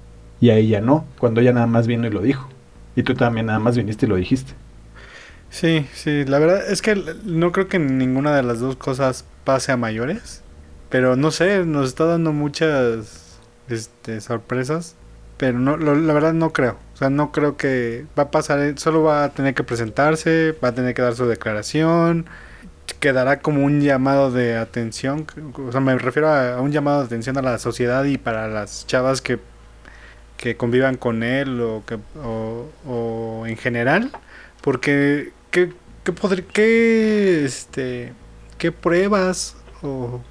[0.41, 1.05] y a ella no?
[1.19, 2.49] Cuando ella nada más vino y lo dijo.
[2.97, 4.51] Y tú también nada más viniste y lo dijiste.
[5.49, 6.25] sí, sí.
[6.25, 10.41] La verdad es que no creo que ninguna de las dos cosas pase a mayores.
[10.89, 13.39] Pero no sé, nos está dando muchas
[13.69, 14.97] este, sorpresas.
[15.41, 16.77] Pero no, lo- la verdad no creo.
[16.93, 18.59] O sea, no creo que va a pasar.
[18.59, 22.27] eh, Solo va a tener que presentarse, va a tener que dar su declaración.
[22.99, 25.25] Quedará como un llamado de atención.
[25.67, 28.85] O sea, me refiero a, un llamado de atención a la sociedad y para las
[28.87, 29.39] chavas que,
[30.37, 34.11] que convivan con él o, que, o, en general.
[34.61, 35.73] Porque, ¿qué,
[36.03, 36.13] qué,
[36.53, 38.13] qué, este,
[38.57, 40.21] qué pruebas o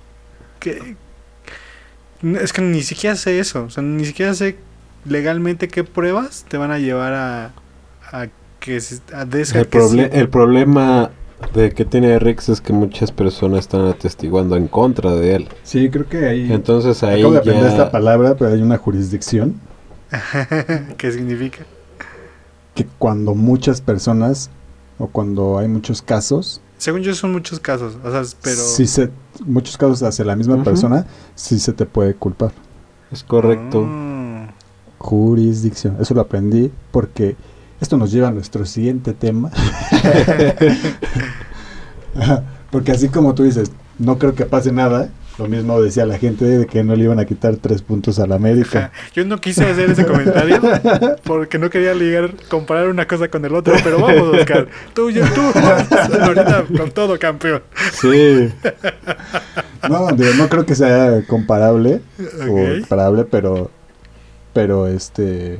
[0.60, 0.96] qué,
[2.22, 4.56] es que ni siquiera sé eso, o sea, ni siquiera sé
[5.04, 7.52] legalmente qué pruebas te van a llevar a,
[8.12, 8.26] a
[8.60, 8.78] que
[9.12, 10.18] a El, que proble- sí.
[10.18, 11.10] el problema
[11.54, 15.48] de que tiene Rex es que muchas personas están atestiguando en contra de él.
[15.62, 16.52] Sí, creo que ahí...
[16.52, 17.70] Entonces ahí Acabo de aprender ya...
[17.70, 19.54] esta palabra, pero hay una jurisdicción
[20.96, 21.60] ¿Qué significa?
[22.74, 24.50] que cuando muchas personas
[24.98, 29.10] o cuando hay muchos casos, Según yo son muchos casos, o sea, pero si se,
[29.44, 32.52] muchos casos hacia la misma persona, sí se te puede culpar.
[33.10, 33.82] Es correcto.
[33.82, 34.09] Mm.
[35.00, 35.96] Jurisdicción.
[35.98, 37.34] Eso lo aprendí porque
[37.80, 39.50] esto nos lleva a nuestro siguiente tema.
[42.70, 45.08] Porque así como tú dices, no creo que pase nada.
[45.38, 48.26] Lo mismo decía la gente de que no le iban a quitar tres puntos a
[48.26, 48.92] la América.
[49.14, 50.60] Yo no quise hacer ese comentario
[51.24, 54.68] porque no quería ligar, comparar una cosa con el otro, pero vamos, Oscar.
[54.92, 55.40] Tú, yo, tú,
[56.20, 57.62] ahorita con todo campeón.
[57.94, 58.50] Sí.
[59.88, 62.02] No, digo, no creo que sea comparable
[62.46, 63.70] o comparable, pero
[64.52, 65.58] pero este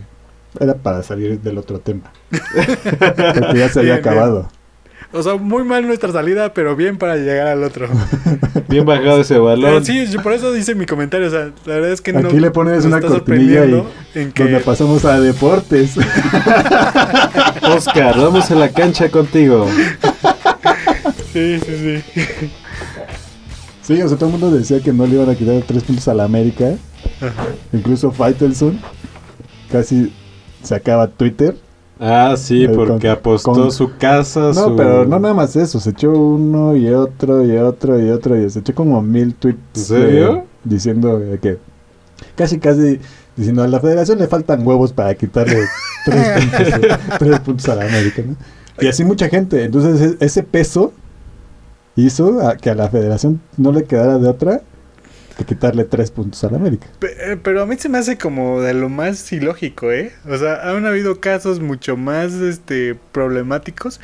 [0.59, 2.13] era para salir del otro tema.
[2.31, 4.15] Porque ya se había Bien, bien.
[4.19, 4.49] acabado.
[5.13, 7.89] O sea, muy mal nuestra salida, pero bien para llegar al otro.
[8.69, 9.83] Bien bajado ese balón.
[9.83, 11.27] Eh, sí, yo por eso hice mi comentario.
[11.27, 12.29] O sea, la verdad es que no.
[12.29, 13.85] Aquí le pones me una cortinilla y
[14.15, 14.45] en que.
[14.45, 15.97] donde pasamos a deportes.
[17.63, 19.67] Oscar, vamos a la cancha contigo.
[21.33, 22.51] Sí, sí, sí.
[23.83, 26.07] Sí, o sea, todo el mundo decía que no le iban a quitar tres puntos
[26.07, 26.75] a la América.
[27.21, 27.47] Ajá.
[27.73, 28.79] Incluso Faitelson
[29.71, 30.13] casi
[30.63, 31.57] se acaba Twitter.
[32.03, 34.77] Ah, sí, Eh, porque con- apostó con- su casa, No, su...
[34.77, 35.79] pero no nada más eso.
[35.81, 38.37] Se echó uno y otro y otro y otro.
[38.41, 39.59] Y se echó como mil tweets.
[39.75, 40.35] ¿En serio?
[40.37, 41.59] eh, diciendo que
[42.37, 42.99] casi, casi
[43.37, 45.59] diciendo a la federación le faltan huevos para quitarle
[46.07, 48.23] tres, puntos, tres puntos a la América.
[48.27, 48.37] ¿no?
[48.81, 49.63] Y así mucha gente.
[49.65, 50.93] Entonces e- ese peso
[51.97, 54.63] hizo a que a la federación no le quedara de otra
[55.45, 56.87] quitarle tres puntos a la América.
[57.03, 60.13] Eh, Pero a mí se me hace como de lo más ilógico, ¿eh?
[60.29, 64.01] O sea, han habido casos mucho más este problemáticos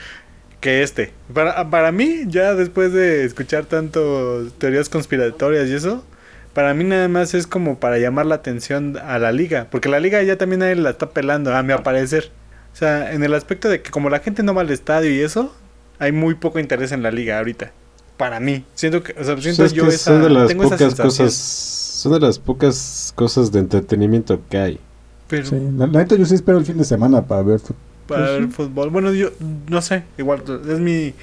[0.61, 1.13] que este.
[1.33, 6.05] Para, para mí, ya después de escuchar tanto teorías conspiratorias y eso,
[6.55, 9.69] para mí nada más es como para llamar la atención a la liga.
[9.71, 12.31] Porque la liga ya también nadie la está pelando, a mi parecer.
[12.73, 15.21] O sea, en el aspecto de que como la gente no va al estadio y
[15.21, 15.55] eso,
[15.99, 17.73] hay muy poco interés en la liga ahorita.
[18.17, 18.65] Para mí.
[18.75, 21.35] Siento que, o sea, siento yo que esa, son de las tengo pocas cosas...
[21.35, 24.81] Son de las pocas cosas de entretenimiento que hay.
[25.29, 27.75] Pero Sí, la, la neta yo sí espero el fin de semana para ver fut-
[28.07, 28.53] para pues, el sí.
[28.53, 28.91] fútbol.
[28.91, 29.31] Bueno, yo
[29.69, 31.15] no sé, igual es mi,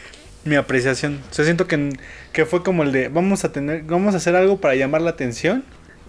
[0.45, 1.19] mi apreciación.
[1.31, 1.93] O sea, siento que,
[2.33, 5.11] que fue como el de vamos a tener, vamos a hacer algo para llamar la
[5.11, 5.63] atención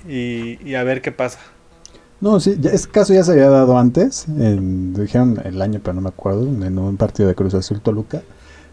[0.09, 1.39] y, y a ver qué pasa.
[2.21, 5.95] No, sí, ya, ese caso ya se había dado antes, en, dijeron el año, pero
[5.95, 8.23] no me acuerdo, en un partido de Cruz Azul Toluca,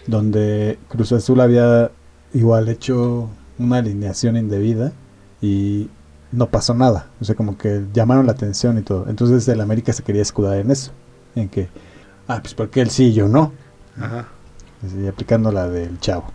[0.08, 1.92] donde Cruz Azul había
[2.34, 4.92] igual hecho una alineación indebida
[5.42, 5.90] y
[6.32, 9.08] no pasó nada, o sea, como que llamaron la atención y todo.
[9.10, 10.92] Entonces el América se quería escudar en eso,
[11.36, 11.70] en que,
[12.28, 13.52] ah, pues porque él sí y yo no,
[14.00, 14.28] Ajá.
[15.08, 16.26] Aplicando la del chavo.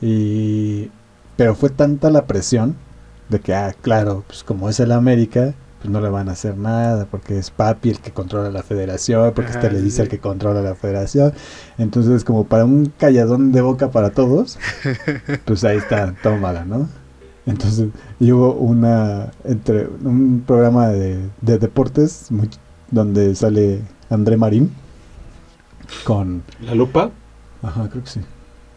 [0.00, 0.90] Y
[1.36, 2.76] pero fue tanta la presión
[3.28, 6.56] de que, ah, claro, pues como es el América, pues no le van a hacer
[6.58, 10.02] nada, porque es papi el que controla la federación, porque Ajá, este le dice sí.
[10.02, 11.32] el que controla la federación.
[11.78, 14.58] Entonces, como para un calladón de boca para todos,
[15.46, 16.88] pues ahí está, tómala, ¿no?
[17.46, 17.88] Entonces,
[18.20, 22.50] y hubo una, entre un programa de, de deportes muy-
[22.90, 23.80] donde sale
[24.10, 24.70] André Marín
[26.04, 27.10] con ¿La lupa?
[27.62, 28.20] Ajá, creo que sí.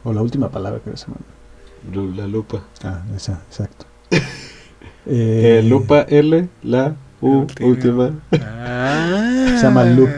[0.04, 2.16] O la última palabra creo que se llama.
[2.16, 2.62] La lupa.
[2.84, 3.86] Ah, esa, exacto.
[5.06, 7.68] Eh, Eh, lupa L, la U, Última.
[7.70, 8.12] última.
[8.32, 9.56] Ah.
[9.58, 10.10] Se llama Loop.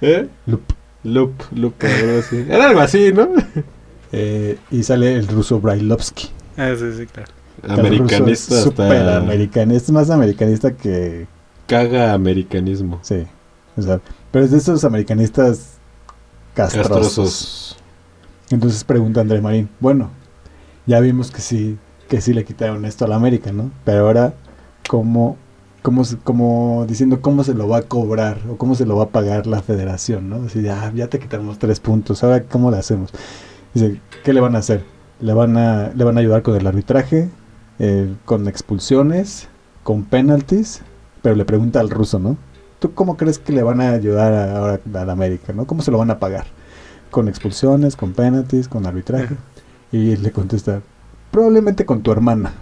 [0.00, 0.28] ¿Eh?
[0.46, 0.62] Loop.
[1.02, 2.44] Loop, lupa, algo así.
[2.48, 3.28] Era algo así, ¿no?
[4.12, 6.28] eh, y sale el ruso Brailovsky.
[6.58, 7.32] Ah, sí, sí, claro.
[7.66, 9.84] Americanista hasta americanista.
[9.86, 11.26] Es más americanista que.
[11.66, 12.98] caga americanismo.
[13.02, 13.26] Sí.
[13.76, 15.78] O sea, pero es de esos americanistas
[16.54, 16.88] castrosos.
[16.90, 17.76] Castrosos.
[18.50, 19.68] Entonces pregunta André Marín.
[19.78, 20.10] Bueno,
[20.86, 21.78] ya vimos que sí,
[22.10, 23.72] que sí le quitaron esto a la América, ¿no?
[23.86, 24.34] Pero ahora,
[24.90, 25.38] ¿cómo,
[25.82, 29.08] cómo, cómo diciendo cómo se lo va a cobrar o cómo se lo va a
[29.10, 30.44] pagar la federación, ¿no?
[30.46, 33.12] Así, ah, ya te quitamos tres puntos, ahora cómo le hacemos.
[33.74, 34.84] Dice, ¿qué le van a hacer?
[35.20, 37.30] Le van a, le van a ayudar con el arbitraje,
[37.78, 39.48] eh, con expulsiones,
[39.84, 40.82] con penalties,
[41.22, 42.36] pero le pregunta al ruso, ¿no?
[42.80, 45.66] ¿Tú cómo crees que le van a ayudar a- ahora a la América, ¿no?
[45.66, 46.46] ¿Cómo se lo van a pagar?
[47.10, 49.36] Con expulsiones, con penalties, con arbitraje.
[49.92, 50.82] Y le contesta,
[51.30, 52.52] probablemente con tu hermana.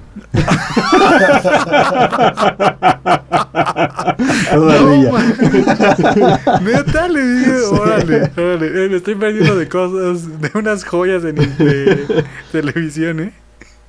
[4.50, 5.12] Toda No, ardilla.
[5.12, 6.64] man.
[6.64, 8.66] Neta, le dije, órale, órale.
[8.84, 13.32] eh, Me estoy perdiendo de cosas, de unas joyas de, de televisión, ¿eh?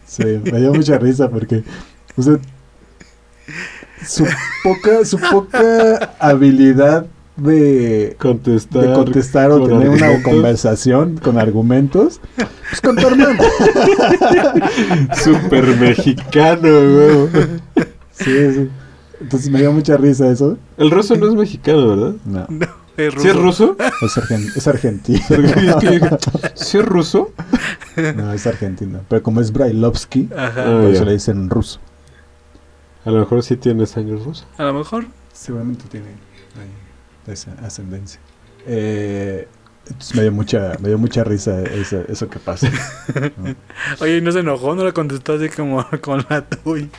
[0.05, 1.63] Sí, me dio mucha risa porque,
[2.17, 2.37] o sea,
[4.05, 4.25] su
[4.63, 7.05] poca, su poca habilidad
[7.41, 8.87] de, Contestar.
[8.87, 13.37] de contestar o con tener una conversación con argumentos, pues con tu hermana.
[15.15, 17.47] Súper mexicano, güey.
[18.11, 18.69] Sí, sí.
[19.21, 20.57] Entonces me dio mucha risa eso.
[20.77, 22.13] El ruso no es mexicano, ¿verdad?
[22.25, 22.67] No, No,
[22.97, 23.21] es ruso.
[23.21, 23.75] ¿Sí es ruso?
[24.01, 25.19] es, argen- es argentino.
[26.55, 27.31] ¿Sí es ruso?
[28.15, 29.01] No, es argentino.
[29.09, 30.63] Pero como es Brailovsky, Ajá.
[30.65, 31.79] Ah, por eso le dicen ruso.
[33.05, 34.45] A lo mejor sí tiene sangre rusa.
[34.57, 35.05] A lo mejor.
[35.33, 36.07] Seguramente tiene
[37.31, 38.19] esa ascendencia.
[38.65, 39.47] Eh,
[39.87, 42.69] entonces me dio mucha, me dio mucha risa eso, eso que pasa.
[43.37, 43.55] ¿no?
[44.01, 44.75] Oye, ¿y no se enojó?
[44.75, 46.89] ¿No le contestó así como con la tuya?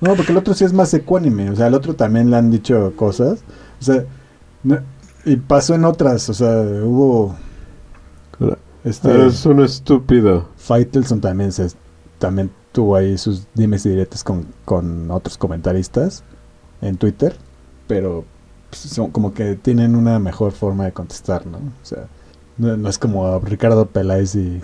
[0.00, 1.50] No, porque el otro sí es más ecuánime.
[1.50, 3.44] O sea, al otro también le han dicho cosas.
[3.80, 4.04] O sea,
[4.64, 4.80] no-
[5.24, 6.28] y pasó en otras.
[6.28, 7.36] O sea, hubo.
[8.84, 10.48] Este, Es un estúpido.
[10.56, 11.68] Faitelson también se
[12.18, 16.24] también tuvo ahí sus dimes y diretes con, con otros comentaristas
[16.80, 17.36] en Twitter,
[17.86, 18.24] pero
[18.72, 21.58] pues, son como que tienen una mejor forma de contestar, ¿no?
[21.58, 22.06] O sea,
[22.56, 24.62] no, no es como Ricardo Peláez y,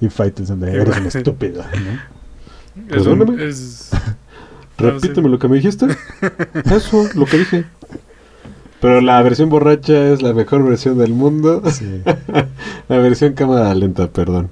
[0.00, 2.94] y Faitelson de eres un estúpido, ¿no?
[2.96, 3.44] Es un- Perdóname.
[3.48, 3.90] es-
[4.78, 5.86] Repíteme lo que me dijiste.
[6.72, 7.64] Eso, lo que dije.
[8.80, 11.62] Pero la versión borracha es la mejor versión del mundo.
[11.70, 12.00] Sí.
[12.88, 14.48] La versión cámara lenta, perdón.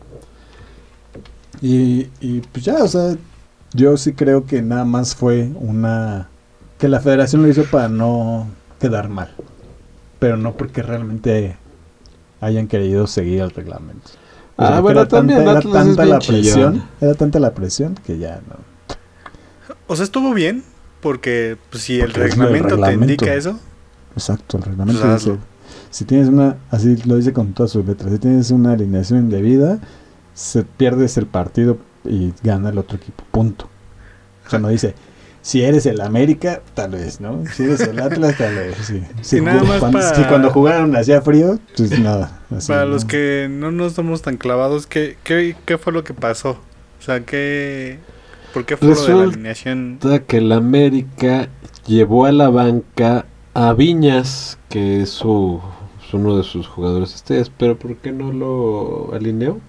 [1.63, 3.17] Y, y pues ya, o sea,
[3.73, 6.29] yo sí creo que nada más fue una...
[6.79, 8.47] que la federación lo hizo para no
[8.81, 9.31] quedar mal,
[10.19, 11.57] pero no porque realmente
[12.41, 14.09] hayan querido seguir el reglamento.
[14.57, 16.43] O sea, Ah, bueno, era también tanta, era tanta bien la presión,
[16.73, 16.83] chillón.
[17.01, 18.57] era tanta la presión que ya no.
[19.87, 20.65] O sea, estuvo bien,
[21.01, 22.99] porque pues, si el Porque es el reglamento, reglamento.
[23.07, 23.59] te indica eso,
[24.15, 25.39] Exacto, el reglamento Pues dice,
[25.91, 29.79] si tienes una, así lo dice con todas sus letras, si tienes una alineación indebida,
[30.35, 33.69] se pierdes el partido y gana el otro equipo, punto.
[34.47, 34.95] O sea, no dice,
[35.49, 37.43] si eres el América, tal vez, ¿no?
[37.55, 39.03] Si eres el Atlas, tal vez, sí.
[39.23, 42.43] Si, Y nada ju- más cuando, para- si cuando jugaron hacía frío, pues nada.
[42.55, 42.91] así, para ¿no?
[42.91, 46.51] los que no nos somos tan clavados, ¿qué, qué, qué fue lo que pasó?
[46.99, 47.99] O sea, ¿qué,
[48.53, 49.99] ¿por qué fue lo de la alineación?
[50.27, 51.49] Que el América
[51.87, 55.61] llevó a la banca a Viñas, que es, su,
[56.07, 59.61] es uno de sus jugadores estrellas, pero ¿por qué no lo alineó?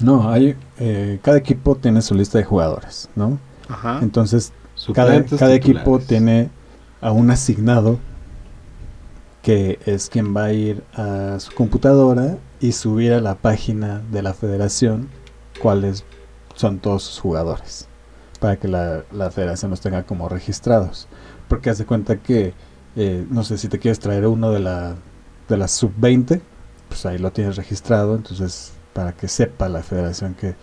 [0.00, 3.40] No, hay, eh, cada equipo tiene su lista de jugadores, ¿no?
[3.68, 3.98] Ajá.
[4.00, 4.52] Entonces,
[4.92, 6.50] cada, equipo tiene
[7.00, 7.98] a un asignado
[9.42, 14.22] que es quien va a ir a su computadora y subir a la página de
[14.22, 15.08] la federación
[15.60, 16.04] cuáles
[16.54, 17.88] son todos sus jugadores,
[18.40, 21.08] para que la, la federación los tenga como registrados.
[21.48, 22.54] Porque haz de cuenta que,
[22.96, 24.94] eh, no sé, si te quieres traer uno de la,
[25.48, 26.40] de la sub-20,
[26.88, 30.54] pues ahí lo tienes registrado, entonces para que sepa la federación que,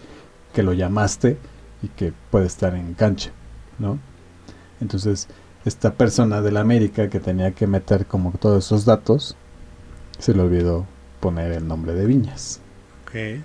[0.53, 1.37] que lo llamaste
[1.83, 3.31] y que puede estar en cancha,
[3.77, 3.99] ¿no?
[4.81, 5.27] Entonces,
[5.63, 9.35] esta persona de la América que tenía que meter como todos esos datos,
[10.19, 10.85] se le olvidó
[11.19, 12.59] poner el nombre de Viñas.
[13.05, 13.41] Ok.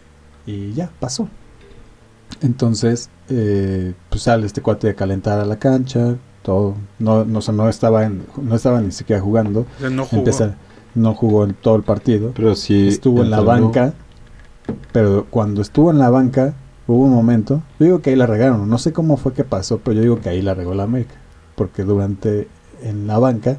[0.46, 1.28] Y ya, pasó.
[2.42, 6.74] Entonces, eh, pues sale este cuate de calentar a la cancha, todo.
[6.98, 9.60] No, no, o sea, no estaba en- no estaba ni siquiera jugando.
[9.60, 10.18] O sea, no jugó.
[10.22, 10.56] Empezar-
[10.94, 12.32] no jugó en todo el partido.
[12.34, 12.88] Pero sí.
[12.88, 13.92] estuvo en la banca.
[14.92, 16.54] Pero cuando estuvo en la banca,
[16.86, 17.62] hubo un momento.
[17.78, 18.68] Yo digo que ahí la regaron.
[18.68, 21.14] No sé cómo fue que pasó, pero yo digo que ahí la regó la América.
[21.56, 22.48] Porque durante
[22.82, 23.56] en la banca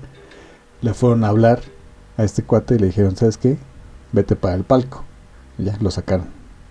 [0.81, 1.59] le fueron a hablar
[2.17, 3.57] a este cuate y le dijeron, ¿sabes qué?
[4.11, 5.03] Vete para el palco.
[5.57, 6.27] Y ya lo sacaron,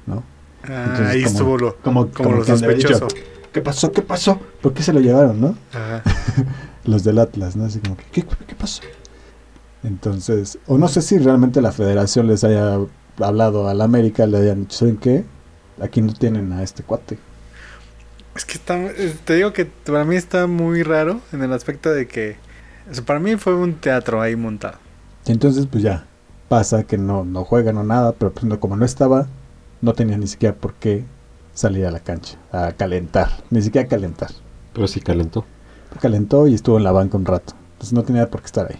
[0.06, 0.22] ¿no?
[0.64, 3.08] Ah, Entonces, ahí como- estuvo lo, Como, como lo haber dicho, sospechoso.
[3.52, 3.92] ¿Qué pasó?
[3.92, 4.40] ¿Qué pasó?
[4.60, 5.54] ¿Por qué se lo llevaron, no?
[5.72, 6.02] Ajá.
[6.84, 7.64] Los del Atlas, ¿no?
[7.64, 8.82] Así como que, ¿qué, qué pasó?
[9.82, 12.78] Entonces, o no sé si realmente la federación les haya
[13.20, 15.24] hablado a la América, le hayan dicho, ¿saben qué?
[15.80, 17.18] Aquí no tienen a este cuate.
[18.36, 18.78] Es que está,
[19.24, 22.36] te digo que para mí está muy raro en el aspecto de que,
[22.90, 24.76] o sea, para mí fue un teatro ahí montado.
[25.26, 26.04] Y entonces, pues ya,
[26.48, 29.26] pasa que no, no juegan o nada, pero pues no, como no estaba,
[29.80, 31.04] no tenía ni siquiera por qué
[31.54, 34.30] salir a la cancha, a calentar, ni siquiera a calentar.
[34.72, 35.44] Pero sí calentó.
[36.00, 38.78] Calentó y estuvo en la banca un rato, entonces no tenía por qué estar ahí.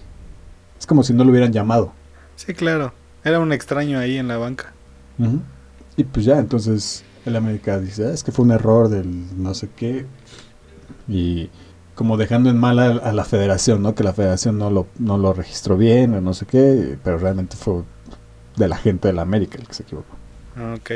[0.79, 1.93] Es como si no lo hubieran llamado.
[2.37, 2.93] Sí, claro.
[3.25, 4.73] Era un extraño ahí en la banca.
[5.97, 9.53] Y pues ya, entonces el América dice, "Ah, es que fue un error del no
[9.55, 10.07] sé qué.
[11.09, 11.51] Y
[11.95, 13.95] como dejando en mal a, a la federación, ¿no?
[13.95, 17.57] Que la federación no lo, no lo registró bien o no sé qué, pero realmente
[17.57, 17.83] fue
[18.57, 20.15] de la gente de la América el que se equivocó.
[20.57, 20.91] Ah, Ok.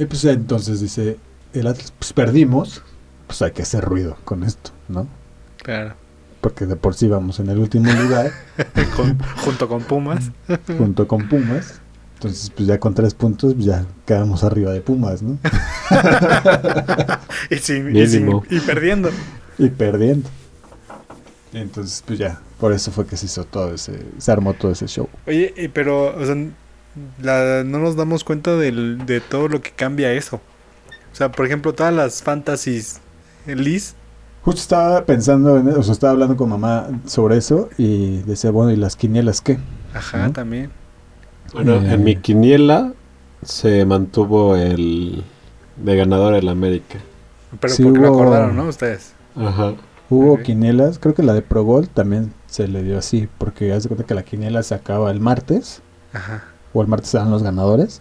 [0.00, 1.16] Y pues entonces dice,
[1.52, 2.82] el Atlas, pues perdimos,
[3.26, 5.08] pues hay que hacer ruido con esto, ¿no?
[5.62, 5.94] Claro.
[6.40, 8.30] Porque de por sí vamos en el último lugar
[8.96, 10.30] Con- junto con Pumas.
[10.78, 11.80] junto con Pumas.
[12.18, 15.38] Entonces, pues ya con tres puntos, pues ya quedamos arriba de Pumas, ¿no?
[17.50, 19.10] y, sin, y, sin- y perdiendo.
[19.56, 20.28] y perdiendo.
[21.52, 24.86] Entonces, pues ya, por eso fue que se hizo todo ese, se armó todo ese
[24.88, 25.08] show.
[25.26, 26.34] Oye, y pero, o sea,
[27.22, 30.40] la- no nos damos cuenta del- de todo lo que cambia eso.
[31.12, 33.00] O sea, por ejemplo, todas las fantasies
[33.46, 33.94] Liz.
[34.42, 38.50] Justo estaba pensando en eso, o sea, estaba hablando con mamá sobre eso y decía,
[38.50, 39.58] bueno, ¿y las quinielas qué?
[39.94, 40.32] Ajá, ¿No?
[40.32, 40.70] también.
[41.52, 41.94] Bueno, Eh.
[41.94, 42.92] en mi quiniela
[43.42, 45.22] se mantuvo el
[45.76, 46.98] de ganador el América.
[47.60, 48.64] Pero Sí porque lo hubo- acordaron, ¿no?
[48.66, 49.12] Ustedes.
[49.36, 49.74] Ajá.
[50.10, 50.42] Hubo Ok.
[50.42, 53.88] quinielas, creo que la de Pro Bowl también se le dio así, porque haz de
[53.90, 56.44] cuenta que la quiniela se acaba el martes, Ajá.
[56.72, 58.00] o el martes se dan los ganadores,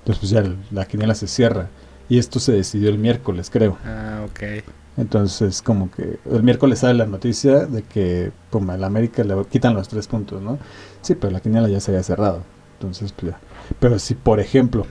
[0.00, 1.68] entonces pues ya el- la quiniela se cierra.
[2.08, 3.76] Y esto se decidió el miércoles, creo.
[3.84, 4.64] Ah, ok.
[4.96, 9.74] Entonces, como que el miércoles sale la noticia de que pum, al América le quitan
[9.74, 10.58] los tres puntos, ¿no?
[11.02, 12.42] Sí, pero la quiniela ya se había cerrado.
[12.78, 13.38] Entonces, pues ya.
[13.80, 14.86] Pero si, por ejemplo,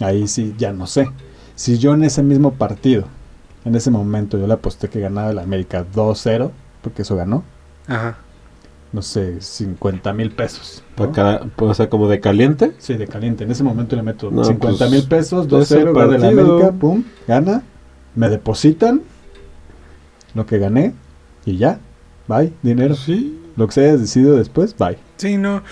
[0.00, 1.08] ahí sí, ya no sé.
[1.54, 3.04] Si yo en ese mismo partido,
[3.64, 6.50] en ese momento, yo le aposté que ganaba el América 2-0,
[6.82, 7.44] porque eso ganó,
[7.86, 8.16] Ajá.
[8.92, 10.82] no sé, 50 mil pesos.
[10.90, 11.06] ¿no?
[11.06, 12.72] Pa' cada- o sea, como de caliente.
[12.78, 13.44] Sí, de caliente.
[13.44, 16.20] En ese momento le meto No, 50 pues, mil pesos, de ese 2-0, gana el
[16.22, 16.42] partido.
[16.56, 17.62] América, pum, gana,
[18.16, 19.02] me depositan
[20.34, 20.94] lo que gané
[21.44, 21.78] y ya,
[22.26, 22.94] bye, dinero.
[22.96, 23.36] Sí.
[23.56, 24.96] Lo que se haya decidido después, bye.
[25.20, 25.62] Sí, no.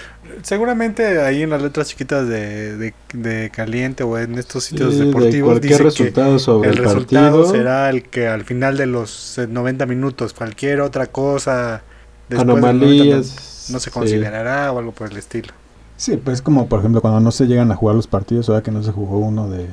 [0.42, 5.00] Seguramente ahí en las letras chiquitas de, de, de Caliente o en estos sitios Sí,
[5.00, 8.76] de deportivos cualquier dice que resultado sobre el el, resultado será el que al final
[8.76, 11.82] de los eh, 90 minutos, cualquier otra cosa
[12.28, 13.68] después de los 90 anomalías.
[13.70, 13.90] no, no se sí.
[13.90, 15.54] considerará o algo por el estilo.
[15.96, 18.70] Sí, pues como por ejemplo cuando no se llegan a jugar los partidos, ahora que
[18.70, 19.66] no se jugó uno de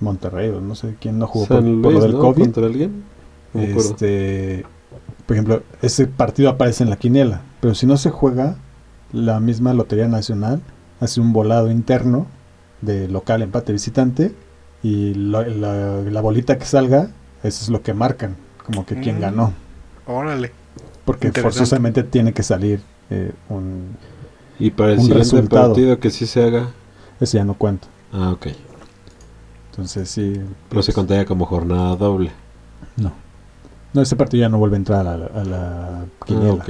[0.00, 2.18] Monterrey o no sé quién no jugó por, lo del ¿no?
[2.18, 2.44] COVID.
[2.44, 3.04] ¿Contra alguien?
[3.52, 3.60] No.
[3.60, 4.64] Este,
[5.26, 8.56] por ejemplo, ese partido aparece en la quiniela, pero si no se juega,
[9.12, 10.60] la misma Lotería Nacional
[11.00, 12.26] hace un volado interno
[12.82, 14.34] de local empate visitante
[14.82, 17.10] y la, la bolita que salga,
[17.42, 19.20] eso es lo que marcan, como que quién Mm.
[19.20, 19.52] ganó,
[20.06, 20.52] Órale.
[21.04, 22.80] porque forzosamente tiene que salir
[23.10, 23.96] eh, un,
[24.58, 25.68] Y para el un siguiente resultado.
[25.68, 26.68] partido que sí se haga.
[27.20, 27.88] ese ya no cuenta.
[28.12, 28.48] Ah, ok.
[29.70, 32.30] Entonces sí, Pero se contaría como jornada doble.
[32.96, 33.12] no.
[33.94, 36.64] No, ese partido ya no vuelve a entrar a la, a la Ah, quiniela.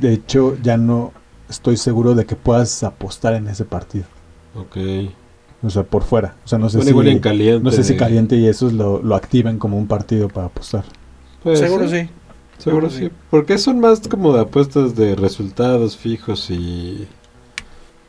[0.00, 1.12] De hecho, ya no
[1.48, 4.04] estoy seguro de que puedas apostar en ese partido.
[4.54, 4.76] Ok.
[5.62, 6.36] O sea, por fuera.
[6.44, 7.62] O sea, no sé Bueno, si igual en caliente.
[7.64, 10.84] no sé si caliente y esos lo, lo activen como un partido para apostar.
[11.42, 12.08] Puede Seguro sí.
[12.58, 12.98] Seguro Sí.
[13.06, 13.10] sí.
[13.30, 17.06] Porque son más como de apuestas de resultados fijos y,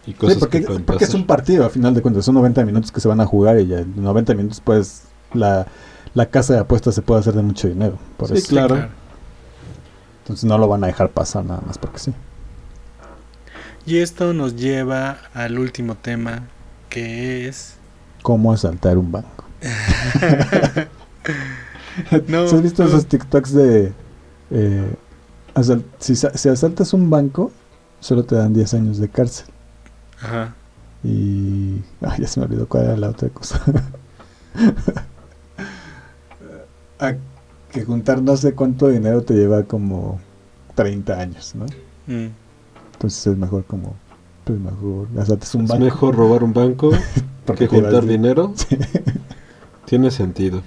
[0.06, 2.26] y Sí, cosas porque, que pueden porque es un partido, a final de cuentas.
[2.26, 5.04] Son 90 minutos que se van a jugar y ya en 90 minutos, pues,
[5.34, 5.68] la,
[6.14, 7.98] la casa de apuestas se puede hacer de mucho dinero.
[8.18, 8.48] Por Sí, eso.
[8.50, 8.90] claro.
[10.24, 12.14] Entonces no lo van a dejar pasar nada más porque sí.
[13.86, 16.44] Y esto nos lleva al último tema,
[16.88, 17.74] que es...
[18.22, 19.44] ¿Cómo asaltar un banco?
[22.28, 22.90] No, ¿Sí ¿Has visto no.
[22.90, 23.94] esos TikToks de...
[24.50, 24.96] eh,
[26.00, 27.52] si, si asaltas un banco,
[28.00, 29.46] solo te dan 10 años de cárcel.
[30.20, 30.56] Ajá.
[31.04, 31.84] Y...
[32.02, 33.62] Ay, ya se me olvidó cuál era la otra cosa.
[37.74, 40.20] Que juntar no sé cuánto dinero te lleva como
[40.76, 41.66] 30 años, ¿no?
[42.08, 42.30] Mm.
[42.94, 43.96] Entonces es mejor como...
[44.44, 45.84] Pues mejor asaltes un Es banco.
[45.86, 46.92] mejor robar un banco
[47.58, 48.54] que juntar di- dinero.
[48.58, 48.78] Sí.
[49.86, 50.64] Tiene sentido.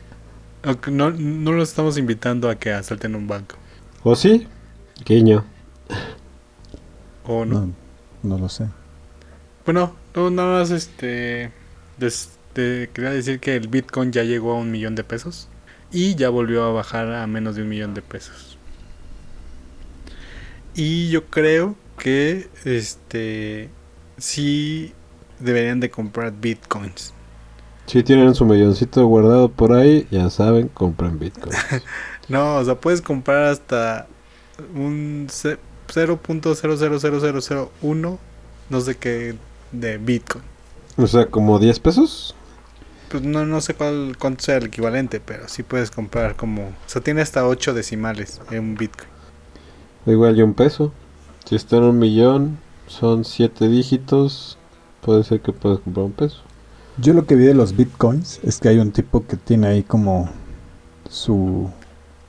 [0.91, 3.57] No, no los estamos invitando a que asalten un banco.
[4.03, 4.47] ¿O sí?
[5.05, 5.45] Guiño.
[7.27, 7.61] ¿O no?
[7.67, 7.73] No,
[8.23, 8.67] no lo sé.
[9.65, 11.53] Bueno, no, nada más este...
[11.99, 15.49] des- te quería decir que el Bitcoin ya llegó a un millón de pesos.
[15.91, 18.59] Y ya volvió a bajar a menos de un millón de pesos.
[20.75, 23.71] Y yo creo que este
[24.19, 24.93] sí
[25.39, 27.15] deberían de comprar bitcoins.
[27.87, 31.57] Si tienen su milloncito guardado por ahí, ya saben, compren Bitcoin.
[32.29, 34.09] No, o sea, puedes comprar hasta
[34.75, 35.59] un ce-
[35.89, 38.19] 0.000001
[38.69, 39.37] no sé qué
[39.71, 40.43] de bitcoin.
[40.97, 42.35] o sea, como 10 pesos.
[43.11, 46.89] Pues no, no sé cuál cuánto sea el equivalente, pero sí puedes comprar como, o
[46.89, 49.09] sea, tiene hasta 8 decimales en un bitcoin.
[50.07, 50.93] Igual y un peso.
[51.45, 54.59] Si está en un millón, son 7 dígitos.
[55.03, 56.43] Puede ser que puedas comprar un peso.
[56.99, 59.83] Yo lo que vi de los bitcoins es que hay un tipo que tiene ahí
[59.83, 60.31] como
[61.09, 61.71] su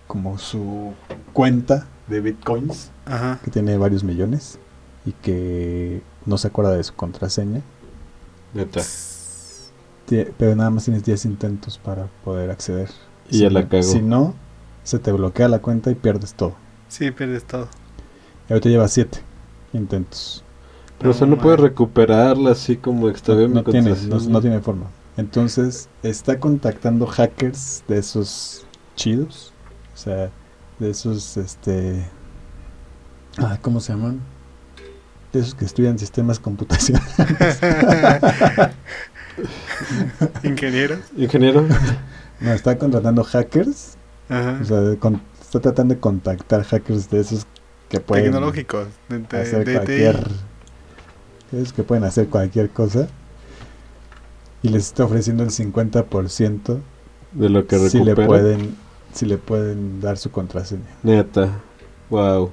[0.08, 0.94] como su
[1.34, 3.40] cuenta de bitcoins Ajá.
[3.44, 4.60] que tiene varios millones
[5.06, 7.62] y que no se acuerda de su contraseña,
[8.54, 8.82] Neta.
[10.08, 12.90] Pero nada más tienes 10 intentos para poder acceder.
[13.30, 13.84] Y Si ya no- la cagó.
[13.84, 14.34] Si no,
[14.84, 16.56] se te bloquea la cuenta y pierdes todo.
[16.88, 17.68] Sí, pierdes todo.
[18.50, 19.20] Y ahorita lleva 7
[19.74, 20.44] intentos.
[20.98, 23.94] Pero o sea, no puedes recuperarla así como extravió No, no tiene,
[24.30, 24.86] no tiene forma.
[25.18, 28.66] Entonces está contactando hackers de esos
[28.96, 29.52] chidos.
[29.94, 30.32] O sea,
[30.80, 32.04] de esos, este...
[33.38, 34.22] Ah, ¿cómo se llaman?
[35.34, 37.60] De esos que estudian sistemas computacionales.
[40.44, 40.98] Ingeniero.
[41.16, 41.66] Ingeniero.
[42.40, 43.98] No, está contratando hackers.
[44.30, 44.60] Ajá.
[44.62, 47.46] O sea, de con- está tratando de contactar hackers de esos
[47.90, 48.88] que pueden Tecnológicos.
[49.10, 50.28] De, de- hacer de cualquier...
[51.52, 53.08] Esos que pueden hacer cualquier cosa.
[54.62, 56.80] Y les está ofreciendo el 50%
[57.32, 58.76] De lo que si le pueden
[59.14, 60.84] si le pueden dar su contraseña.
[61.04, 61.50] Neta.
[62.10, 62.52] Wow.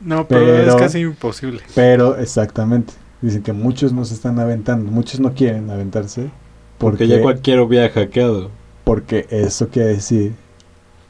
[0.00, 1.60] No, pero, es casi imposible.
[1.74, 6.30] Pero exactamente, dicen que muchos no se están aventando, muchos no quieren aventarse
[6.78, 8.50] Porque porque ya cualquiera hubiera hackeado.
[8.84, 10.34] porque eso quiere decir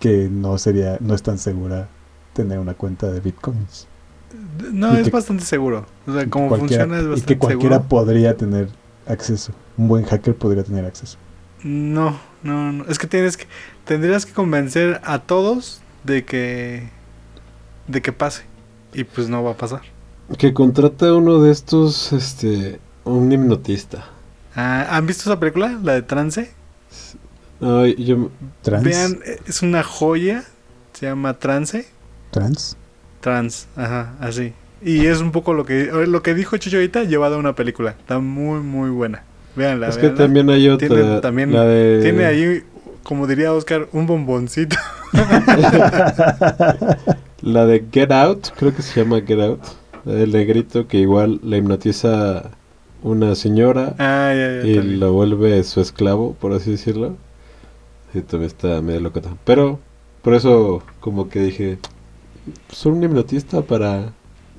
[0.01, 1.89] que no sería no es tan segura
[2.33, 3.87] tener una cuenta de bitcoins.
[4.73, 5.87] No, Y es que- bastante seguro.
[6.07, 7.89] O sea, como funciona es y bastante que cualquiera seguro.
[7.89, 8.69] podría tener
[9.07, 9.53] acceso.
[9.77, 11.19] Un buen hacker podría tener acceso.
[11.65, 12.85] No, no, no.
[12.87, 13.47] Es que tienes que
[13.85, 16.89] tendrías que convencer a todos de que
[17.89, 18.45] de que pase
[18.95, 19.83] y pues no va a pasar.
[20.39, 24.05] Que contrata uno de estos, este, un hipnotista.
[24.55, 26.51] Ah, ¿Han visto esa película, la de Trance?
[27.61, 28.31] Ay, yo,
[28.63, 30.45] Trans, Vean, eh, es una joya.
[30.93, 31.87] Se llama Trance.
[32.31, 32.77] trans.
[33.21, 34.53] Trans, ajá, así.
[34.83, 37.91] Y es un poco lo que lo que dijo Chucho ahorita llevado a una película.
[37.91, 39.25] Está muy muy buena.
[39.57, 40.89] Véanla, es que también hay otra.
[40.89, 42.63] Tiene también- la de, Tiene ahí,
[43.03, 44.77] como diría Oscar, un bomboncito.
[47.43, 49.61] La de Get Out, creo que se llama Get Out.
[50.05, 52.51] Del negrito que igual le hipnotiza
[53.03, 54.67] una señora Ah, ya, ya.
[54.67, 55.01] y también.
[55.01, 57.17] lo vuelve su esclavo, por así decirlo.
[58.13, 59.37] Sí, también está medio locota.
[59.45, 59.81] Pero,
[60.23, 61.79] por eso, como que dije,
[62.71, 64.15] son un hipnotista para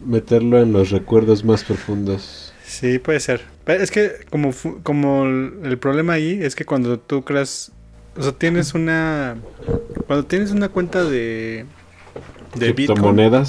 [0.05, 2.53] meterlo en los recuerdos más profundos.
[2.63, 3.41] Sí, puede ser.
[3.65, 4.51] Pero es que como,
[4.83, 7.71] como el, el problema ahí es que cuando tú creas,
[8.17, 9.37] o sea, tienes una,
[10.07, 11.65] cuando tienes una cuenta de,
[12.55, 13.41] de Bitcoin.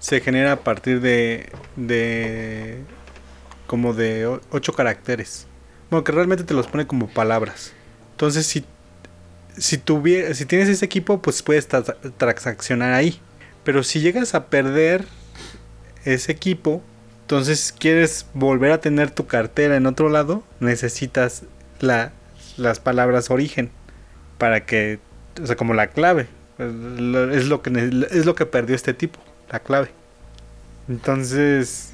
[0.00, 2.78] Se genera a partir de, de,
[3.68, 5.46] como de ocho caracteres.
[5.90, 7.72] Bueno, que realmente te los pone como palabras.
[8.12, 8.64] Entonces, si,
[9.56, 13.20] si, tuvie- si tienes ese equipo, pues puedes tra- transaccionar ahí.
[13.62, 15.04] Pero si llegas a perder
[16.04, 16.82] ese equipo,
[17.22, 21.42] entonces quieres volver a tener tu cartera en otro lado, necesitas
[21.78, 22.12] la,
[22.56, 23.70] las palabras origen
[24.38, 24.98] para que,
[25.42, 26.26] o sea, como la clave.
[26.58, 27.70] Es lo que
[28.10, 29.18] es lo que perdió este tipo,
[29.50, 29.90] la clave.
[30.88, 31.92] Entonces,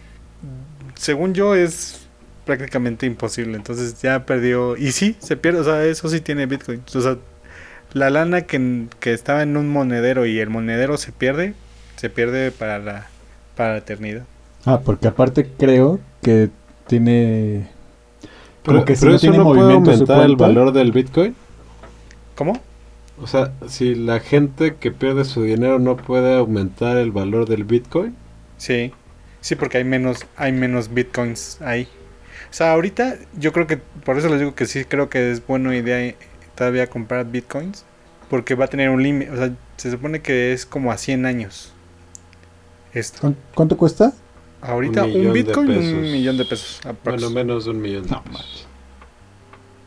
[0.95, 2.07] según yo es
[2.45, 3.57] prácticamente imposible.
[3.57, 6.83] Entonces ya perdió y sí se pierde, o sea, eso sí tiene Bitcoin.
[6.95, 7.17] O sea,
[7.93, 11.55] la lana que, que estaba en un monedero y el monedero se pierde,
[11.97, 13.07] se pierde para la
[13.57, 14.25] para la eternidad.
[14.65, 16.51] Ah, porque aparte creo que
[16.87, 17.69] tiene...
[18.65, 21.35] Como Pero, que si pero no eso tiene no puede aumentar el valor del Bitcoin.
[22.35, 22.61] ¿Cómo?
[23.21, 27.65] O sea, si la gente que pierde su dinero no puede aumentar el valor del
[27.65, 28.15] Bitcoin.
[28.59, 28.93] Sí.
[29.41, 31.89] Sí, porque hay menos hay menos Bitcoins ahí.
[32.51, 35.45] O sea, ahorita yo creo que por eso les digo que sí creo que es
[35.47, 36.17] buena idea eh,
[36.55, 37.85] todavía comprar Bitcoins
[38.29, 41.27] porque va a tener un límite, o sea, se supone que es como a 100
[41.27, 41.73] años.
[42.93, 43.21] Esto.
[43.21, 44.13] ¿Cuán- ¿Cuánto cuesta?
[44.61, 46.81] Ahorita Un Bitcoin un millón de pesos.
[46.85, 47.21] aprox.
[47.23, 48.05] Bueno, menos de un millón.
[48.05, 48.66] de No, pesos.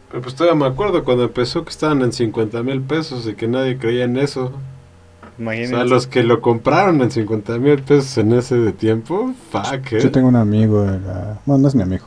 [0.09, 3.47] Pero pues todavía me acuerdo cuando empezó que estaban en 50 mil pesos y que
[3.47, 4.45] nadie creía en eso.
[4.45, 5.75] O Imagínense.
[5.75, 9.99] sea, los que lo compraron en 50 mil pesos en ese de tiempo, fuck, ¿eh?
[10.01, 11.39] Yo tengo un amigo de la...
[11.45, 12.05] Bueno, no es mi amigo.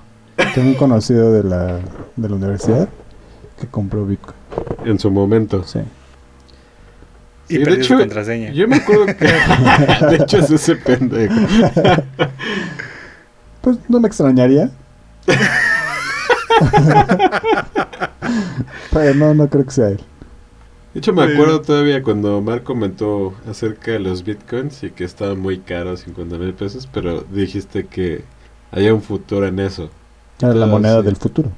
[0.55, 1.79] Tengo un conocido de la,
[2.17, 2.89] de la universidad
[3.61, 4.37] que compró Bitcoin.
[4.85, 5.63] En su momento.
[5.65, 5.79] Sí.
[7.49, 8.51] y Sí, de perdió su hecho, contraseña.
[8.53, 9.25] Yo me acuerdo que...
[10.07, 11.35] de hecho es ese pendejo.
[13.61, 14.71] Pues no me extrañaría.
[18.93, 20.01] Pero no, no creo que sea él.
[20.95, 21.33] De hecho, me Sí.
[21.33, 26.37] acuerdo todavía cuando Omar comentó acerca de los bitcoins y que estaban muy caros, 50
[26.37, 28.25] mil pesos, pero dijiste que
[28.71, 29.91] había un futuro en eso.
[30.41, 31.03] Era la Ah, moneda sí.
[31.03, 31.51] del futuro.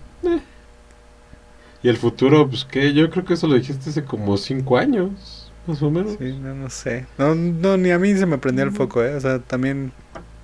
[1.82, 5.50] Y el futuro, pues que yo creo que eso lo dijiste hace como 5 años,
[5.66, 6.16] más o menos.
[6.18, 7.06] Sí, no, no sé.
[7.18, 9.14] No, no, ni a mí se me prendió el foco, ¿eh?
[9.16, 9.92] O sea, también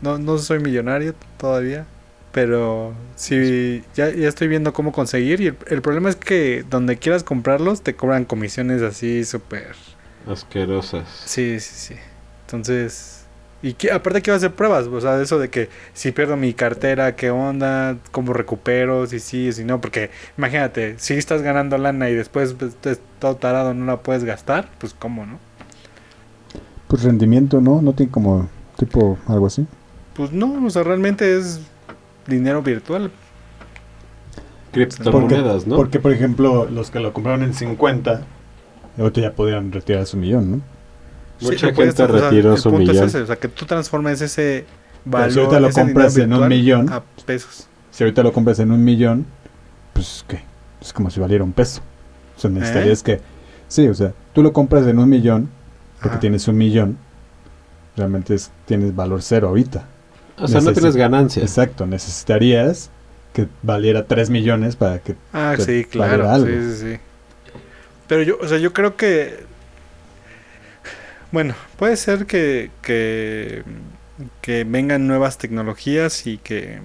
[0.00, 1.86] no, no soy millonario todavía.
[2.32, 5.40] Pero sí, ya, ya estoy viendo cómo conseguir.
[5.40, 9.74] Y el, el problema es que donde quieras comprarlos te cobran comisiones así súper...
[10.26, 11.08] Asquerosas.
[11.24, 11.94] Sí, sí, sí.
[12.46, 13.20] Entonces...
[13.62, 17.14] Y que, aparte quiero hacer pruebas, o sea, eso de que si pierdo mi cartera,
[17.14, 22.14] qué onda, cómo recupero, si sí, si no, porque imagínate, si estás ganando lana y
[22.14, 22.74] después pues,
[23.18, 25.38] todo tarado no la puedes gastar, pues cómo, ¿no?
[26.88, 27.82] Pues rendimiento, ¿no?
[27.82, 28.48] No tiene como
[28.78, 29.66] tipo algo así.
[30.14, 31.60] Pues no, o sea, realmente es
[32.26, 33.10] dinero virtual.
[34.72, 35.76] Criptomonedas, ¿no?
[35.76, 38.22] Porque, por ejemplo, los que lo compraron en 50,
[38.98, 40.60] ahorita ya podrían retirar su millón, ¿no?
[41.40, 43.08] Mucha gente tra- o sea, retiró su punto es millón.
[43.08, 44.66] ese, o sea, que tú transformes ese
[45.04, 46.92] Pero valor, si ahorita lo compras en un millón.
[46.92, 47.66] a pesos.
[47.90, 49.26] Si ahorita lo compras en un millón,
[49.92, 50.42] pues ¿qué?
[50.80, 51.80] Es como si valiera un peso.
[52.36, 53.20] O sea, necesitarías que...
[53.68, 55.48] Sí, o sea, tú lo compras en un millón,
[55.96, 56.20] porque Ajá.
[56.20, 56.96] tienes un millón,
[57.96, 59.84] realmente es- tienes valor cero ahorita.
[60.40, 61.44] O sea, no tienes ganancias.
[61.44, 62.90] Exacto, necesitarías
[63.32, 65.14] que valiera 3 millones para que...
[65.32, 66.28] Ah, que sí, claro.
[66.28, 66.46] algo.
[66.46, 67.00] Sí, sí, sí.
[68.10, 69.44] Pero yo, o sea, yo creo que.
[71.30, 73.62] Bueno, puede ser que, que,
[74.40, 76.80] que vengan nuevas tecnologías y que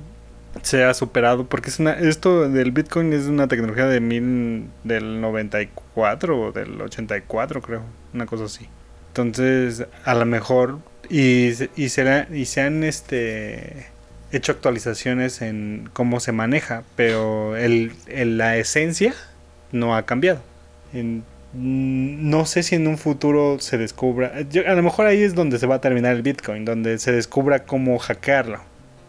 [0.61, 6.40] sea superado, porque es una, esto del Bitcoin es una tecnología de mil, del 94
[6.40, 7.82] o del 84, creo,
[8.14, 8.69] una cosa así.
[9.07, 10.77] Entonces, a lo mejor,
[11.10, 13.88] y, y, será, y se han este,
[14.32, 19.14] hecho actualizaciones en cómo se maneja, pero el, la esencia
[19.72, 20.41] no ha cambiado.
[20.94, 21.19] Mm,
[21.53, 25.68] no sé si en un futuro se descubra, a lo mejor ahí es donde se
[25.68, 28.60] va a terminar el Bitcoin, donde se descubra cómo hackearlo,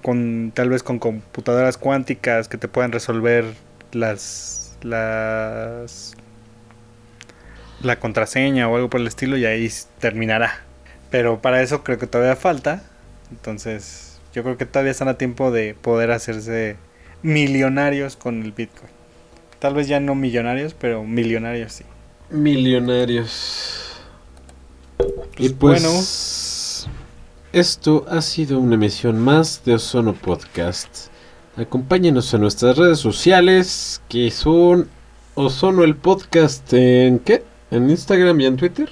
[0.03, 3.45] con tal vez con computadoras cuánticas que te puedan resolver
[3.93, 6.15] las las
[7.83, 9.69] la contraseña o algo por el estilo y ahí
[9.99, 10.66] terminará.
[11.11, 12.83] Pero para eso creo que todavía falta.
[13.31, 16.77] Entonces, yo creo que todavía están a tiempo de poder hacerse
[17.23, 18.91] millonarios con el Bitcoin.
[19.59, 21.85] Tal vez ya no millonarios, pero millonarios sí.
[22.31, 24.03] Millonarios.
[25.39, 26.89] Y Pues, pues,
[27.53, 31.09] esto ha sido una emisión más de Ozono Podcast.
[31.57, 34.89] Acompáñenos en nuestras redes sociales, que son
[35.35, 37.43] Ozono el Podcast en qué?
[37.71, 38.91] En Instagram y en Twitter.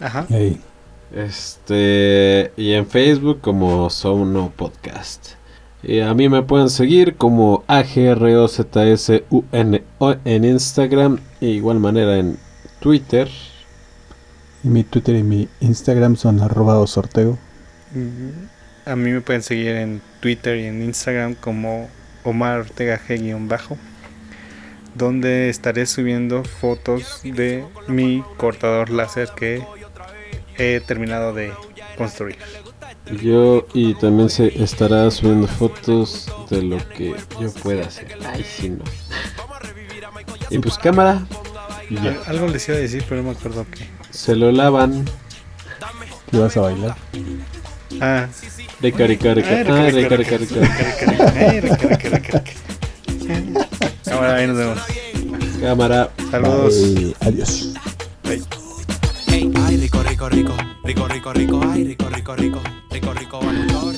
[0.00, 0.26] Ajá.
[0.30, 0.60] Ey,
[1.14, 5.30] Este, y en Facebook como Ozono Podcast.
[5.82, 12.38] Y a mí me pueden seguir como AGROZSUNO en Instagram, e igual manera en
[12.80, 13.28] Twitter.
[14.64, 17.38] y mi Twitter y mi Instagram son arroba osortego.
[18.84, 21.88] A mí me pueden seguir en Twitter y en Instagram como
[22.24, 23.76] Omar Ortega G-bajo,
[24.96, 29.62] donde estaré subiendo fotos de mi cortador láser que
[30.58, 31.52] he terminado de
[31.96, 32.36] construir.
[33.22, 38.18] Yo y también se estará subiendo fotos de lo que yo pueda hacer.
[38.26, 38.84] Ay, sí, no.
[40.50, 41.24] Y pues cámara.
[41.88, 42.02] Y ya.
[42.26, 43.86] Al- Algo les iba a decir, pero no me acuerdo qué.
[44.10, 45.04] se lo lavan.
[46.30, 46.96] ¿Qué vas a bailar?
[48.00, 48.26] Ah.
[48.80, 49.48] Rica, rica, rica.
[49.50, 51.32] Ay, Ah, rica, rica, rica, rica, rica.
[51.36, 52.42] Ay, rica, rica, rica, rica.
[54.04, 54.78] Cámara, ahí nos vemos.
[55.60, 56.10] Cámara.
[56.30, 56.74] Saludos.
[56.94, 57.16] Bye.
[57.20, 57.72] Adiós.
[58.24, 58.42] Ay,
[60.16, 63.95] rico, rico, rico, rico, rico, ay, rico, rico, rico, rico, rico, rico.